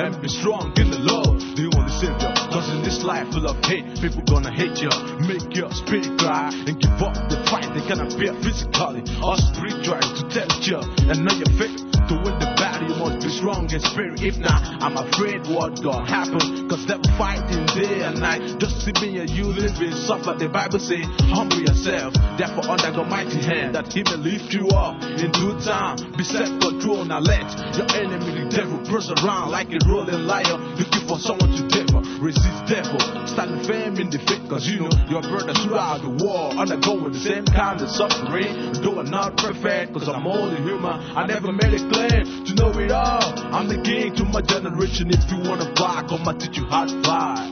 and 0.00 0.16
be 0.20 0.28
strong 0.28 0.72
in 0.80 0.88
the 0.90 1.00
Lord. 1.04 1.44
The 1.60 1.68
only 1.76 1.92
savior. 2.00 2.32
Cause 2.48 2.72
in 2.72 2.82
this 2.82 3.04
life 3.04 3.28
full 3.36 3.46
of 3.46 3.60
hate, 3.68 3.84
people 4.00 4.24
gonna 4.24 4.50
hate 4.50 4.80
you. 4.80 4.90
Make 5.28 5.52
your 5.52 5.70
spirit 5.76 6.08
cry 6.16 6.48
and 6.52 6.80
give 6.80 6.96
up 7.04 7.14
the. 7.28 7.43
They 7.74 7.82
can 7.90 7.98
appear 8.06 8.30
physically 8.38 9.02
or 9.18 9.34
spiritually 9.34 10.06
to 10.14 10.22
test 10.30 10.62
you 10.62 10.78
and 10.78 11.26
know 11.26 11.34
your 11.34 11.50
faith. 11.58 11.82
To 12.04 12.20
win 12.20 12.36
the 12.36 12.52
battle, 12.60 12.84
you 12.86 12.96
must 13.00 13.24
be 13.24 13.32
strong 13.32 13.64
in 13.72 13.80
spirit. 13.80 14.20
If 14.20 14.36
not, 14.36 14.60
I'm 14.78 14.94
afraid 15.00 15.48
what 15.48 15.80
gonna 15.80 16.04
happen. 16.04 16.68
Cause 16.68 16.84
they're 16.84 17.00
fighting 17.16 17.64
day 17.72 18.04
and 18.04 18.20
night. 18.20 18.60
Just 18.60 18.84
see 18.84 18.92
me 19.00 19.24
and 19.24 19.30
you 19.32 19.48
living 19.48 19.96
suffer. 20.04 20.36
The 20.36 20.52
Bible 20.52 20.78
say, 20.78 21.00
humble 21.32 21.64
yourself. 21.64 22.12
Therefore, 22.36 22.76
under 22.76 22.92
God's 22.92 23.08
mighty 23.08 23.40
hand, 23.40 23.74
that 23.74 23.88
He 23.88 24.04
may 24.04 24.20
lift 24.20 24.52
you 24.52 24.68
up 24.76 25.00
in 25.00 25.32
due 25.32 25.56
time. 25.64 25.96
Be 26.12 26.28
self 26.28 26.52
control. 26.60 27.08
Now 27.08 27.24
let 27.24 27.48
your 27.72 27.88
enemy, 27.96 28.36
the 28.36 28.52
devil, 28.52 28.84
press 28.84 29.08
around 29.08 29.48
like 29.48 29.72
a 29.72 29.80
rolling 29.88 30.28
lion, 30.28 30.76
for 31.06 31.18
someone 31.18 31.50
to 31.52 31.64
devil. 31.68 32.00
Resist 32.20 32.66
devil. 32.66 33.00
Stand 33.26 33.66
firm 33.66 33.96
in 33.96 34.10
the 34.10 34.18
faith. 34.18 34.48
Cause 34.48 34.66
you 34.66 34.80
know 34.80 34.92
your 35.08 35.22
brothers 35.22 35.58
throughout 35.64 36.02
the 36.02 36.10
war 36.24 36.52
undergoing 36.56 37.12
the 37.12 37.20
same 37.20 37.44
kind 37.46 37.80
of 37.80 37.88
suffering. 37.88 38.72
Though 38.82 39.00
I'm 39.00 39.10
not 39.10 39.36
perfect, 39.36 39.92
cause 39.92 40.08
I'm 40.08 40.26
only 40.26 40.60
human. 40.62 41.00
I 41.16 41.26
never 41.26 41.52
made 41.52 41.74
a 41.74 41.82
claim 41.88 42.44
to 42.46 42.52
know 42.54 42.72
it 42.78 42.90
all. 42.90 43.32
I'm 43.52 43.68
the 43.68 43.80
king 43.82 44.14
to 44.16 44.24
my 44.24 44.42
generation. 44.42 45.10
If 45.10 45.30
you 45.30 45.38
wanna 45.48 45.72
come 45.74 46.28
and 46.28 46.40
teach 46.40 46.56
you 46.56 46.66
how 46.66 46.86
to 46.86 47.02
fly. 47.02 47.50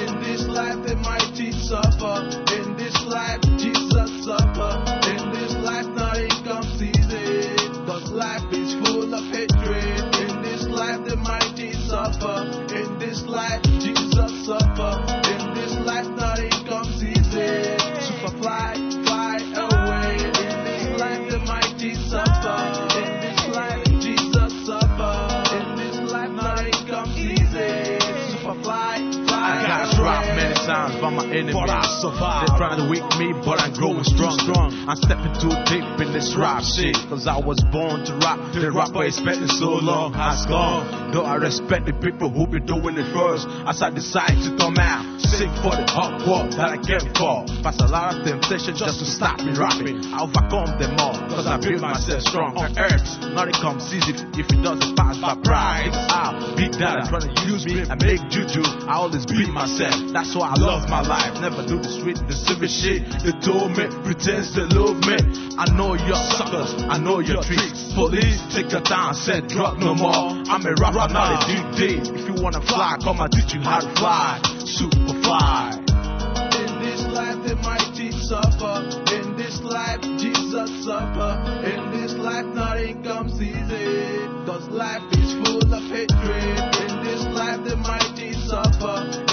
In 0.00 0.20
this 0.22 0.46
life, 0.48 0.80
the 0.86 0.96
mighty 0.96 1.52
suffer. 1.52 2.24
In 2.56 2.76
this 2.76 2.96
life, 3.06 3.40
Jesus 3.58 4.24
suffer. 4.24 5.03
up. 12.26 12.63
Times 30.74 30.98
by 30.98 31.10
my 31.10 31.26
enemies. 31.30 31.54
But 31.54 31.70
I 31.70 31.86
survived. 32.02 32.50
They're 32.50 32.58
trying 32.58 32.80
to 32.82 32.86
weak 32.90 33.06
me, 33.22 33.30
but 33.46 33.62
I'm 33.62 33.70
growing 33.78 34.02
strong. 34.02 34.34
strong. 34.42 34.74
I'm 34.90 34.98
stepping 34.98 35.34
too 35.38 35.54
deep 35.70 35.86
in 36.02 36.10
this 36.10 36.34
rap 36.34 36.66
shit. 36.66 36.98
Cause 37.06 37.30
I 37.30 37.38
was 37.38 37.62
born 37.70 38.02
to 38.10 38.12
rap. 38.18 38.42
The 38.50 38.74
rapper 38.74 39.06
expecting 39.06 39.46
so 39.46 39.78
long 39.78 40.12
has 40.18 40.42
gone. 40.50 41.14
Though 41.14 41.22
I 41.22 41.38
respect 41.38 41.86
the 41.86 41.94
people 41.94 42.26
who 42.26 42.50
been 42.50 42.66
doing 42.66 42.98
it 42.98 43.06
first. 43.14 43.46
As 43.70 43.78
I 43.82 43.94
decide 43.94 44.34
to 44.42 44.50
come 44.58 44.74
out, 44.82 45.06
sick 45.22 45.50
for 45.62 45.78
the 45.78 45.86
hardcore 45.86 46.50
that 46.58 46.74
I 46.74 46.78
came 46.82 47.06
for. 47.14 47.46
Pass 47.62 47.78
a 47.78 47.86
lot 47.86 48.18
of 48.18 48.26
temptation 48.26 48.74
just 48.74 48.98
to 48.98 49.06
stop 49.06 49.38
me 49.46 49.54
rapping. 49.54 50.02
I 50.10 50.26
overcome 50.26 50.74
them 50.82 50.98
all. 50.98 51.14
Cause 51.30 51.46
I 51.46 51.54
build 51.62 51.86
myself 51.86 52.26
strong 52.26 52.58
on 52.58 52.74
earth. 52.74 53.06
Nothing 53.30 53.58
comes 53.62 53.86
easy 53.94 54.18
if 54.34 54.50
it 54.50 54.60
doesn't 54.62 54.98
pass 54.98 55.22
by 55.22 55.38
pride. 55.38 55.94
I'll 56.10 56.34
beat 56.58 56.74
that 56.82 57.06
trying 57.06 57.30
to 57.30 57.34
use 57.46 57.62
me 57.62 57.86
and 57.86 57.98
make 58.02 58.26
juju. 58.26 58.66
I 58.90 58.98
always 58.98 59.22
beat 59.26 59.50
myself. 59.54 59.94
That's 60.10 60.34
why 60.34 60.50
I 60.50 60.63
love 60.64 60.88
my 60.88 61.04
life. 61.04 61.36
Never 61.44 61.60
do 61.68 61.76
the 61.76 61.92
street, 61.92 62.16
the 62.24 62.32
civil 62.32 62.68
shit. 62.68 63.04
The 63.20 63.36
me, 63.76 63.84
pretends 64.00 64.56
to 64.56 64.64
love 64.72 64.96
me. 65.04 65.20
I 65.60 65.68
know 65.76 65.92
your 65.92 66.16
suckers, 66.40 66.72
I 66.88 66.96
know 66.96 67.20
your 67.20 67.44
tricks. 67.44 67.92
Police, 67.92 68.40
take 68.48 68.72
your 68.72 68.80
time, 68.80 69.12
said 69.14 69.48
drug 69.48 69.78
no 69.78 69.94
more. 69.94 70.32
I'm 70.48 70.64
a 70.64 70.72
rapper, 70.80 71.12
not 71.12 71.36
a 71.36 71.38
DJ. 71.44 72.00
If 72.00 72.24
you 72.24 72.42
wanna 72.42 72.64
fly, 72.64 72.96
come 73.04 73.20
and 73.20 73.30
teach 73.30 73.52
you 73.52 73.60
how 73.60 73.84
to 73.84 73.92
fly. 74.00 74.40
Super 74.64 75.14
fly. 75.20 75.76
In 76.64 76.72
this 76.80 77.04
life, 77.12 77.38
the 77.44 77.56
mighty 77.60 78.10
suffer. 78.24 78.88
In 79.12 79.36
this 79.36 79.60
life, 79.60 80.00
Jesus 80.16 80.70
suffer. 80.84 81.32
In 81.68 81.92
this 81.92 82.16
life, 82.16 82.48
nothing 82.56 83.04
comes 83.04 83.36
easy. 83.36 84.24
Cause 84.48 84.64
life 84.72 85.04
is 85.12 85.30
full 85.44 85.60
of 85.60 85.84
hatred. 85.92 86.56
In 86.88 87.04
this 87.04 87.22
life, 87.36 87.60
the 87.68 87.76
mighty 87.76 88.32
suffer. 88.32 89.23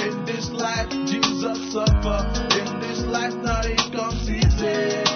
Life, 1.41 1.71
suffer. 1.71 2.59
In 2.59 2.79
this 2.81 2.99
life, 3.05 3.33
nothing 3.33 3.77
comes 3.91 4.29
easy. 4.29 5.10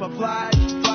applied 0.00 0.87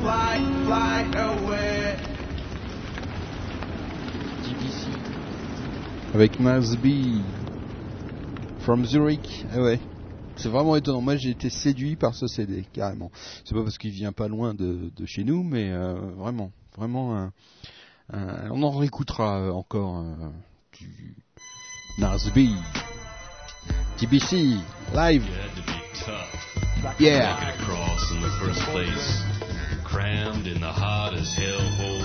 fly, 0.00 0.38
fly 0.66 1.04
away. 1.20 1.96
Avec 6.14 6.40
Masby. 6.40 7.22
From 8.60 8.84
Zurich. 8.84 9.44
Ah 9.52 9.60
ouais. 9.60 9.78
C'est 10.36 10.48
vraiment 10.48 10.76
étonnant. 10.76 11.00
Moi, 11.00 11.16
j'ai 11.16 11.30
été 11.30 11.50
séduit 11.50 11.96
par 11.96 12.14
ce 12.14 12.26
CD, 12.26 12.64
carrément. 12.72 13.10
C'est 13.44 13.54
pas 13.54 13.62
parce 13.62 13.78
qu'il 13.78 13.90
vient 13.90 14.12
pas 14.12 14.28
loin 14.28 14.54
de, 14.54 14.90
de 14.94 15.06
chez 15.06 15.24
nous, 15.24 15.42
mais 15.42 15.70
euh, 15.70 15.94
vraiment, 16.16 16.50
vraiment, 16.76 17.16
un- 17.16 17.32
un- 18.12 18.50
on 18.50 18.62
en 18.62 18.70
réécoutera 18.70 19.38
euh, 19.40 19.50
encore 19.52 19.98
euh, 19.98 20.28
du 20.78 21.14
Nasby. 21.98 22.54
TBC, 23.98 24.36
live. 24.94 25.24
You 25.24 25.32
had 25.32 25.54
to 25.54 25.62
be 25.62 26.04
tough. 26.04 27.00
Yeah. 27.00 27.36
Crammed 29.96 30.46
in 30.46 30.60
the 30.60 30.68
hot 30.70 31.14
as 31.14 31.32
hell 31.32 31.56
hole. 31.80 32.04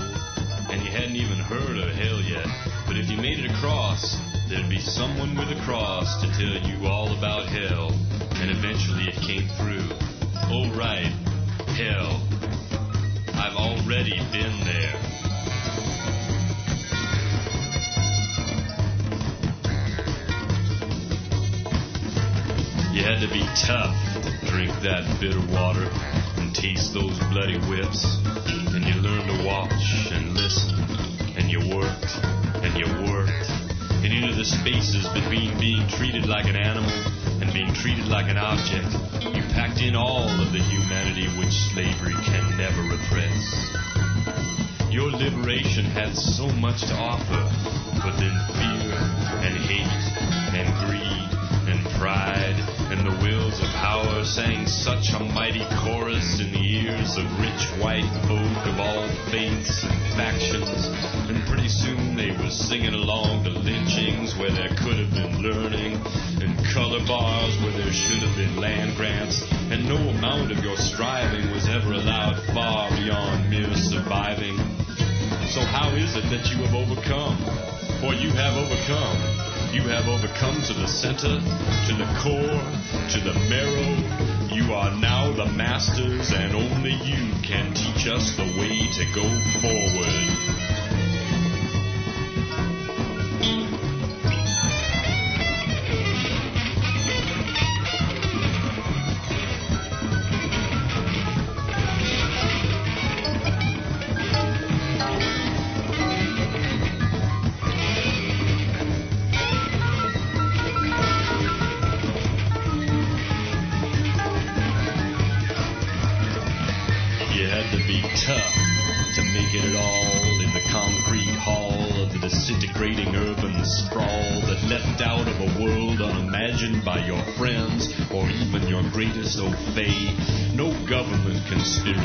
And 0.72 0.82
you 0.82 0.90
hadn't 0.92 1.18
even 1.18 1.36
heard 1.36 1.76
of 1.76 1.90
hell 1.92 2.22
yet. 2.24 2.48
But 2.88 2.96
if 2.96 3.10
you 3.10 3.18
made 3.18 3.44
it 3.44 3.52
across, 3.52 4.16
there'd 4.48 4.70
be 4.70 4.80
someone 4.80 5.36
with 5.36 5.52
a 5.52 5.60
cross 5.66 6.08
to 6.24 6.32
tell 6.32 6.56
you 6.72 6.88
all 6.88 7.12
about 7.12 7.50
hell. 7.50 7.92
And 8.40 8.50
eventually 8.50 9.12
it 9.12 9.20
came 9.20 9.44
through. 9.60 9.92
Oh, 10.48 10.72
right. 10.72 11.12
Hell. 11.76 12.24
I've 13.36 13.60
already 13.60 14.16
been 14.32 14.56
there. 14.64 14.96
You 22.96 23.04
had 23.04 23.20
to 23.20 23.28
be 23.28 23.44
tough 23.68 24.00
to 24.24 24.48
drink 24.48 24.72
that 24.80 25.04
bitter 25.20 25.44
water 25.52 25.92
taste 26.54 26.94
those 26.94 27.18
bloody 27.32 27.58
whips. 27.70 28.04
And 28.76 28.84
you 28.86 28.96
learned 29.02 29.28
to 29.28 29.46
watch 29.46 30.12
and 30.12 30.34
listen. 30.34 30.76
And 31.38 31.50
you 31.50 31.60
worked 31.76 32.12
and 32.64 32.74
you 32.78 32.88
worked. 33.12 33.50
And 34.04 34.12
into 34.12 34.34
the 34.34 34.46
spaces 34.46 35.08
between 35.14 35.58
being 35.60 35.88
treated 35.88 36.26
like 36.26 36.46
an 36.46 36.56
animal 36.56 36.92
and 37.42 37.54
being 37.54 37.74
treated 37.74 38.08
like 38.08 38.30
an 38.30 38.38
object, 38.38 38.90
you 39.36 39.42
packed 39.54 39.82
in 39.82 39.96
all 39.96 40.28
of 40.28 40.52
the 40.52 40.60
humanity 40.60 41.28
which 41.38 41.54
slavery 41.74 42.18
can 42.26 42.58
never 42.58 42.82
repress. 42.84 43.38
Your 44.90 45.12
liberation 45.12 45.86
had 45.86 46.16
so 46.16 46.48
much 46.60 46.82
to 46.82 46.96
offer, 46.96 47.44
but 48.02 48.18
then 48.18 48.36
fear 48.58 48.98
and 49.46 49.56
hate 49.70 50.02
and 50.58 50.68
greed 50.86 51.30
and 51.70 51.80
pride 52.00 52.41
the 53.60 53.66
of 53.66 53.74
power 53.74 54.24
sang 54.24 54.66
such 54.66 55.14
a 55.14 55.20
mighty 55.20 55.66
chorus 55.84 56.40
in 56.40 56.52
the 56.52 56.62
ears 56.62 57.18
of 57.18 57.26
rich 57.40 57.66
white 57.82 58.08
folk 58.28 58.66
of 58.68 58.80
all 58.80 59.08
faiths 59.30 59.84
and 59.84 59.94
factions. 60.16 60.88
And 61.28 61.42
pretty 61.48 61.68
soon 61.68 62.16
they 62.16 62.32
were 62.32 62.50
singing 62.50 62.94
along 62.94 63.44
to 63.44 63.50
lynchings 63.50 64.38
where 64.38 64.52
there 64.52 64.70
could 64.70 64.98
have 64.98 65.12
been 65.12 65.42
learning, 65.42 66.00
and 66.42 66.56
color 66.74 67.00
bars 67.08 67.58
where 67.62 67.74
there 67.74 67.92
should 67.92 68.24
have 68.24 68.36
been 68.38 68.56
land 68.58 68.96
grants, 68.96 69.44
and 69.70 69.86
no 69.86 69.98
amount 69.98 70.52
of 70.52 70.64
your 70.64 70.78
striving 70.78 71.52
was 71.52 71.68
ever 71.68 71.94
allowed 71.94 72.42
far 72.54 72.90
beyond 72.92 73.50
mere 73.50 73.74
surviving. 73.76 74.56
So 75.52 75.62
how 75.62 75.90
is 75.96 76.16
it 76.16 76.30
that 76.30 76.48
you 76.52 76.64
have 76.64 76.76
overcome? 76.76 77.38
For 78.00 78.14
you 78.14 78.32
have 78.32 78.56
overcome. 78.56 79.51
You 79.72 79.84
have 79.84 80.10
overcome 80.10 80.62
to 80.64 80.74
the 80.74 80.86
center, 80.86 81.40
to 81.40 81.94
the 81.96 82.06
core, 82.20 82.60
to 83.10 83.20
the 83.22 83.34
marrow. 83.48 84.54
You 84.54 84.74
are 84.74 84.92
now 85.00 85.32
the 85.32 85.46
masters, 85.46 86.34
and 86.34 86.54
only 86.54 86.92
you 86.92 87.32
can 87.42 87.74
teach 87.74 88.06
us 88.08 88.36
the 88.36 88.44
way 88.60 88.90
to 88.92 89.06
go 89.16 89.24
forward. 89.62 90.51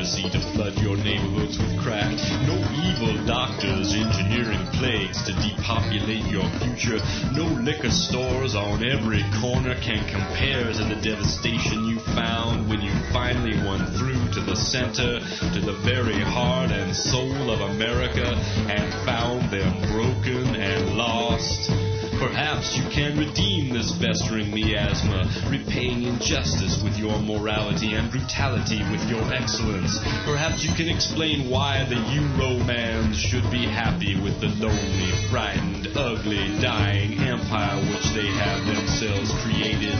Conspiracy 0.06 0.30
to 0.30 0.40
flood 0.52 0.78
your 0.78 0.96
neighborhoods 0.98 1.58
with 1.58 1.78
crack. 1.80 2.12
No 2.46 2.56
evil 2.86 3.26
doctors 3.26 3.92
engineering 3.92 4.64
plagues 4.74 5.22
to 5.24 5.32
depopulate 5.32 6.24
your 6.26 6.48
future. 6.60 7.00
No 7.32 7.44
liquor 7.62 7.90
stores 7.90 8.54
on 8.54 8.84
every 8.84 9.24
corner 9.40 9.74
can 9.80 9.98
compare 10.08 10.72
to 10.72 10.84
the 10.84 11.00
devastation 11.02 11.86
you 11.86 11.98
found 12.14 12.68
when 12.68 12.80
you 12.80 12.92
finally 13.12 13.56
won 13.64 13.86
through 13.98 14.30
to 14.34 14.40
the 14.40 14.56
center, 14.56 15.18
to 15.54 15.60
the 15.60 15.74
very 15.82 16.20
heart 16.20 16.70
and 16.70 16.94
soul 16.94 17.50
of 17.50 17.60
America, 17.74 18.26
and 18.70 18.95
festering 24.00 24.52
miasma, 24.52 25.24
repaying 25.50 26.04
injustice 26.04 26.82
with 26.82 26.96
your 26.98 27.18
morality 27.20 27.94
and 27.94 28.10
brutality 28.10 28.80
with 28.90 29.02
your 29.08 29.22
excellence. 29.32 29.98
Perhaps 30.24 30.64
you 30.64 30.74
can 30.74 30.88
explain 30.88 31.50
why 31.50 31.84
the 31.88 31.96
Euromans 31.96 33.14
should 33.14 33.48
be 33.50 33.66
happy 33.66 34.18
with 34.20 34.40
the 34.40 34.48
lonely, 34.48 35.12
frightened, 35.30 35.75
ugly, 35.94 36.58
dying 36.60 37.18
empire 37.20 37.76
which 37.92 38.08
they 38.16 38.26
have 38.26 38.64
themselves 38.66 39.30
created. 39.44 39.94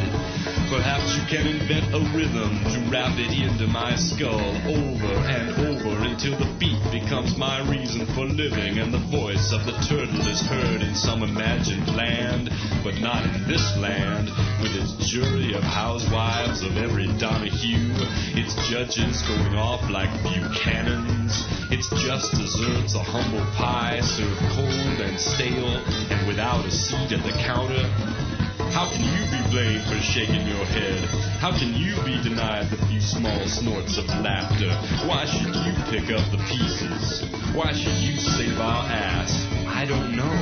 Perhaps 0.72 1.14
you 1.14 1.22
can 1.28 1.46
invent 1.46 1.94
a 1.94 2.00
rhythm 2.16 2.58
to 2.72 2.78
rap 2.90 3.12
it 3.18 3.30
into 3.30 3.66
my 3.68 3.94
skull 3.94 4.50
over 4.66 5.12
and 5.28 5.50
over 5.68 6.02
until 6.02 6.36
the 6.38 6.50
beat 6.58 6.80
becomes 6.90 7.36
my 7.36 7.60
reason 7.70 8.06
for 8.14 8.24
living 8.24 8.78
and 8.78 8.92
the 8.92 9.04
voice 9.12 9.52
of 9.52 9.64
the 9.66 9.76
turtle 9.86 10.26
is 10.26 10.40
heard 10.40 10.82
in 10.82 10.94
some 10.94 11.22
imagined 11.22 11.86
land, 11.94 12.50
but 12.82 12.98
not 12.98 13.22
in 13.24 13.46
this 13.46 13.76
land, 13.76 14.30
with 14.62 14.74
its 14.74 14.96
jury 15.06 15.54
of 15.54 15.62
housewives 15.62 16.62
of 16.62 16.76
every 16.78 17.06
Donahue, 17.18 17.92
its 18.34 18.54
judges 18.70 19.22
going 19.28 19.54
off 19.54 19.88
like 19.90 20.10
Buchanans, 20.24 21.46
its 21.70 21.90
just 22.02 22.32
desserts 22.32 22.94
a 22.94 23.02
humble 23.02 23.44
pie 23.54 24.00
served 24.00 24.40
cold 24.54 25.00
and 25.00 25.18
stale 25.18 25.75
and 25.84 26.26
without 26.26 26.64
a 26.64 26.70
seat 26.70 27.12
at 27.12 27.22
the 27.22 27.32
counter. 27.44 27.82
How 28.72 28.90
can 28.90 29.02
you 29.04 29.22
be 29.30 29.50
blamed 29.50 29.84
for 29.86 29.98
shaking 30.00 30.46
your 30.46 30.64
head? 30.66 30.98
How 31.40 31.50
can 31.50 31.74
you 31.74 31.96
be 32.04 32.20
denied 32.22 32.70
the 32.70 32.76
few 32.86 33.00
small 33.00 33.46
snorts 33.46 33.96
of 33.98 34.06
laughter? 34.20 34.68
Why 35.06 35.24
should 35.24 35.54
you 35.54 35.72
pick 35.88 36.10
up 36.10 36.24
the 36.30 36.38
pieces? 36.48 37.24
Why 37.54 37.72
should 37.72 37.96
you 37.96 38.16
save 38.16 38.58
our 38.58 38.84
ass? 38.84 39.46
I 39.66 39.86
don't 39.86 40.16
know, 40.16 40.34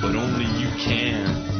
but 0.00 0.16
only 0.16 0.46
you 0.58 0.68
can. 0.78 1.51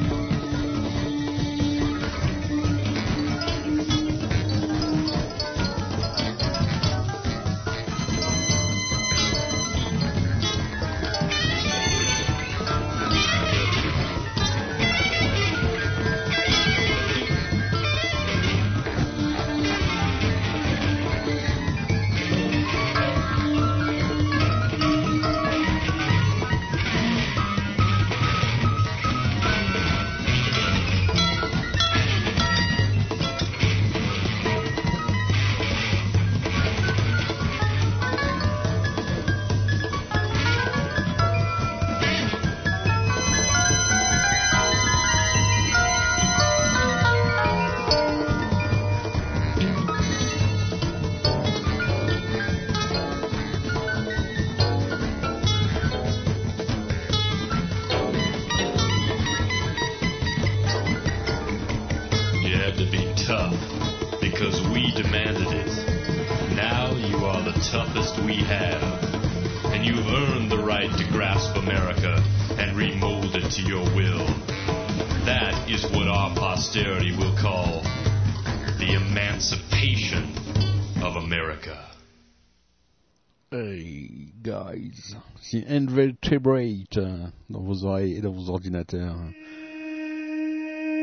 Invertebrate 86.03 86.97
euh, 86.97 87.27
dans 87.49 87.61
vos 87.61 87.85
oreilles 87.85 88.17
et 88.17 88.21
dans 88.21 88.33
vos 88.33 88.51
ordinateurs. 88.51 89.17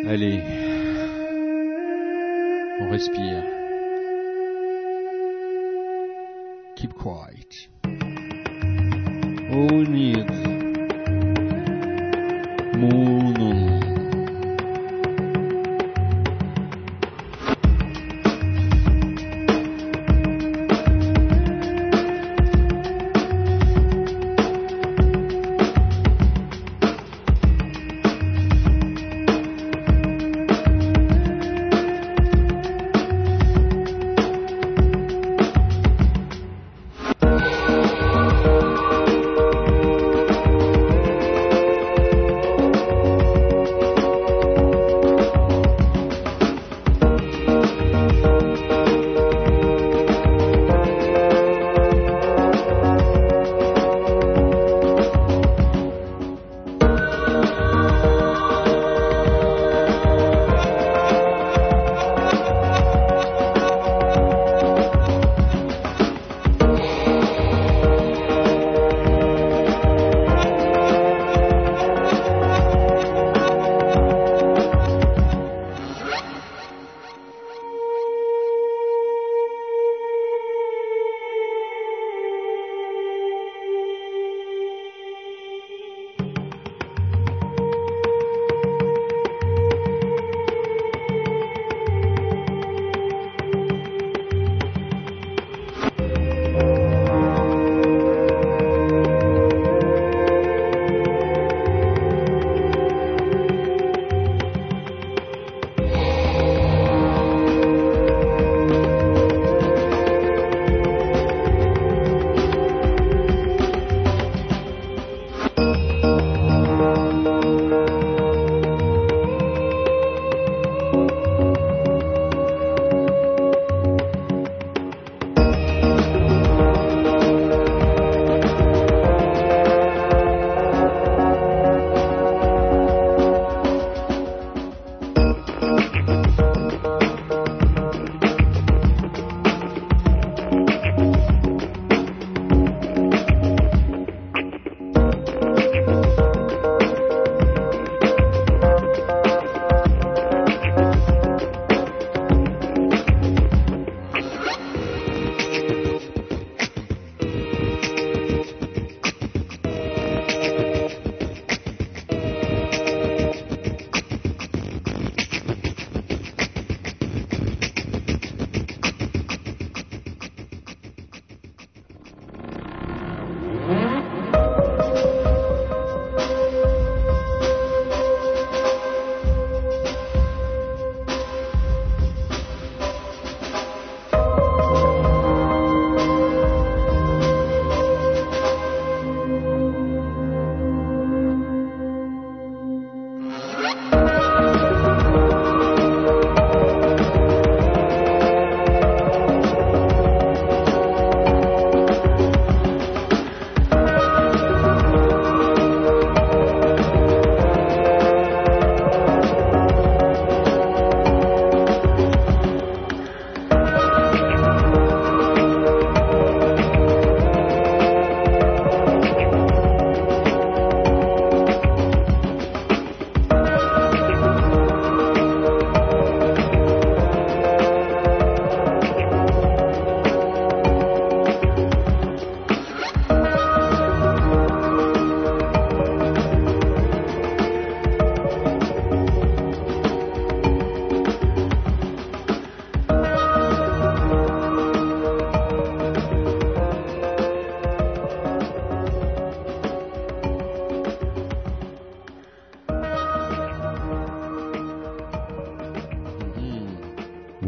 Allez, 0.06 0.42
on 2.82 2.90
respire. 2.90 3.44
Keep 6.76 6.94
quiet. 6.96 7.70
All 9.52 9.72
we 9.72 9.88
need. 9.88 10.26
Moon. 12.76 13.29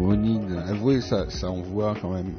Onid, 0.02 0.52
avouez, 0.68 1.00
ça, 1.02 1.30
ça 1.30 1.52
envoie 1.52 1.96
quand 2.02 2.12
même 2.12 2.34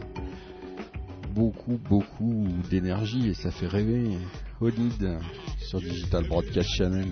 beaucoup, 1.32 1.78
beaucoup 1.88 2.46
d'énergie 2.68 3.28
et 3.28 3.34
ça 3.34 3.50
fait 3.50 3.68
rêver. 3.68 4.18
Onid 4.60 5.18
sur 5.58 5.80
Digital 5.80 6.26
Broadcast 6.26 6.68
Channel 6.70 7.08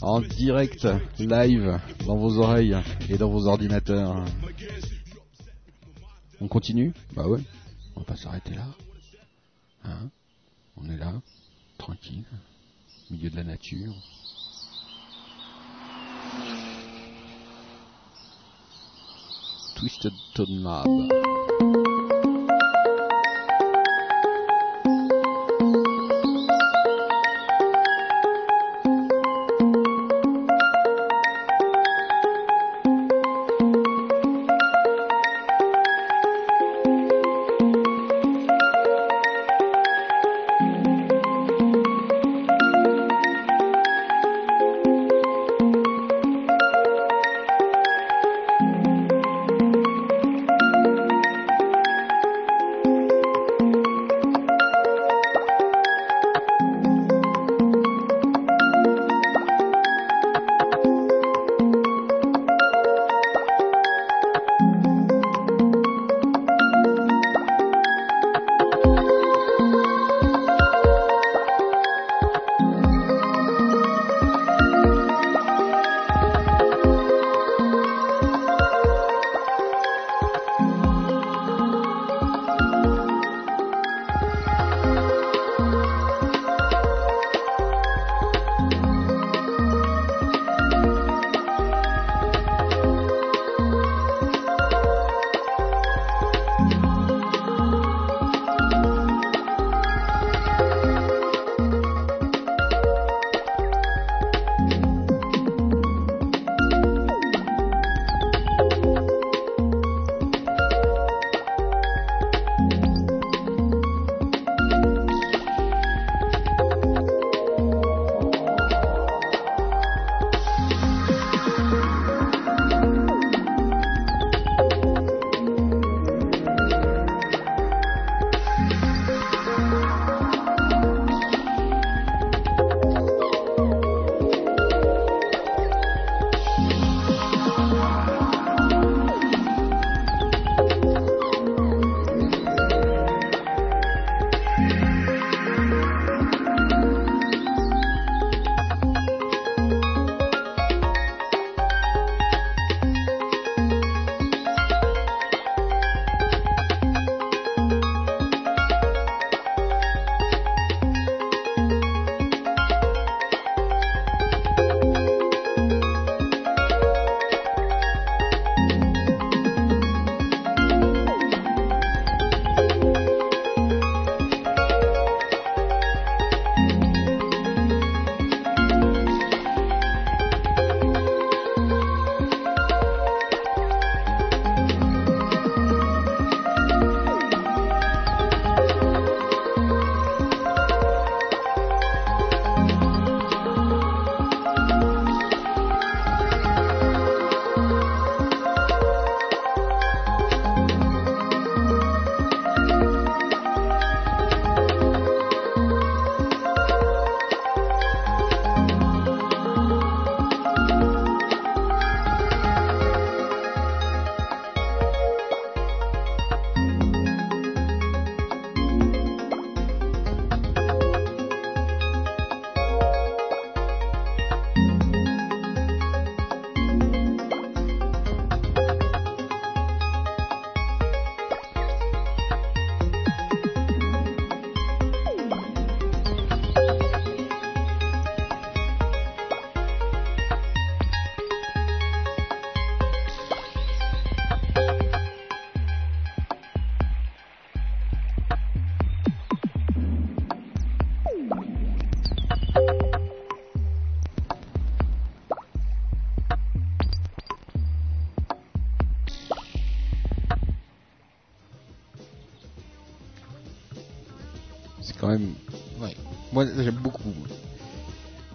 en 0.00 0.20
direct, 0.20 0.86
live, 1.18 1.78
dans 2.06 2.16
vos 2.16 2.38
oreilles 2.38 2.76
et 3.08 3.16
dans 3.16 3.30
vos 3.30 3.46
ordinateurs. 3.46 4.24
On 6.40 6.48
continue? 6.48 6.92
Bah 7.14 7.28
ouais, 7.28 7.40
on 7.94 8.00
va 8.00 8.06
pas 8.06 8.16
s'arrêter 8.16 8.54
là. 8.54 8.66
Hein? 9.84 10.10
On 10.76 10.88
est 10.90 10.96
là, 10.96 11.12
tranquille, 11.78 12.24
au 13.10 13.14
milieu 13.14 13.30
de 13.30 13.36
la 13.36 13.44
nature. 13.44 13.94
Twisted 19.82 20.14
Tone 20.32 20.62
Lab. 20.62 21.51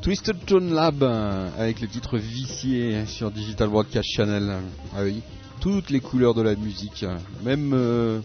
Twisted 0.07 0.37
Tone 0.45 0.73
Lab 0.73 1.03
euh, 1.03 1.49
avec 1.57 1.81
le 1.81 1.87
titre 1.89 2.17
vicié 2.17 3.05
sur 3.07 3.29
Digital 3.29 3.67
Broadcast 3.67 4.07
Channel. 4.09 4.59
Ah 4.95 4.99
oui. 5.03 5.21
Toutes 5.59 5.89
les 5.89 5.99
couleurs 5.99 6.33
de 6.33 6.41
la 6.41 6.55
musique. 6.55 7.03
euh, 7.03 7.17
Même 7.43 7.73
euh, 7.73 8.21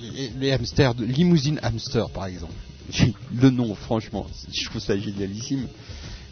les, 0.00 0.30
les 0.30 0.52
hamsters, 0.52 0.94
de, 0.94 1.04
Limousine 1.04 1.60
Hamster 1.62 2.08
par 2.08 2.24
exemple. 2.24 2.54
Le 3.34 3.50
nom, 3.50 3.74
franchement, 3.74 4.26
je 4.50 4.64
trouve 4.64 4.80
ça 4.80 4.96
génialissime. 4.96 5.68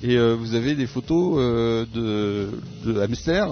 Et 0.02 0.16
vous 0.16 0.54
avez 0.54 0.76
des 0.76 0.86
photos 0.86 1.36
de, 1.92 2.48
hamsters 3.02 3.48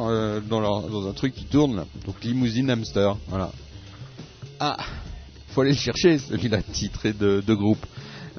dans 0.48 1.08
un 1.10 1.12
truc 1.12 1.34
qui 1.34 1.44
tourne 1.44 1.76
là. 1.76 1.84
Donc 2.06 2.24
limousine 2.24 2.70
hamster, 2.70 3.18
voilà. 3.28 3.52
Ah, 4.58 4.78
faut 5.48 5.60
aller 5.60 5.72
le 5.72 5.76
chercher 5.76 6.18
celui-là, 6.18 6.62
titré 6.62 7.12
de, 7.12 7.42
de 7.46 7.54
groupe. 7.54 7.84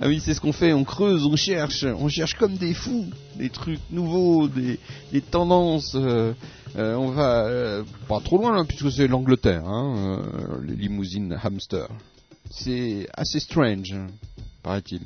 Ah 0.04 0.08
oui, 0.08 0.20
c'est 0.20 0.34
ce 0.34 0.42
qu'on 0.42 0.52
fait, 0.52 0.74
on 0.74 0.84
creuse, 0.84 1.28
on 1.28 1.36
cherche, 1.36 1.84
on 1.84 2.10
cherche 2.10 2.34
comme 2.34 2.56
des 2.56 2.74
fous, 2.74 3.06
des 3.36 3.52
trucs 3.52 3.80
nouveaux, 3.92 4.48
des, 4.48 4.80
tendances. 5.30 5.94
euh, 5.94 6.34
euh, 6.76 6.96
on 6.96 7.10
va 7.10 7.46
euh, 7.46 7.84
pas 8.08 8.20
trop 8.20 8.40
loin 8.40 8.66
puisque 8.66 8.92
c'est 8.92 9.08
l'Angleterre, 9.08 9.64
hein, 9.64 10.24
les 10.64 10.76
limousines 10.76 11.38
hamster. 11.44 11.88
C'est 12.50 13.08
assez 13.14 13.40
strange, 13.40 13.96
paraît-il. 14.64 15.02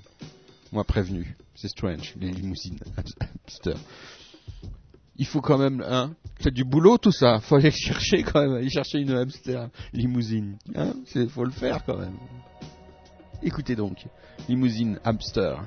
Moi 0.72 0.85
prévenu, 0.85 1.35
c'est 1.55 1.67
strange, 1.67 2.13
les 2.17 2.31
limousines 2.31 2.80
hamster. 2.95 3.76
Il 5.17 5.26
faut 5.26 5.41
quand 5.41 5.57
même, 5.57 5.84
hein, 5.85 6.11
c'est 6.39 6.53
du 6.53 6.63
boulot 6.63 6.97
tout 6.97 7.11
ça. 7.11 7.41
Faut 7.41 7.55
aller 7.55 7.72
chercher 7.72 8.23
quand 8.23 8.41
même, 8.41 8.53
aller 8.53 8.69
chercher 8.69 8.99
une 8.99 9.11
hamster 9.11 9.67
limousine, 9.91 10.55
hein, 10.73 10.93
faut 11.31 11.43
le 11.43 11.51
faire 11.51 11.84
quand 11.84 11.97
même. 11.97 12.15
Écoutez 13.45 13.76
donc, 13.76 14.07
limousine 14.49 14.99
hamster. 15.03 15.63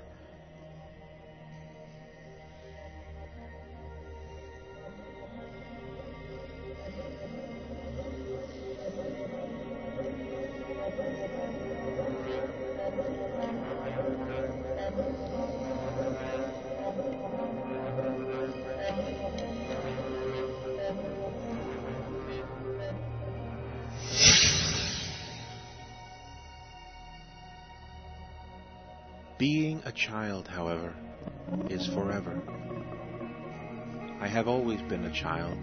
Been 34.88 35.04
a 35.04 35.12
child. 35.12 35.58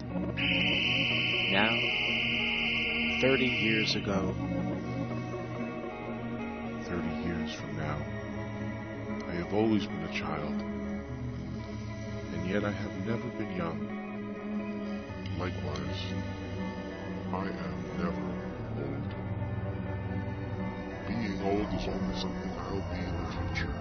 Now, 1.50 1.76
30 3.20 3.44
years 3.44 3.96
ago, 3.96 4.32
30 6.84 7.08
years 7.26 7.52
from 7.52 7.76
now, 7.76 7.98
I 9.26 9.32
have 9.32 9.52
always 9.52 9.84
been 9.84 10.04
a 10.04 10.12
child, 10.12 10.62
and 12.34 12.48
yet 12.48 12.64
I 12.64 12.70
have 12.70 13.06
never 13.06 13.28
been 13.30 13.56
young. 13.56 13.80
Likewise, 15.40 16.04
I 17.32 17.48
am 17.48 17.84
never 17.98 18.26
old. 18.78 19.14
Being 21.08 21.42
old 21.42 21.74
is 21.74 21.88
only 21.88 22.14
something 22.20 22.52
I'll 22.60 22.86
be 22.92 22.98
in 23.02 23.16
the 23.24 23.28
future. 23.32 23.74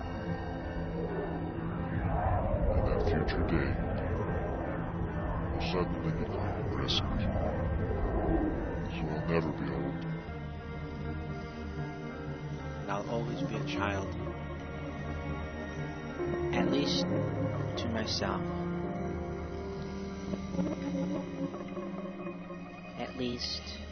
And 2.73 2.87
that 2.87 3.01
future 3.05 3.43
day 3.47 3.94
suddenly 5.75 6.11
present. 6.71 7.21
So 8.91 9.01
I'll 9.11 9.27
never 9.27 9.49
be 9.49 9.69
old. 9.73 10.05
I'll 12.87 13.09
always 13.09 13.41
be 13.41 13.55
a 13.55 13.65
child. 13.65 14.07
At 16.53 16.71
least 16.71 17.05
to 17.77 17.89
myself. 17.89 18.41
At 22.97 23.17
least 23.17 23.84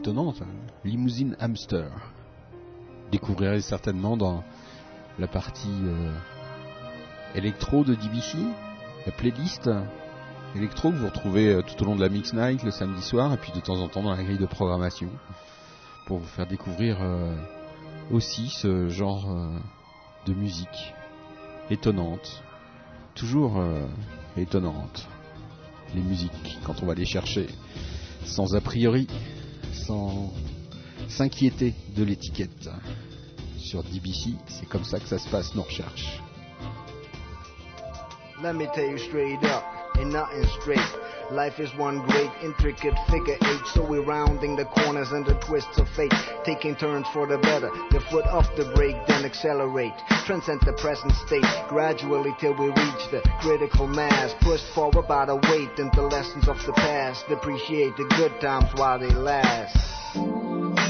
étonnant 0.00 0.32
ça. 0.32 0.46
Limousine 0.84 1.36
hamster. 1.40 1.90
Découvrirez 3.12 3.60
certainement 3.60 4.16
dans 4.16 4.42
la 5.18 5.28
partie 5.28 5.68
euh, 5.68 6.14
électro 7.34 7.84
de 7.84 7.94
DBC, 7.94 8.38
la 9.04 9.12
playlist 9.12 9.68
électro 10.56 10.90
que 10.90 10.96
vous 10.96 11.06
retrouvez 11.06 11.48
euh, 11.48 11.62
tout 11.62 11.82
au 11.82 11.86
long 11.86 11.96
de 11.96 12.00
la 12.00 12.08
Mix 12.08 12.32
Night 12.32 12.62
le 12.62 12.70
samedi 12.70 13.02
soir 13.02 13.32
et 13.34 13.36
puis 13.36 13.52
de 13.52 13.60
temps 13.60 13.78
en 13.78 13.88
temps 13.88 14.02
dans 14.02 14.14
la 14.14 14.22
grille 14.22 14.38
de 14.38 14.46
programmation 14.46 15.10
pour 16.06 16.18
vous 16.18 16.28
faire 16.28 16.46
découvrir 16.46 16.96
euh, 17.02 17.36
aussi 18.10 18.48
ce 18.48 18.88
genre 18.88 19.30
euh, 19.30 19.50
de 20.24 20.32
musique 20.32 20.94
étonnante, 21.68 22.42
toujours 23.14 23.62
étonnante. 24.36 25.06
Les 25.94 26.00
musiques 26.00 26.58
quand 26.64 26.82
on 26.82 26.86
va 26.86 26.94
les 26.94 27.04
chercher 27.04 27.46
sans 28.24 28.54
a 28.54 28.60
priori, 28.60 29.06
sans 29.72 30.32
s'inquiéter 31.08 31.74
de 31.96 32.04
l'étiquette. 32.04 32.68
Sur 33.58 33.82
DBC, 33.82 34.34
c'est 34.48 34.68
comme 34.68 34.84
ça 34.84 34.98
que 34.98 35.06
ça 35.06 35.18
se 35.18 35.28
passe 35.28 35.54
nos 35.54 35.62
recherches. 35.62 36.20
Let 38.42 38.54
me 38.54 38.66
tell 38.74 38.90
you 38.90 38.98
straight 38.98 39.42
up, 39.44 39.64
ain't 39.98 40.12
nothing 40.12 40.44
straight. 40.60 40.80
Life 41.30 41.60
is 41.60 41.72
one 41.76 42.04
great 42.06 42.30
intricate 42.42 42.94
figure 43.08 43.36
eight, 43.40 43.66
so 43.72 43.86
we're 43.86 44.02
rounding 44.02 44.56
the 44.56 44.64
corners 44.64 45.12
and 45.12 45.24
the 45.24 45.34
twists 45.34 45.78
of 45.78 45.88
fate, 45.90 46.12
taking 46.44 46.74
turns 46.74 47.06
for 47.12 47.24
the 47.28 47.38
better. 47.38 47.70
The 47.92 48.00
foot 48.10 48.26
off 48.26 48.48
the 48.56 48.64
brake, 48.74 48.96
then 49.06 49.24
accelerate, 49.24 49.92
transcend 50.26 50.62
the 50.62 50.72
present 50.72 51.12
state, 51.26 51.44
gradually 51.68 52.34
till 52.40 52.54
we 52.54 52.66
reach 52.66 53.10
the 53.12 53.22
critical 53.40 53.86
mass, 53.86 54.34
pushed 54.40 54.74
forward 54.74 55.06
by 55.06 55.24
the 55.24 55.36
weight 55.36 55.78
and 55.78 55.92
the 55.94 56.02
lessons 56.02 56.48
of 56.48 56.56
the 56.66 56.72
past. 56.72 57.24
Appreciate 57.30 57.96
the 57.96 58.12
good 58.16 58.40
times 58.40 58.70
while 58.74 58.98
they 58.98 59.10
last. 59.10 60.89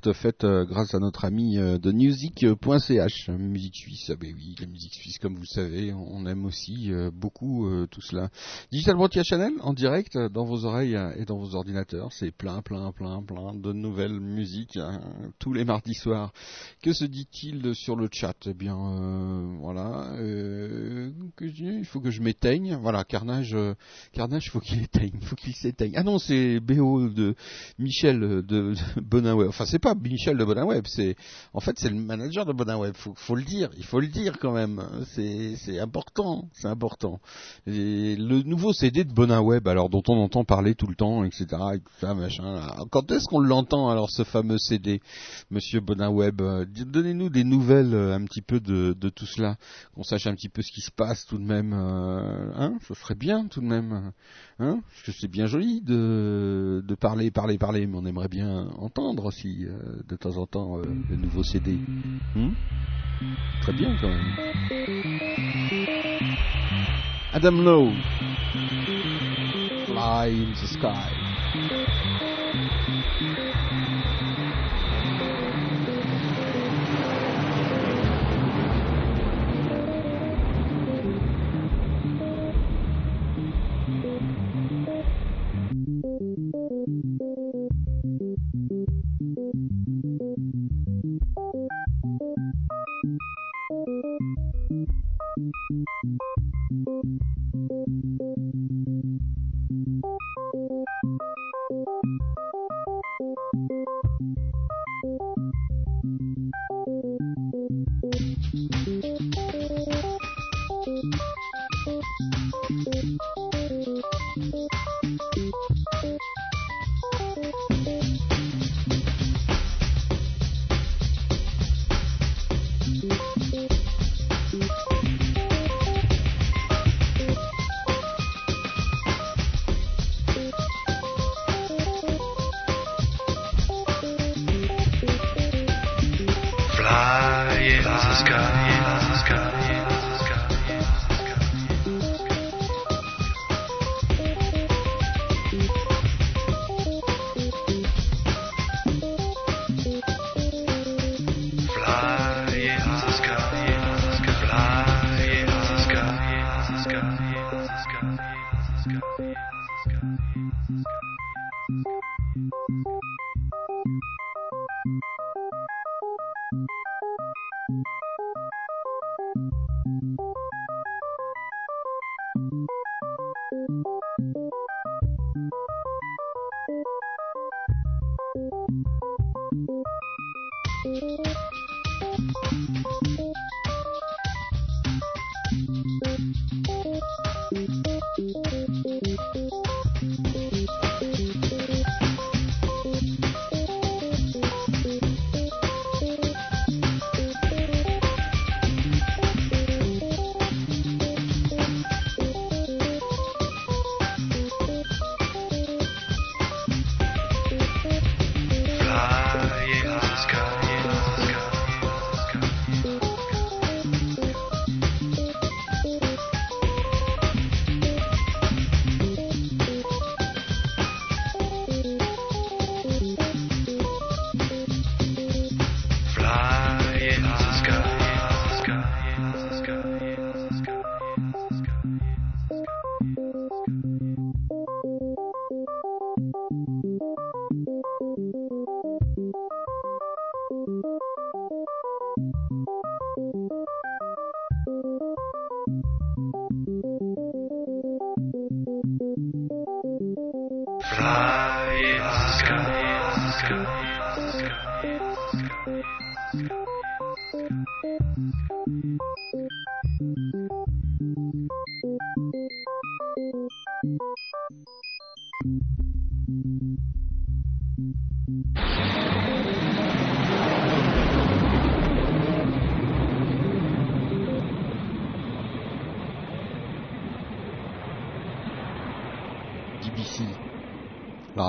découverte 0.00 0.12
faite 0.12 0.44
euh, 0.44 0.64
grâce 0.64 0.94
à 0.94 0.98
notre 0.98 1.24
ami 1.24 1.58
euh, 1.58 1.78
de 1.78 1.92
music.ch, 1.92 3.28
musique 3.30 3.76
suisse. 3.76 4.10
Ah 4.10 4.16
ben 4.16 4.32
oui, 4.34 4.54
la 4.60 4.66
musique 4.66 4.94
suisse, 4.94 5.18
comme 5.18 5.34
vous 5.34 5.42
le 5.42 5.46
savez, 5.46 5.92
on 5.92 6.26
aime 6.26 6.44
aussi 6.44 6.92
euh, 6.92 7.10
beaucoup 7.12 7.68
tout 7.90 8.00
cela. 8.00 8.30
Digital 8.70 8.96
Frontier 8.96 9.24
Channel 9.24 9.52
en 9.60 9.72
direct 9.72 10.16
dans 10.16 10.44
vos 10.44 10.64
oreilles 10.64 10.98
et 11.16 11.24
dans 11.24 11.38
vos 11.38 11.54
ordinateurs, 11.54 12.12
c'est 12.12 12.30
plein, 12.30 12.62
plein, 12.62 12.92
plein, 12.92 13.22
plein 13.22 13.54
de 13.54 13.72
nouvelles 13.72 14.20
musiques 14.20 14.76
hein, 14.76 15.00
tous 15.38 15.52
les 15.52 15.64
mardis 15.64 15.94
soirs. 15.94 16.32
Que 16.82 16.92
se 16.92 17.04
dit-il 17.04 17.74
sur 17.74 17.96
le 17.96 18.08
chat? 18.10 18.36
Eh 18.46 18.54
bien, 18.54 18.76
euh, 18.76 19.56
voilà, 19.60 20.14
euh, 20.18 21.10
il 21.40 21.84
faut 21.84 22.00
que 22.00 22.10
je 22.10 22.22
m'éteigne. 22.22 22.78
Voilà, 22.80 23.04
Carnage, 23.04 23.54
euh, 23.54 23.74
Carnage, 24.12 24.50
faut 24.50 24.60
qu'il 24.60 24.82
éteigne, 24.82 25.18
faut 25.22 25.36
qu'il 25.36 25.54
s'éteigne. 25.54 25.92
Ah 25.96 26.02
non, 26.02 26.18
c'est 26.18 26.60
BO 26.60 27.08
de 27.08 27.34
Michel 27.78 28.20
de, 28.20 28.74
Web. 29.34 29.48
Enfin, 29.48 29.66
c'est 29.66 29.78
pas 29.78 29.89
Michel 29.94 30.36
de 30.36 30.44
Bonin 30.44 30.64
Web, 30.64 30.84
c'est 30.86 31.16
en 31.54 31.60
fait 31.60 31.78
c'est 31.78 31.90
le 31.90 31.96
manager 31.96 32.44
de 32.46 32.52
Bonin 32.52 32.76
Web. 32.76 32.94
Faut, 32.96 33.14
faut 33.16 33.34
le 33.36 33.42
dire, 33.44 33.70
il 33.76 33.84
faut 33.84 34.00
le 34.00 34.08
dire 34.08 34.38
quand 34.38 34.52
même. 34.52 34.82
C'est 35.14 35.78
important, 35.78 36.48
c'est 36.52 36.68
important. 36.68 37.20
Et 37.66 38.16
le 38.16 38.42
nouveau 38.42 38.72
CD 38.72 39.04
de 39.04 39.12
Bonin 39.12 39.40
Web, 39.40 39.68
alors 39.68 39.88
dont 39.88 40.02
on 40.08 40.16
entend 40.18 40.44
parler 40.44 40.74
tout 40.74 40.86
le 40.86 40.94
temps, 40.94 41.24
etc. 41.24 41.46
Et 41.74 41.78
tout 41.78 41.92
ça, 42.00 42.14
machin. 42.14 42.60
Quand 42.90 43.10
est-ce 43.12 43.26
qu'on 43.26 43.40
l'entend 43.40 43.88
alors 43.88 44.10
ce 44.10 44.24
fameux 44.24 44.58
CD, 44.58 45.00
Monsieur 45.50 45.80
Bonin 45.80 46.10
Web 46.10 46.40
Euh, 46.40 46.64
Donnez-nous 46.66 47.28
des 47.30 47.44
nouvelles 47.44 47.94
euh, 47.94 48.14
un 48.14 48.24
petit 48.24 48.42
peu 48.42 48.60
de, 48.60 48.94
de 48.98 49.08
tout 49.08 49.26
cela, 49.26 49.56
qu'on 49.94 50.02
sache 50.02 50.26
un 50.26 50.34
petit 50.34 50.48
peu 50.48 50.62
ce 50.62 50.72
qui 50.72 50.80
se 50.80 50.90
passe 50.90 51.26
tout 51.26 51.38
de 51.38 51.44
même. 51.44 51.72
euh, 51.72 52.52
hein, 52.56 52.78
ce 52.86 52.94
serait 52.94 53.14
bien 53.14 53.46
tout 53.46 53.60
de 53.60 53.66
même. 53.66 54.12
Hein 54.62 54.82
Parce 54.86 55.02
que 55.04 55.12
c'est 55.12 55.30
bien 55.30 55.46
joli 55.46 55.80
de, 55.80 56.82
parler, 57.00 57.30
parler, 57.30 57.56
parler, 57.56 57.86
mais 57.86 57.96
on 57.96 58.04
aimerait 58.04 58.28
bien 58.28 58.68
entendre 58.78 59.24
aussi 59.24 59.64
euh, 59.64 60.02
de 60.06 60.16
temps 60.16 60.36
en 60.36 60.46
temps 60.46 60.76
euh, 60.76 60.82
le 61.08 61.16
nouveau 61.16 61.42
CD. 61.42 61.78
Hmm 62.34 62.50
Très 63.62 63.72
bien 63.72 63.96
quand 64.00 64.08
même. 64.08 64.34
Adam 67.32 67.52
Lowe, 67.52 67.92
Fly 69.86 70.42
in 70.42 70.52
the 70.52 70.66
Sky. 70.66 71.08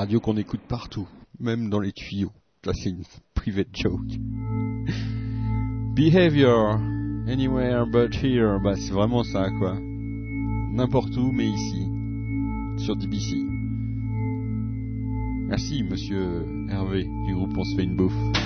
radio 0.02 0.20
qu'on 0.20 0.36
écoute 0.36 0.62
partout, 0.68 1.08
même 1.40 1.70
dans 1.70 1.80
les 1.80 1.92
tuyaux. 1.92 2.32
Là, 2.66 2.74
c'est 2.74 2.90
une 2.90 3.04
private 3.36 3.68
joke. 3.72 4.18
Behavior, 5.96 6.80
anywhere 7.28 7.86
but 7.86 8.12
here. 8.16 8.58
Bah, 8.64 8.76
c'est 8.76 8.94
vraiment 8.94 9.24
ça, 9.24 9.52
quoi. 9.60 9.78
N'importe 9.80 11.16
où, 11.18 11.32
mais 11.32 11.46
ici. 11.46 11.88
Sur 12.84 12.96
DBC. 12.96 13.36
Merci, 15.48 15.84
monsieur 15.84 16.48
Hervé, 16.72 17.08
du 17.28 17.36
groupe 17.36 17.56
On 17.56 17.64
se 17.64 17.76
fait 17.76 17.84
une 17.84 17.96
bouffe. 17.96 18.41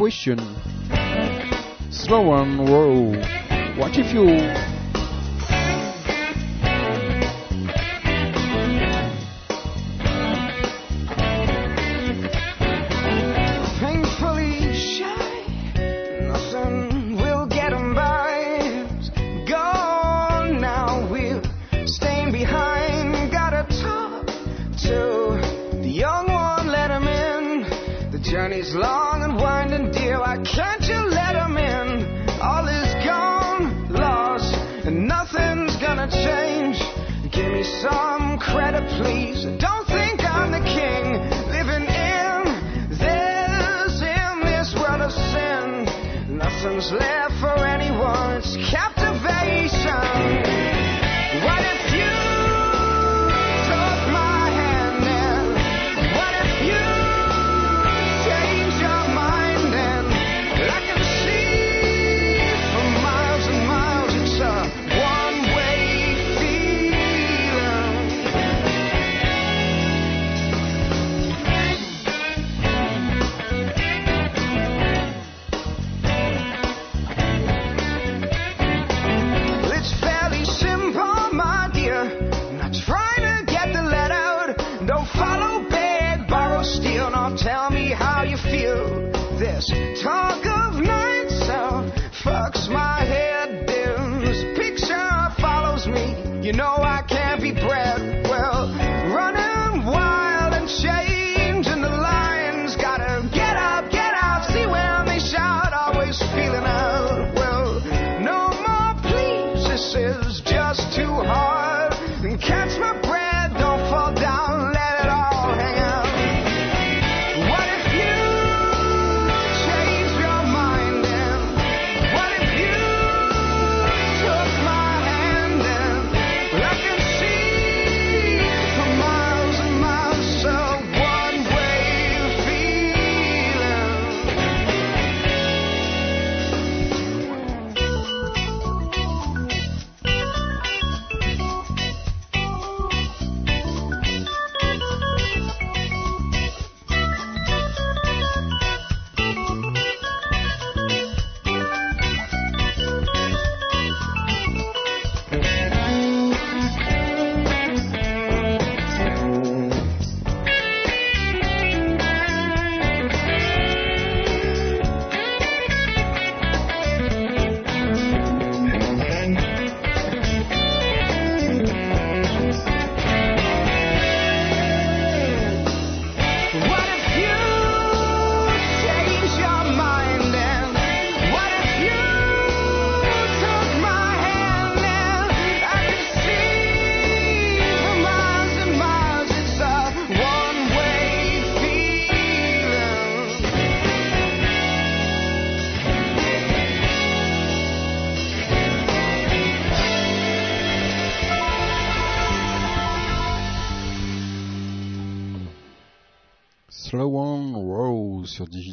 Question. 0.00 0.38
Slow 1.90 2.22
one, 2.22 2.64
roll. 2.64 3.12
What 3.76 3.98
if 3.98 4.14
you 4.14 4.69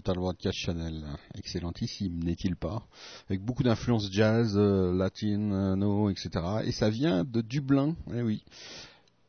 Digital 0.07 0.21
Broadcast 0.21 0.57
Channel. 0.57 1.03
Excellentissime, 1.35 2.23
n'est-il 2.23 2.55
pas? 2.55 2.87
Avec 3.29 3.43
beaucoup 3.43 3.63
d'influences 3.63 4.09
jazz, 4.09 4.53
euh, 4.55 4.93
latino, 4.93 6.09
etc. 6.09 6.29
Et 6.63 6.71
ça 6.71 6.89
vient 6.89 7.25
de 7.25 7.41
Dublin, 7.41 7.93
eh 8.13 8.21
oui. 8.21 8.41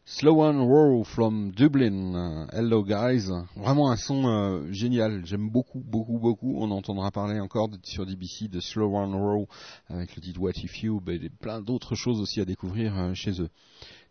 Slow 0.05 0.41
on 0.41 0.65
Row 0.65 1.03
from 1.03 1.51
Dublin. 1.51 2.47
Hello 2.53 2.85
guys. 2.85 3.29
Vraiment 3.57 3.91
un 3.91 3.97
son 3.97 4.29
euh, 4.29 4.73
génial. 4.73 5.27
J'aime 5.27 5.51
beaucoup, 5.51 5.81
beaucoup, 5.81 6.19
beaucoup. 6.19 6.55
On 6.59 6.71
entendra 6.71 7.11
parler 7.11 7.41
encore 7.41 7.71
sur 7.83 8.07
DBC 8.07 8.47
de 8.47 8.61
Slow 8.61 8.95
on 8.95 9.19
Row 9.19 9.49
avec 9.89 10.15
le 10.15 10.23
titre 10.23 10.41
What 10.41 10.53
If 10.63 10.85
You, 10.85 11.03
et 11.09 11.29
plein 11.29 11.61
d'autres 11.61 11.97
choses 11.97 12.21
aussi 12.21 12.41
à 12.41 12.45
découvrir 12.45 12.97
euh, 12.97 13.15
chez 13.15 13.41
eux. 13.41 13.51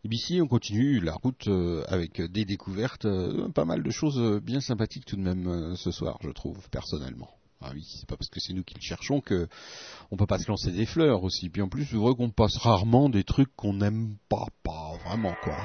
BBC, 0.04 0.42
on 0.42 0.48
continue 0.48 1.00
la 1.00 1.14
route 1.14 1.48
euh, 1.48 1.84
avec 1.88 2.22
des 2.22 2.46
découvertes, 2.46 3.06
euh, 3.06 3.50
pas 3.50 3.66
mal 3.66 3.82
de 3.82 3.90
choses 3.90 4.20
euh, 4.20 4.40
bien 4.40 4.62
sympathiques 4.62 5.06
tout 5.06 5.16
de 5.16 5.22
même 5.22 5.76
ce 5.76 5.92
soir, 5.92 6.18
je 6.22 6.30
trouve, 6.30 6.70
personnellement. 6.70 7.30
Ah 7.62 7.72
oui, 7.74 7.84
c'est 7.90 8.08
pas 8.08 8.16
parce 8.16 8.30
que 8.30 8.40
c'est 8.40 8.54
nous 8.54 8.64
qui 8.64 8.76
le 8.76 8.82
cherchons 8.82 9.20
que 9.20 9.48
on 10.12 10.18
peut 10.18 10.28
pas 10.28 10.38
se 10.38 10.48
lancer 10.48 10.72
des 10.72 10.86
fleurs 10.86 11.24
aussi. 11.24 11.50
Puis 11.50 11.64
en 11.64 11.70
plus, 11.70 11.86
c'est 11.86 11.96
vrai 11.96 12.14
qu'on 12.16 12.30
passe 12.30 12.56
rarement 12.58 13.10
des 13.10 13.24
trucs 13.24 13.54
qu'on 13.56 13.74
n'aime 13.74 14.16
pas, 14.30 14.46
pas 14.62 14.92
vraiment 15.04 15.36
quoi. 15.44 15.58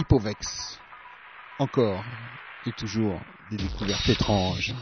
Hippovex, 0.00 0.80
encore 1.60 2.02
et 2.66 2.72
toujours 2.72 3.20
des 3.52 3.58
découvertes 3.58 4.08
étranges. 4.08 4.74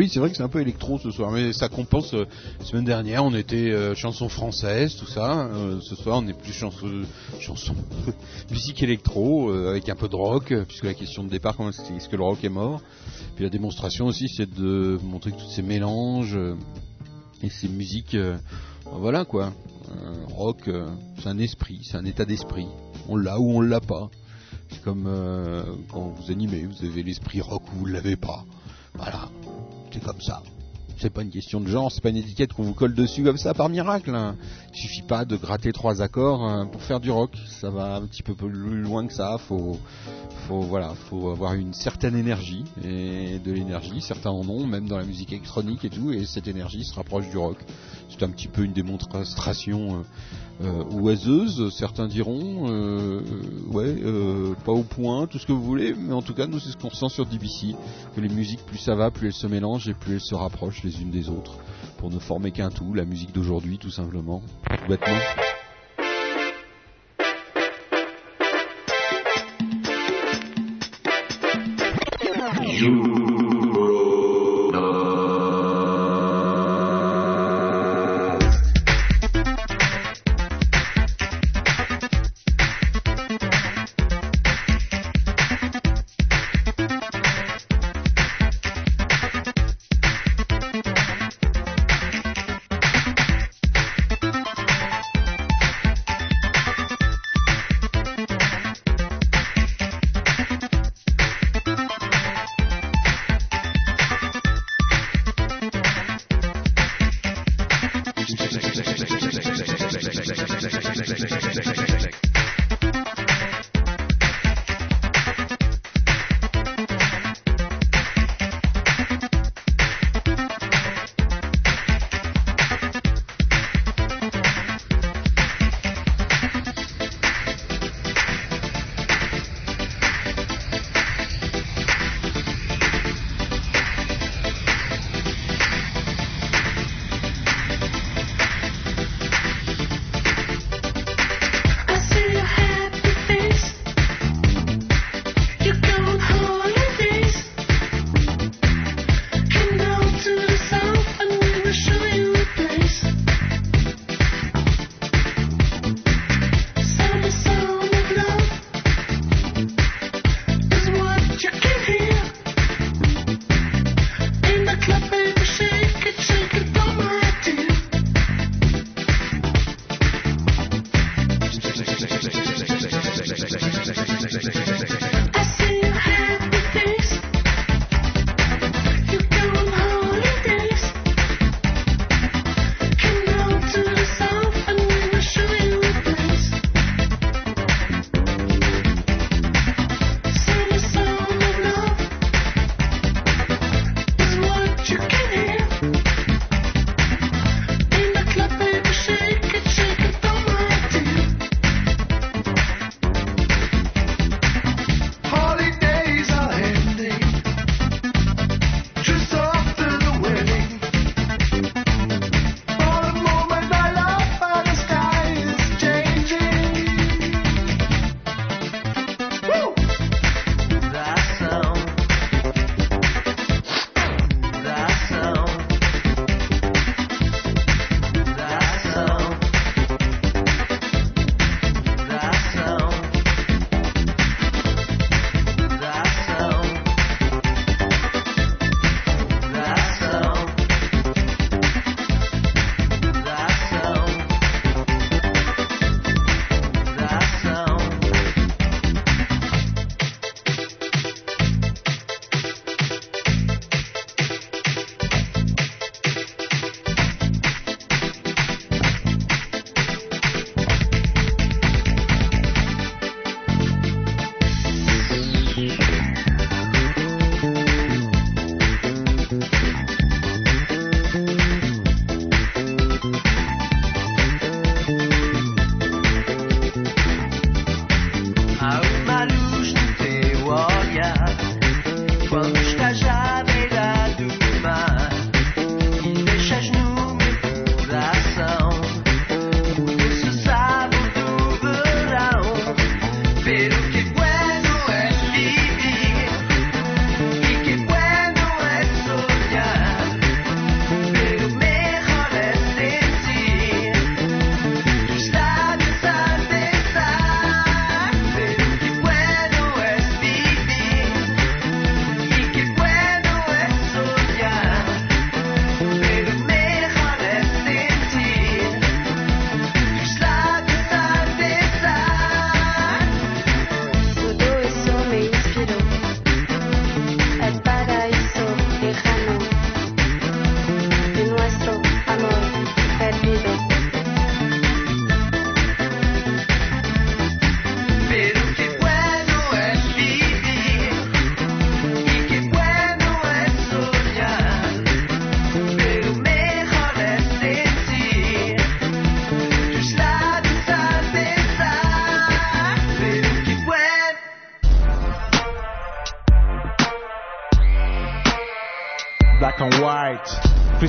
Oui, 0.00 0.08
c'est 0.08 0.18
vrai 0.18 0.30
que 0.30 0.36
c'est 0.36 0.42
un 0.42 0.48
peu 0.48 0.62
électro 0.62 0.98
ce 0.98 1.10
soir, 1.10 1.30
mais 1.30 1.52
ça 1.52 1.68
compense. 1.68 2.14
euh, 2.14 2.24
semaine 2.64 2.86
dernière, 2.86 3.22
on 3.22 3.34
était 3.34 3.70
euh, 3.70 3.94
chanson 3.94 4.30
française, 4.30 4.96
tout 4.96 5.04
ça. 5.06 5.46
Euh, 5.48 5.78
ce 5.82 5.94
soir, 5.94 6.22
on 6.24 6.26
est 6.26 6.32
plus 6.32 6.54
chanson, 6.54 6.86
chanson 7.38 7.74
musique 8.50 8.82
électro 8.82 9.50
euh, 9.50 9.68
avec 9.68 9.90
un 9.90 9.94
peu 9.96 10.08
de 10.08 10.16
rock, 10.16 10.54
puisque 10.66 10.84
la 10.84 10.94
question 10.94 11.22
de 11.22 11.28
départ, 11.28 11.54
comment 11.54 11.68
est-ce 11.68 12.08
que- 12.08 12.16
le 12.16 12.22
rock 12.22 12.42
est 12.42 12.48
mort 12.48 12.80
Puis 13.34 13.44
la 13.44 13.50
démonstration 13.50 14.06
aussi, 14.06 14.26
c'est 14.34 14.50
de 14.50 14.98
montrer 15.04 15.32
que 15.32 15.36
tous 15.36 15.50
ces 15.50 15.60
mélanges 15.60 16.34
euh, 16.34 16.54
et 17.42 17.50
ces 17.50 17.68
musiques, 17.68 18.16
ben 18.16 18.40
voilà 18.98 19.26
quoi. 19.26 19.52
Rock, 20.34 20.70
c'est 21.20 21.28
un 21.28 21.38
esprit, 21.38 21.80
c'est 21.82 21.96
un 21.98 22.04
état 22.06 22.24
d'esprit. 22.24 22.66
On 23.06 23.16
l'a 23.16 23.38
ou 23.38 23.50
on 23.50 23.60
l'a 23.60 23.80
pas. 23.80 24.08
C'est 24.70 24.82
comme 24.82 25.04
quand 25.90 26.14
vous 26.16 26.30
animez, 26.30 26.64
vous 26.64 26.86
avez 26.86 27.02
l'esprit 27.02 27.40
rock 27.40 27.62
ou 27.74 27.78
vous 27.80 27.86
l'avez 27.86 28.16
pas. 28.16 28.44
Voilà, 28.94 29.29
c'est 30.00 30.06
comme 30.06 30.20
ça. 30.20 30.42
C'est 30.98 31.08
pas 31.08 31.22
une 31.22 31.30
question 31.30 31.62
de 31.62 31.66
genre, 31.66 31.90
c'est 31.90 32.02
pas 32.02 32.10
une 32.10 32.18
étiquette 32.18 32.52
qu'on 32.52 32.62
vous 32.62 32.74
colle 32.74 32.94
dessus 32.94 33.22
comme 33.22 33.38
ça 33.38 33.54
par 33.54 33.70
miracle. 33.70 34.14
hein. 34.14 34.36
Il 34.74 34.78
suffit 34.78 35.00
pas 35.00 35.24
de 35.24 35.34
gratter 35.36 35.72
trois 35.72 36.02
accords 36.02 36.44
hein, 36.44 36.66
pour 36.70 36.82
faire 36.82 37.00
du 37.00 37.10
rock. 37.10 37.30
Ça 37.46 37.70
va 37.70 37.96
un 37.96 38.06
petit 38.06 38.22
peu 38.22 38.34
plus 38.34 38.50
loin 38.82 39.06
que 39.06 39.14
ça. 39.14 39.38
Faut, 39.38 39.78
faut 40.46 40.60
voilà, 40.60 40.92
faut 41.08 41.30
avoir 41.30 41.54
une 41.54 41.72
certaine 41.72 42.14
énergie 42.16 42.64
et 42.84 43.38
de 43.38 43.50
l'énergie. 43.50 44.02
Certains 44.02 44.28
en 44.30 44.46
ont, 44.46 44.66
même 44.66 44.88
dans 44.88 44.98
la 44.98 45.04
musique 45.04 45.32
électronique 45.32 45.86
et 45.86 45.90
tout. 45.90 46.12
Et 46.12 46.26
cette 46.26 46.48
énergie 46.48 46.84
se 46.84 46.94
rapproche 46.94 47.30
du 47.30 47.38
rock. 47.38 47.56
C'est 48.10 48.22
un 48.22 48.28
petit 48.28 48.48
peu 48.48 48.62
une 48.64 48.74
démonstration 48.74 50.04
euh, 50.62 50.84
oiseuse, 50.92 51.72
certains 51.74 52.06
diront, 52.06 52.68
euh, 52.68 53.22
ouais, 53.70 53.96
euh, 54.02 54.54
pas 54.64 54.72
au 54.72 54.82
point, 54.82 55.26
tout 55.26 55.38
ce 55.38 55.46
que 55.46 55.52
vous 55.52 55.62
voulez, 55.62 55.94
mais 55.94 56.12
en 56.12 56.22
tout 56.22 56.34
cas, 56.34 56.46
nous, 56.46 56.58
c'est 56.58 56.70
ce 56.70 56.76
qu'on 56.76 56.88
ressent 56.88 57.08
sur 57.08 57.24
DBC, 57.24 57.74
que 58.14 58.20
les 58.20 58.28
musiques, 58.28 58.64
plus 58.66 58.78
ça 58.78 58.94
va, 58.94 59.10
plus 59.10 59.28
elles 59.28 59.32
se 59.32 59.46
mélangent 59.46 59.88
et 59.88 59.94
plus 59.94 60.14
elles 60.14 60.20
se 60.20 60.34
rapprochent 60.34 60.82
les 60.82 61.00
unes 61.00 61.10
des 61.10 61.30
autres, 61.30 61.56
pour 61.98 62.10
ne 62.10 62.18
former 62.18 62.50
qu'un 62.50 62.70
tout, 62.70 62.92
la 62.92 63.04
musique 63.04 63.32
d'aujourd'hui, 63.32 63.78
tout 63.78 63.90
simplement, 63.90 64.42
tout 64.68 64.88
bêtement. 64.88 65.18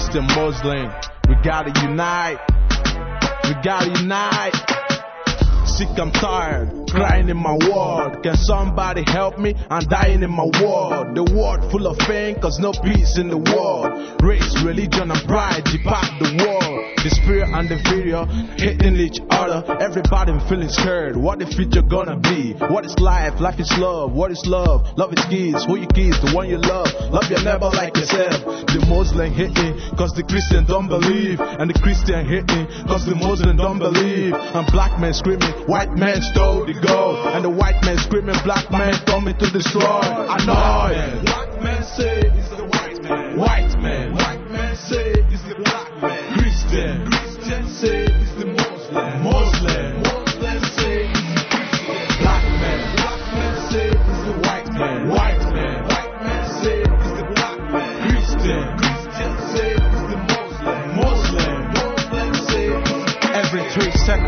Christian, 0.02 0.26
Muslim. 0.36 0.92
We 1.30 1.36
gotta 1.44 1.70
unite. 1.88 2.40
We 3.44 3.54
gotta 3.64 4.02
unite. 4.02 4.56
Sick, 5.68 5.90
I'm 5.96 6.12
tired, 6.12 6.81
crying 6.92 7.30
in 7.30 7.38
my 7.38 7.58
world. 7.70 8.22
Can 8.24 8.36
somebody 8.36 9.04
help 9.08 9.40
me? 9.40 9.56
I'm 9.70 9.88
dying 9.88 10.24
in 10.24 10.32
my 10.32 10.48
world. 10.62 11.16
The 11.16 11.24
world 11.24 11.72
full 11.72 11.88
of 11.88 11.98
pain, 12.00 12.40
cause 12.40 12.60
no 12.60 12.72
peace 12.72 13.18
in 13.18 13.30
the 13.30 13.38
world. 13.38 14.22
Race, 14.22 14.62
religion, 14.64 15.10
and 15.10 15.22
pride 15.28 15.64
depart 15.66 16.12
the 16.20 16.30
world. 16.44 17.00
The 17.02 17.10
spirit 17.10 17.50
and 17.50 17.66
the 17.68 17.82
video 17.90 18.26
hating 18.60 18.96
each 18.98 19.20
other. 19.32 19.66
Everybody 19.82 20.38
feeling 20.48 20.70
scared. 20.70 21.16
What 21.18 21.40
the 21.40 21.48
future 21.48 21.82
gonna 21.82 22.20
be? 22.20 22.54
What 22.70 22.86
is 22.86 22.94
life? 23.00 23.40
Life 23.40 23.60
is 23.60 23.72
love. 23.78 24.12
What 24.14 24.30
is 24.30 24.46
love? 24.46 24.86
Love 24.98 25.14
is 25.14 25.26
kids. 25.26 25.66
Who 25.66 25.80
you 25.80 25.88
kiss? 25.88 26.20
The 26.22 26.36
one 26.36 26.50
you 26.50 26.60
love. 26.60 26.92
Love 27.10 27.26
your 27.32 27.42
neighbor 27.42 27.72
like 27.74 27.96
yourself. 27.98 28.68
The 28.68 28.86
Muslim 28.86 29.32
hating, 29.34 29.96
cause 29.98 30.14
the 30.14 30.24
Christian 30.24 30.66
don't 30.66 30.88
believe. 30.88 31.40
And 31.40 31.70
the 31.70 31.78
Christian 31.80 32.28
hating, 32.28 32.68
cause 32.86 33.06
the 33.06 33.16
Muslim 33.16 33.58
don't 33.58 33.80
believe. 33.80 34.34
And 34.34 34.68
black 34.72 35.00
men 35.00 35.14
screaming, 35.14 35.52
white 35.66 35.94
men 35.96 36.22
stole 36.22 36.66
the 36.66 36.78
gold. 36.82 37.18
And 37.28 37.46
the 37.46 37.50
white 37.50 37.82
men 37.84 37.98
screaming, 37.98 38.36
black 38.44 38.70
men 38.72 38.94
coming 39.06 39.38
to 39.38 39.50
destroy. 39.50 39.82
I 39.82 40.38
know. 40.46 41.24
Black 41.24 41.62
men 41.62 41.84
say 41.84 42.22
it's 42.26 42.50
the 42.50 42.66
white 42.66 43.02
man. 43.04 43.38
White 43.38 43.78
man. 43.80 44.14
White 44.14 44.50
man 44.50 44.76
say 44.76 45.14
it's 45.32 45.44
the 45.44 45.56
black 45.56 46.02
man. 46.02 46.34
Christian. 46.38 47.06
Christian 47.08 47.68
say 47.68 48.11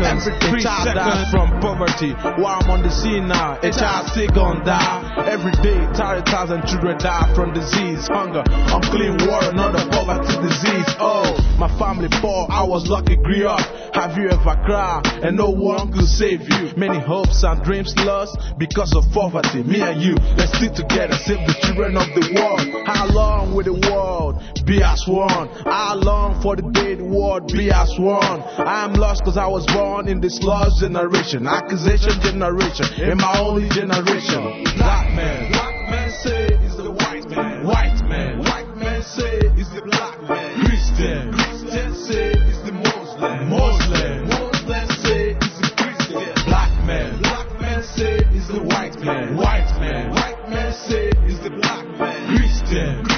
seconds, 0.04 0.26
Every 0.28 0.50
three 0.50 0.62
child 0.62 0.84
seconds. 0.84 1.04
dies 1.06 1.30
from 1.32 1.48
poverty. 1.60 2.12
While 2.40 2.60
I'm 2.60 2.70
on 2.70 2.82
the 2.82 2.90
scene 2.90 3.28
now, 3.28 3.58
a 3.62 3.70
child 3.70 4.08
still 4.12 4.28
gonna 4.28 4.64
die. 4.64 5.26
Every 5.28 5.52
day, 5.64 5.80
30,000 5.96 6.66
children 6.66 6.98
die 6.98 7.32
from 7.34 7.54
disease, 7.54 8.06
hunger, 8.08 8.44
unclean 8.46 9.16
water, 9.26 9.52
not 9.52 9.74
a 9.74 9.88
poverty 9.88 10.34
disease. 10.42 10.88
Oh, 11.00 11.32
my 11.58 11.68
family 11.78 12.08
poor, 12.20 12.46
I 12.50 12.62
was 12.64 12.88
lucky, 12.88 13.16
grew 13.16 13.48
up. 13.48 13.64
Have 13.94 14.16
you 14.18 14.28
ever 14.28 14.56
cried 14.66 15.06
and 15.22 15.36
no 15.36 15.50
one 15.50 15.92
could 15.92 16.08
save 16.08 16.42
you? 16.42 16.74
Many 16.76 16.98
hopes 16.98 17.42
and 17.44 17.62
dreams 17.62 17.94
lost 17.98 18.36
because 18.58 18.92
of 18.94 19.04
poverty. 19.12 19.62
Me 19.62 19.80
and 19.80 20.02
you, 20.02 20.14
let's 20.36 20.52
stick 20.58 20.74
together, 20.74 21.14
save 21.14 21.46
the 21.46 21.54
children 21.62 21.96
of 21.96 22.06
the 22.14 22.24
world. 22.34 22.60
How 22.86 23.06
long 23.06 23.54
will 23.54 23.62
the 23.64 23.72
world 23.90 24.42
be 24.66 24.82
as 24.82 25.06
one? 25.06 25.48
How 25.64 25.94
long 25.94 26.42
for 26.42 26.56
the 26.56 26.62
day 26.74 26.96
the 26.96 27.04
world 27.04 27.46
be 27.52 27.70
as 27.70 27.94
one? 27.98 28.42
I'm 28.58 28.94
lost 28.94 29.22
cause 29.24 29.36
I 29.36 29.46
was 29.46 29.64
born 29.66 29.93
in 30.02 30.20
this 30.20 30.42
lost 30.42 30.80
generation, 30.80 31.46
accusation 31.46 32.20
generation, 32.20 32.86
in 33.00 33.16
my 33.16 33.38
only 33.38 33.68
generation. 33.68 34.64
Black 34.76 35.14
man, 35.14 35.52
black 35.52 35.90
man 35.90 36.10
say 36.10 36.46
is 36.66 36.76
the 36.76 36.90
white 36.90 37.28
man, 37.30 37.64
white 37.64 38.02
man, 38.08 38.38
white 38.40 38.76
man 38.76 39.02
say 39.02 39.38
is 39.56 39.70
the 39.70 39.82
black 39.86 40.20
man, 40.28 40.66
Christian, 40.66 41.32
Christian 41.32 41.94
say 41.94 42.30
is 42.32 42.62
the 42.66 42.72
Muslim, 42.72 43.48
Muslim, 43.48 44.26
Muslim 44.26 44.88
say 45.06 45.30
is 45.30 45.58
the 45.62 45.70
Christian, 45.78 46.44
black 46.44 46.72
man, 46.84 47.18
black 47.22 47.60
man 47.60 47.82
say 47.82 48.16
is 48.34 48.48
the 48.48 48.62
white 48.62 48.98
man, 49.00 49.36
white 49.36 49.72
man, 49.78 50.10
white 50.10 50.50
man 50.50 50.72
say 50.72 51.08
is 51.30 51.38
the 51.40 51.50
black 51.50 51.86
man, 51.98 52.36
Christian, 52.36 53.13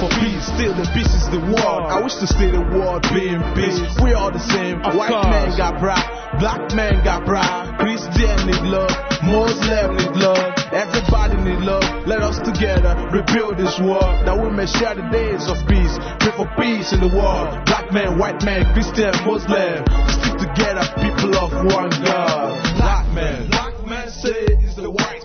for 0.00 0.08
peace, 0.16 0.48
still 0.48 0.72
the 0.72 0.88
peace 0.96 1.12
is 1.12 1.28
the 1.28 1.38
world. 1.38 1.92
I 1.92 2.00
wish 2.00 2.16
to 2.24 2.26
see 2.26 2.48
the 2.48 2.64
world 2.72 3.04
be 3.12 3.28
in 3.28 3.40
peace. 3.52 3.78
We 4.00 4.16
all 4.16 4.32
the 4.32 4.40
same. 4.40 4.80
White 4.80 5.12
course. 5.12 5.28
man 5.28 5.52
got 5.60 5.76
pride, 5.76 6.40
black 6.40 6.72
man 6.72 7.04
got 7.04 7.28
pride. 7.28 7.76
Christian 7.76 8.48
need 8.48 8.64
love, 8.64 8.90
Muslim 9.20 10.00
need 10.00 10.16
love. 10.16 10.40
Everybody 10.72 11.36
need 11.44 11.60
love. 11.60 11.84
Let 12.08 12.22
us 12.24 12.40
together 12.40 12.96
rebuild 13.12 13.58
this 13.60 13.76
world 13.78 14.24
that 14.24 14.36
we 14.36 14.48
may 14.48 14.66
share 14.66 14.96
the 14.96 15.04
days 15.12 15.44
of 15.44 15.60
peace. 15.68 16.00
Pray 16.24 16.32
for 16.32 16.48
peace 16.56 16.96
in 16.96 17.00
the 17.04 17.12
world. 17.12 17.60
Black 17.68 17.92
man, 17.92 18.16
white 18.18 18.40
man, 18.42 18.64
Christian, 18.72 19.12
Muslim. 19.28 19.84
Stick 20.08 20.36
together, 20.40 20.84
people 21.04 21.36
of 21.36 21.52
one 21.52 21.92
God. 22.00 22.56
Black 22.80 23.04
man, 23.12 23.50
black 23.50 23.76
man 23.84 24.08
say 24.08 24.30
is 24.32 24.59
the 24.59 24.59
white 24.59 24.59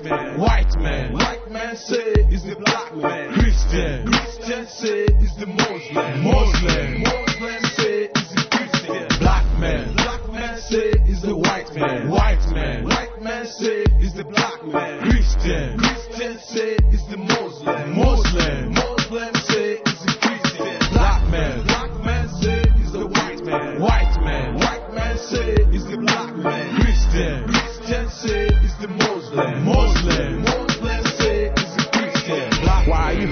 man. 0.10 0.40
White 0.40 0.76
man, 0.80 1.14
white 1.14 1.52
man 1.52 1.76
say 1.76 2.14
is 2.30 2.44
the 2.44 2.56
black 2.56 2.96
man. 2.96 3.34
Christian, 3.34 4.08
Christian 4.08 4.68
say 4.68 5.04
is 5.22 5.36
the 5.38 5.48
Muslim. 5.48 6.24
Muslim, 6.24 7.02
Muslim 7.02 7.60
say 7.78 8.10
is 8.14 8.30
the 8.34 8.48
Christian. 8.52 9.08
Black 9.20 9.46
man, 9.60 9.94
black 9.96 10.32
man 10.32 10.58
say 10.58 10.92
is 11.10 11.22
the 11.22 11.36
white 11.36 11.74
man. 11.76 12.10
White 12.10 12.48
man, 12.54 12.84
white 12.86 13.22
man 13.22 13.46
say 13.46 13.84
is 14.00 14.14
the 14.14 14.24
black 14.24 14.66
man. 14.66 15.02
Christian, 15.02 15.78
Christian 15.78 16.40
say 16.40 16.78
is 16.92 17.06
the 17.10 17.18
Muslim. 17.18 17.96
Muslim, 17.96 18.74
Muslim 18.74 19.34
say 19.50 19.82
is 19.82 20.00
the 20.06 20.14
Christian. 20.22 20.80
Black 20.94 21.28
man, 21.30 21.66
black 21.66 21.92
man 22.06 22.30
say 22.42 22.62
is 22.82 22.92
the 22.92 23.08
white 23.08 23.44
man. 23.46 23.82
White 23.82 24.18
man, 24.22 24.56
white 24.56 24.94
man 24.94 25.18
say 25.18 25.56
is 25.74 25.86
the 25.86 25.98
black 25.98 26.36
man. 26.38 26.82
Christian, 26.82 27.65
Ten 27.86 28.10
say 28.10 28.48
it's 28.64 28.74
the 28.82 28.88
Muslim. 28.88 29.64
Muslim. 29.64 30.42
Muslim 30.42 30.75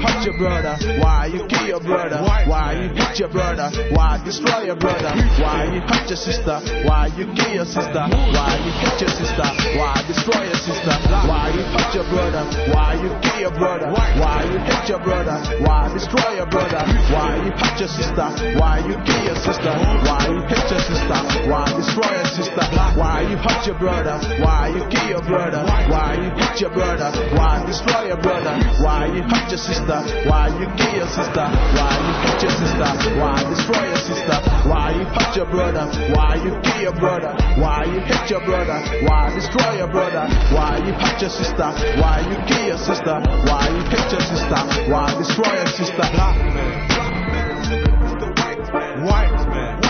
hurt 0.04 0.26
your 0.28 0.38
brother? 0.38 0.76
Why 1.00 1.32
you 1.32 1.48
kill 1.48 1.66
your 1.68 1.80
brother? 1.80 2.20
Why 2.24 2.76
you 2.76 2.88
hit 2.92 3.20
your 3.20 3.30
brother? 3.32 3.72
Why 3.96 4.20
destroy 4.24 4.68
your 4.68 4.76
brother? 4.76 5.12
Why 5.40 5.72
you 5.72 5.80
hurt 5.88 6.08
your 6.12 6.20
sister? 6.20 6.60
Why 6.84 7.08
you 7.16 7.26
kill 7.34 7.54
your 7.56 7.66
sister? 7.66 8.04
Why 8.36 8.52
you 8.68 8.72
hit 8.84 9.00
your 9.00 9.14
sister? 9.16 9.48
Why 9.80 9.96
destroy 10.08 10.44
your 10.44 10.60
sister? 10.60 10.94
Why 11.28 11.52
you 11.56 11.64
hurt 11.72 11.92
your 11.96 12.08
brother? 12.12 12.44
Why 12.76 13.00
you 13.00 13.10
kill 13.24 13.40
your 13.48 13.56
brother? 13.56 13.88
Why 13.96 14.44
you 14.52 14.60
hit 14.60 14.84
your 14.92 15.00
brother? 15.00 15.38
Why 15.64 15.88
destroy 15.94 16.36
your 16.36 16.50
brother? 16.52 16.82
Why 17.14 17.40
you 17.40 17.52
hurt 17.56 17.80
your 17.80 17.92
sister? 17.92 18.28
Why 18.60 18.84
you 18.84 18.96
kill 19.08 19.24
your 19.24 19.40
sister? 19.40 19.72
Why 20.04 20.20
you 20.28 20.42
hit 20.52 20.66
your 20.68 20.84
sister? 20.84 21.18
Why 21.48 21.64
destroy 21.72 22.12
your 22.12 22.32
sister? 22.36 22.64
Why 23.00 23.22
you 23.30 23.38
hurt 23.40 23.64
your 23.68 23.80
brother? 23.80 24.16
Why 24.44 24.68
you 24.76 24.84
kill 24.92 25.08
your 25.10 25.24
brother? 25.24 25.64
Why 25.88 26.20
you 26.20 26.30
hit 26.36 26.60
your 26.62 26.74
brother? 26.74 27.10
Why 27.38 27.64
destroy 27.66 28.08
your 28.12 28.22
brother? 28.22 28.54
Why 28.84 29.08
you 29.08 29.24
hurt 29.24 29.48
your 29.50 29.62
sister? 29.62 29.93
Why 30.30 30.50
you 30.60 30.68
kill 30.78 30.94
your 30.96 31.08
sister? 31.12 31.46
Why 31.46 31.92
you 32.06 32.14
hit 32.26 32.40
your 32.44 32.56
sister? 32.58 32.90
Why 33.20 33.36
destroy 33.50 33.84
your 33.86 34.04
sister? 34.04 34.38
Why 34.70 34.86
you 34.98 35.06
hurt 35.06 35.36
your 35.36 35.50
brother? 35.50 35.86
Why 36.16 36.36
you 36.42 36.52
kill 36.64 36.82
your 36.82 36.98
brother? 36.98 37.32
Why 37.62 37.84
you 37.86 38.00
hit 38.02 38.30
your 38.30 38.42
brother? 38.46 38.80
Why 39.06 39.30
destroy 39.34 39.78
your 39.78 39.92
brother? 39.92 40.26
Why 40.56 40.78
you 40.82 40.94
hurt 40.94 41.22
your 41.22 41.30
sister? 41.30 41.70
Why 42.02 42.24
you 42.26 42.38
kill 42.48 42.66
your 42.74 42.82
sister? 42.82 43.16
Why 43.46 43.70
you 43.70 43.84
hit 43.92 44.08
your 44.12 44.24
sister? 44.24 44.60
Why 44.90 45.06
destroy 45.18 45.54
your 45.54 45.72
sister? 45.74 46.06
Black 46.14 46.38
man, 46.54 46.88
black 46.90 47.16
man, 47.30 47.58
is 48.06 48.14
the 48.18 48.30
white 48.40 48.66
man, 48.74 49.04
white 49.06 49.50
man, 49.50 49.83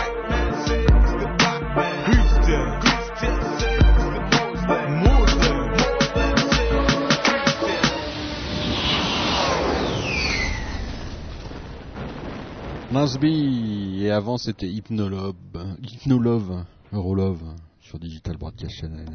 Nasby, 12.93 14.03
et 14.03 14.11
avant 14.11 14.37
c'était 14.37 14.69
Hypnolove, 14.69 15.33
Hypnolove, 15.81 16.63
Eurolove, 16.91 17.41
sur 17.81 17.97
Digital 17.97 18.37
Broadcast 18.37 18.75
Channel. 18.75 19.09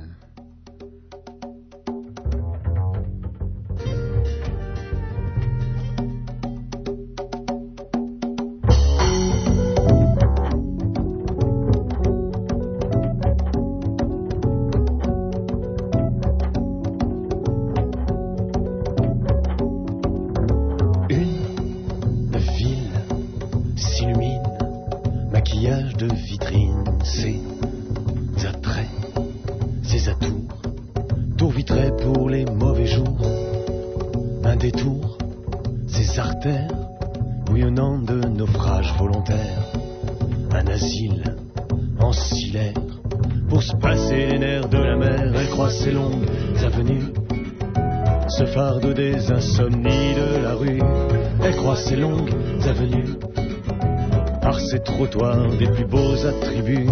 Des 55.59 55.67
plus 55.67 55.85
beaux 55.85 56.27
attributs. 56.27 56.87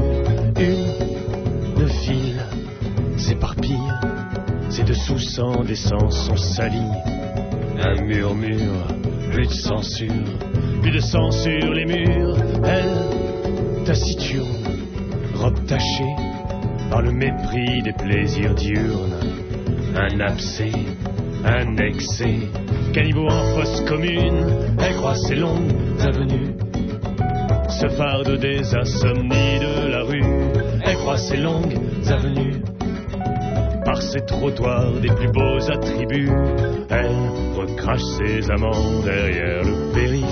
Une, 0.59 1.85
ville 1.85 2.43
s'éparpille, 3.17 3.93
ses 4.69 4.83
dessous 4.83 5.19
sans 5.19 5.63
décence 5.63 6.27
sont 6.27 6.37
salis. 6.37 6.93
Un 7.81 8.03
murmure, 8.03 8.89
plus 9.31 9.47
de 9.47 9.53
censure, 9.53 10.11
plus 10.83 10.91
de 10.91 11.01
sur 11.01 11.73
les 11.73 11.87
murs. 11.87 12.37
Elle, 12.65 13.85
taciturne, 13.85 14.47
robe 15.37 15.65
tachée 15.67 16.17
par 16.91 17.03
le 17.03 17.13
mépris 17.13 17.83
des 17.83 17.93
plaisirs 17.93 18.55
diurnes. 18.55 19.21
Un 19.95 20.21
abcès, 20.21 20.73
un 21.45 21.77
excès, 21.77 22.39
caniveau 22.93 23.29
en 23.29 23.55
fosse 23.55 23.83
commune. 23.83 24.47
Elle 24.81 24.97
croit 24.97 25.15
ses 25.15 25.37
longues 25.37 25.71
avenues 26.01 26.56
ce 27.89 27.97
fardeau 27.97 28.37
des 28.37 28.75
insomnies 28.75 29.59
de 29.61 29.89
la 29.89 30.03
rue. 30.03 30.23
Elle 30.85 30.97
croit 30.97 31.19
ces 31.19 31.37
longues 31.37 31.77
avenues 32.09 32.61
par 33.85 34.03
ces 34.03 34.21
trottoirs 34.21 34.93
des 35.01 35.09
plus 35.09 35.31
beaux 35.31 35.71
attributs. 35.71 36.31
Elle 36.91 37.17
recrache 37.57 38.03
ses 38.19 38.51
amants 38.51 39.03
derrière 39.05 39.63
le 39.63 39.93
périph. 39.95 40.27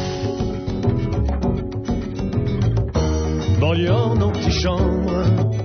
Banlieue 3.60 3.92
en 3.92 4.20
antichambre, 4.20 5.63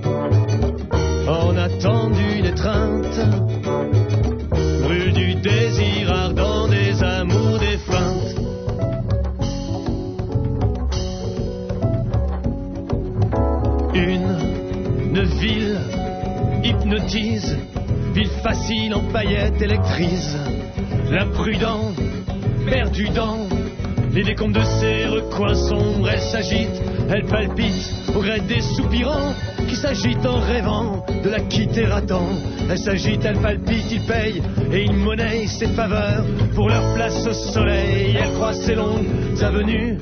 s'agite, 26.29 26.81
elle 27.09 27.25
palpite 27.25 27.93
au 28.15 28.21
gré 28.21 28.39
des 28.41 28.61
soupirants 28.61 29.33
qui 29.67 29.75
s'agitent 29.75 30.25
en 30.25 30.39
rêvant 30.39 31.05
de 31.23 31.29
la 31.29 31.39
quitter 31.41 31.85
à 31.85 32.01
temps. 32.01 32.29
Elle 32.69 32.77
s'agite, 32.77 33.25
elle 33.25 33.39
palpite, 33.39 33.91
il 33.91 34.01
paye 34.01 34.41
et 34.71 34.83
il 34.83 34.93
monnaie 34.93 35.47
ses 35.47 35.67
faveurs 35.67 36.23
pour 36.55 36.69
leur 36.69 36.93
place 36.93 37.25
au 37.25 37.33
soleil. 37.33 38.17
Elle 38.21 38.33
croit 38.33 38.53
ses 38.53 38.75
longues 38.75 39.07
avenues 39.41 39.97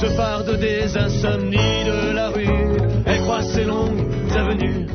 se 0.00 0.06
farde 0.16 0.58
des 0.58 0.96
insomnies 0.96 1.84
de 1.86 2.14
la 2.14 2.28
rue. 2.28 2.76
Elle 3.06 3.20
croit 3.22 3.42
ses 3.42 3.64
longues 3.64 4.04
avenues 4.34 4.86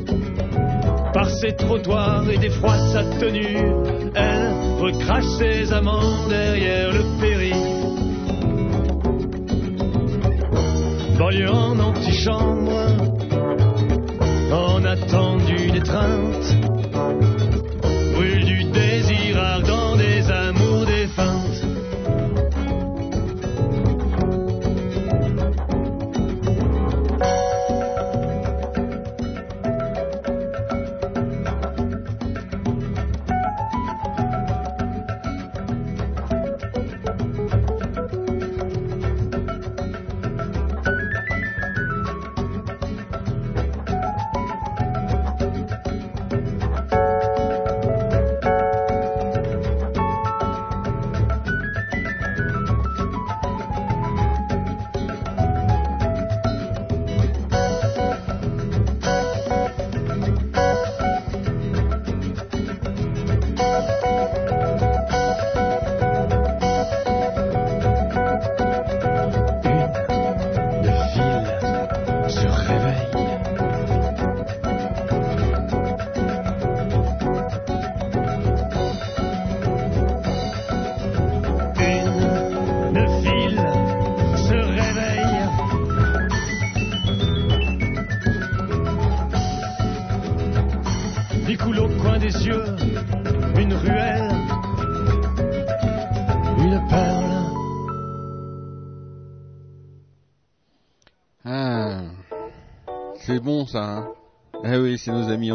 par 1.14 1.30
ses 1.30 1.53
trottoirs 1.56 2.30
et 2.30 2.38
défroie 2.38 2.77
sa 2.91 3.03
tenue. 3.19 3.57
Elle 4.15 4.52
recrache 4.80 5.26
ses 5.39 5.72
amants 5.73 6.27
derrière 6.27 6.91
le 6.91 7.03
périph'. 7.22 7.76
Banlieue 11.18 11.49
en 11.49 11.80
antichambre, 11.80 12.86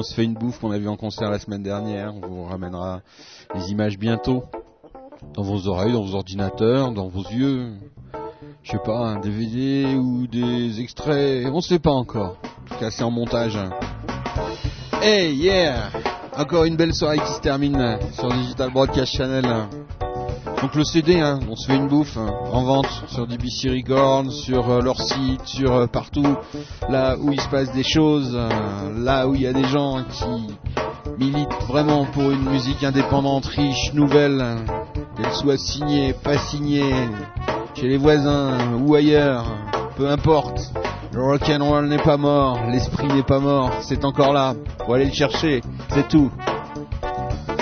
On 0.02 0.04
se 0.04 0.14
fait 0.14 0.24
une 0.24 0.34
bouffe 0.34 0.58
qu'on 0.58 0.72
a 0.72 0.78
vu 0.78 0.88
en 0.88 0.96
concert 0.96 1.30
la 1.30 1.38
semaine 1.38 1.62
dernière. 1.62 2.12
On 2.12 2.26
vous 2.26 2.42
ramènera 2.42 3.02
les 3.54 3.70
images 3.70 3.96
bientôt 3.96 4.42
dans 5.34 5.44
vos 5.44 5.68
oreilles, 5.68 5.92
dans 5.92 6.02
vos 6.02 6.16
ordinateurs, 6.16 6.90
dans 6.90 7.06
vos 7.06 7.22
yeux. 7.22 7.74
Je 8.64 8.72
sais 8.72 8.80
pas, 8.84 8.98
un 8.98 9.20
DVD 9.20 9.94
ou 9.94 10.26
des 10.26 10.80
extraits. 10.80 11.46
On 11.52 11.60
sait 11.60 11.78
pas 11.78 11.92
encore. 11.92 12.36
En 12.64 12.68
tout 12.68 12.80
cas, 12.80 12.90
c'est 12.90 13.04
en 13.04 13.12
montage. 13.12 13.56
Hey, 15.00 15.36
yeah 15.36 15.90
Encore 16.36 16.64
une 16.64 16.74
belle 16.74 16.94
soirée 16.94 17.20
qui 17.20 17.34
se 17.34 17.40
termine 17.40 18.00
sur 18.10 18.28
Digital 18.28 18.72
Broadcast 18.72 19.14
Channel. 19.14 19.68
Donc 20.62 20.76
le 20.76 20.84
CD, 20.84 21.18
hein, 21.18 21.40
on 21.50 21.56
se 21.56 21.66
fait 21.66 21.76
une 21.76 21.88
bouffe 21.88 22.16
hein, 22.16 22.32
en 22.52 22.62
vente 22.62 23.02
sur 23.08 23.26
DBC 23.26 23.68
Records, 23.68 24.30
sur 24.30 24.70
euh, 24.70 24.80
leur 24.80 25.00
site, 25.00 25.44
sur 25.44 25.74
euh, 25.74 25.86
partout, 25.88 26.36
là 26.88 27.16
où 27.18 27.32
il 27.32 27.40
se 27.40 27.48
passe 27.48 27.72
des 27.72 27.82
choses, 27.82 28.30
euh, 28.36 28.48
là 28.96 29.26
où 29.26 29.34
il 29.34 29.40
y 29.42 29.46
a 29.48 29.52
des 29.52 29.64
gens 29.64 30.04
qui 30.08 30.54
militent 31.18 31.64
vraiment 31.66 32.04
pour 32.04 32.30
une 32.30 32.48
musique 32.48 32.84
indépendante, 32.84 33.44
riche, 33.46 33.92
nouvelle, 33.92 34.40
hein, 34.40 34.64
qu'elle 35.16 35.32
soit 35.32 35.58
signée, 35.58 36.12
pas 36.12 36.38
signée, 36.38 36.94
chez 37.74 37.88
les 37.88 37.96
voisins 37.96 38.76
ou 38.86 38.94
ailleurs, 38.94 39.44
peu 39.96 40.08
importe. 40.08 40.60
Le 41.12 41.24
rock'n'roll 41.24 41.88
n'est 41.88 41.98
pas 41.98 42.16
mort, 42.16 42.60
l'esprit 42.70 43.08
n'est 43.08 43.24
pas 43.24 43.40
mort, 43.40 43.72
c'est 43.80 44.04
encore 44.04 44.32
là. 44.32 44.54
Faut 44.86 44.94
aller 44.94 45.06
le 45.06 45.12
chercher, 45.12 45.60
c'est 45.88 46.06
tout. 46.06 46.30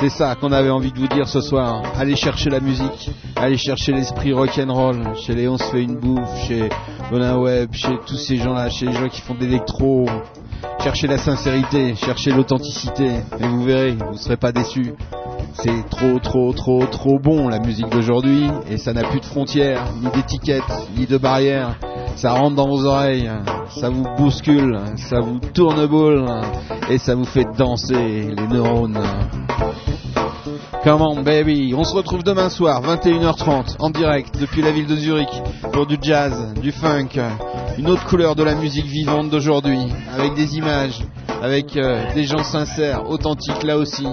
C'est 0.01 0.09
ça 0.09 0.35
qu'on 0.35 0.51
avait 0.51 0.71
envie 0.71 0.93
de 0.93 0.99
vous 0.99 1.09
dire 1.09 1.29
ce 1.29 1.43
soir. 1.43 1.83
Allez 1.95 2.17
chercher 2.17 2.49
la 2.49 2.61
musique, 2.61 3.11
allez 3.37 3.59
chercher 3.59 3.93
l'esprit 3.93 4.33
rock'n'roll 4.33 5.15
chez 5.15 5.35
les 5.35 5.47
On 5.47 5.59
se 5.59 5.65
fait 5.65 5.83
une 5.83 5.97
bouffe, 5.97 6.49
chez 6.49 6.71
Bonin 7.11 7.37
Web, 7.37 7.75
chez 7.75 7.99
tous 8.07 8.17
ces 8.17 8.39
gens-là, 8.39 8.71
chez 8.71 8.87
les 8.87 8.93
gens 8.95 9.09
qui 9.09 9.21
font 9.21 9.35
de 9.35 9.41
l'électro. 9.41 10.07
Cherchez 10.83 11.07
la 11.07 11.19
sincérité, 11.19 11.95
cherchez 11.97 12.31
l'authenticité, 12.31 13.11
et 13.41 13.47
vous 13.47 13.63
verrez, 13.63 13.93
vous 13.93 14.17
serez 14.17 14.39
pas 14.39 14.53
déçus. 14.53 14.95
C'est 15.53 15.87
trop, 15.91 16.19
trop, 16.19 16.55
trop, 16.55 16.87
trop 16.87 17.19
bon 17.19 17.49
la 17.49 17.59
musique 17.59 17.91
d'aujourd'hui, 17.91 18.47
et 18.71 18.79
ça 18.79 18.95
n'a 18.95 19.03
plus 19.03 19.21
de 19.21 19.27
frontières, 19.27 19.85
ni 20.01 20.09
d'étiquettes, 20.13 20.63
ni 20.97 21.05
de 21.05 21.19
barrières. 21.19 21.77
Ça 22.17 22.33
rentre 22.33 22.57
dans 22.57 22.69
vos 22.69 22.85
oreilles, 22.85 23.31
ça 23.81 23.89
vous 23.89 24.05
bouscule, 24.17 24.79
ça 24.97 25.21
vous 25.21 25.39
tourne 25.55 25.87
boule, 25.87 26.27
et 26.91 26.99
ça 26.99 27.15
vous 27.15 27.25
fait 27.25 27.47
danser 27.57 27.95
les 28.37 28.47
neurones. 28.49 28.99
Come 30.83 31.03
on 31.03 31.23
baby, 31.23 31.75
on 31.77 31.85
se 31.85 31.95
retrouve 31.95 32.23
demain 32.23 32.49
soir, 32.49 32.81
21h30, 32.83 33.77
en 33.81 33.91
direct 33.91 34.39
depuis 34.41 34.63
la 34.63 34.71
ville 34.71 34.87
de 34.87 34.97
Zurich, 34.97 35.43
pour 35.73 35.87
du 35.87 35.99
jazz, 36.01 36.55
du 36.61 36.73
funk, 36.73 37.21
une 37.77 37.89
autre 37.91 38.07
couleur 38.07 38.35
de 38.35 38.43
la 38.43 38.55
musique 38.55 38.87
vivante 38.87 39.29
d'aujourd'hui, 39.29 39.89
avec 40.11 40.35
des 40.35 40.57
images, 40.57 41.03
avec 41.43 41.77
euh, 41.77 42.13
des 42.15 42.25
gens 42.25 42.43
sincères, 42.43 43.11
authentiques 43.11 43.63
là 43.63 43.77
aussi, 43.77 44.07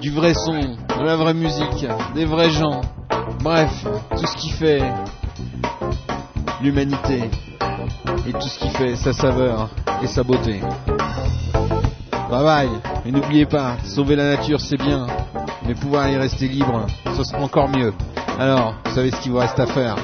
du 0.00 0.10
vrai 0.10 0.32
son, 0.32 0.58
de 0.58 1.04
la 1.04 1.16
vraie 1.16 1.34
musique, 1.34 1.86
des 2.14 2.24
vrais 2.24 2.50
gens. 2.50 2.80
Bref, 3.42 3.86
tout 4.16 4.26
ce 4.26 4.36
qui 4.36 4.50
fait 4.50 4.82
l'humanité 6.62 7.30
et 8.26 8.32
tout 8.32 8.48
ce 8.48 8.58
qui 8.58 8.68
fait 8.70 8.96
sa 8.96 9.12
saveur 9.12 9.68
et 10.02 10.06
sa 10.06 10.22
beauté. 10.22 10.60
Bye 12.30 12.44
bye, 12.44 12.70
et 13.04 13.10
n'oubliez 13.10 13.46
pas, 13.46 13.76
sauver 13.84 14.16
la 14.16 14.36
nature 14.36 14.60
c'est 14.60 14.76
bien, 14.76 15.06
mais 15.66 15.74
pouvoir 15.74 16.08
y 16.08 16.16
rester 16.16 16.46
libre, 16.46 16.86
ce 17.16 17.24
sera 17.24 17.40
encore 17.40 17.68
mieux. 17.68 17.92
Alors, 18.38 18.74
vous 18.84 18.94
savez 18.94 19.10
ce 19.10 19.20
qu'il 19.20 19.32
vous 19.32 19.38
reste 19.38 19.58
à 19.58 19.66
faire. 19.66 19.96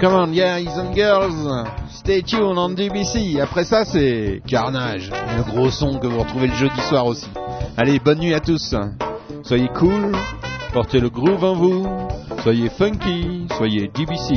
Come 0.00 0.14
on, 0.14 0.28
guys 0.28 0.68
and 0.78 0.94
girls, 0.94 1.66
stay 1.90 2.22
tuned 2.22 2.56
on 2.56 2.68
DBC. 2.68 3.40
Après 3.40 3.64
ça, 3.64 3.84
c'est 3.84 4.40
Carnage, 4.46 5.10
le 5.36 5.42
gros 5.42 5.70
son 5.70 5.98
que 5.98 6.06
vous 6.06 6.20
retrouvez 6.20 6.46
le 6.46 6.54
jeudi 6.54 6.80
soir 6.82 7.06
aussi. 7.06 7.28
Allez, 7.76 7.98
bonne 7.98 8.20
nuit 8.20 8.34
à 8.34 8.40
tous. 8.40 8.76
Soyez 9.42 9.68
cool, 9.74 10.12
portez 10.72 11.00
le 11.00 11.10
groove 11.10 11.44
en 11.44 11.54
vous, 11.54 11.86
soyez 12.42 12.68
funky, 12.70 13.46
soyez 13.56 13.88
DBC. 13.88 14.34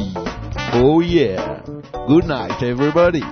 Oh 0.75 1.01
yeah. 1.01 1.61
Good 2.07 2.25
night, 2.25 2.61
everybody. 2.63 3.23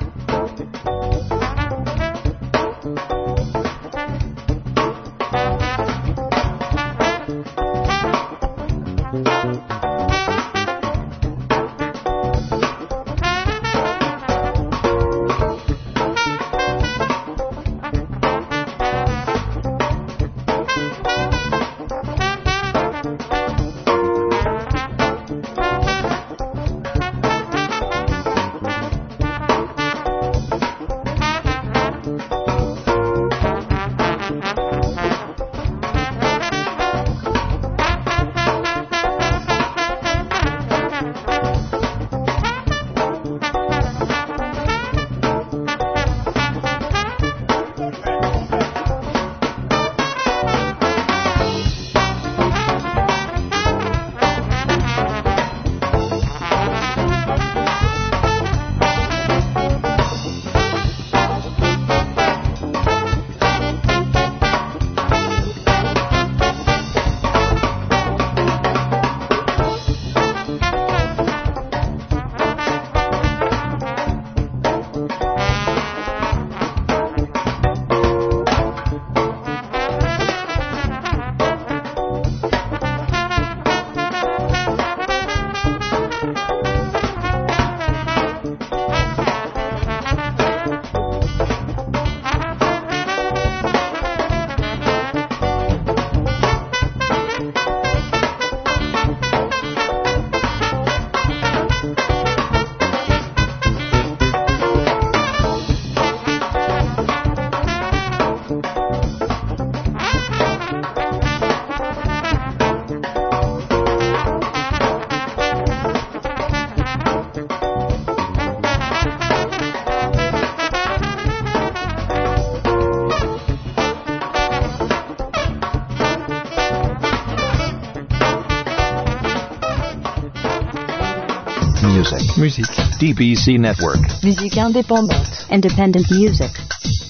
Musique. 132.39 132.71
DBC 132.99 133.59
Network. 133.59 133.99
Musique 134.23 134.57
indépendante. 134.57 135.45
Independent 135.51 136.09
music. 136.09 136.51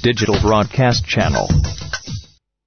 Digital 0.01 0.35
Broadcast 0.41 1.06
Channel. 1.06 1.59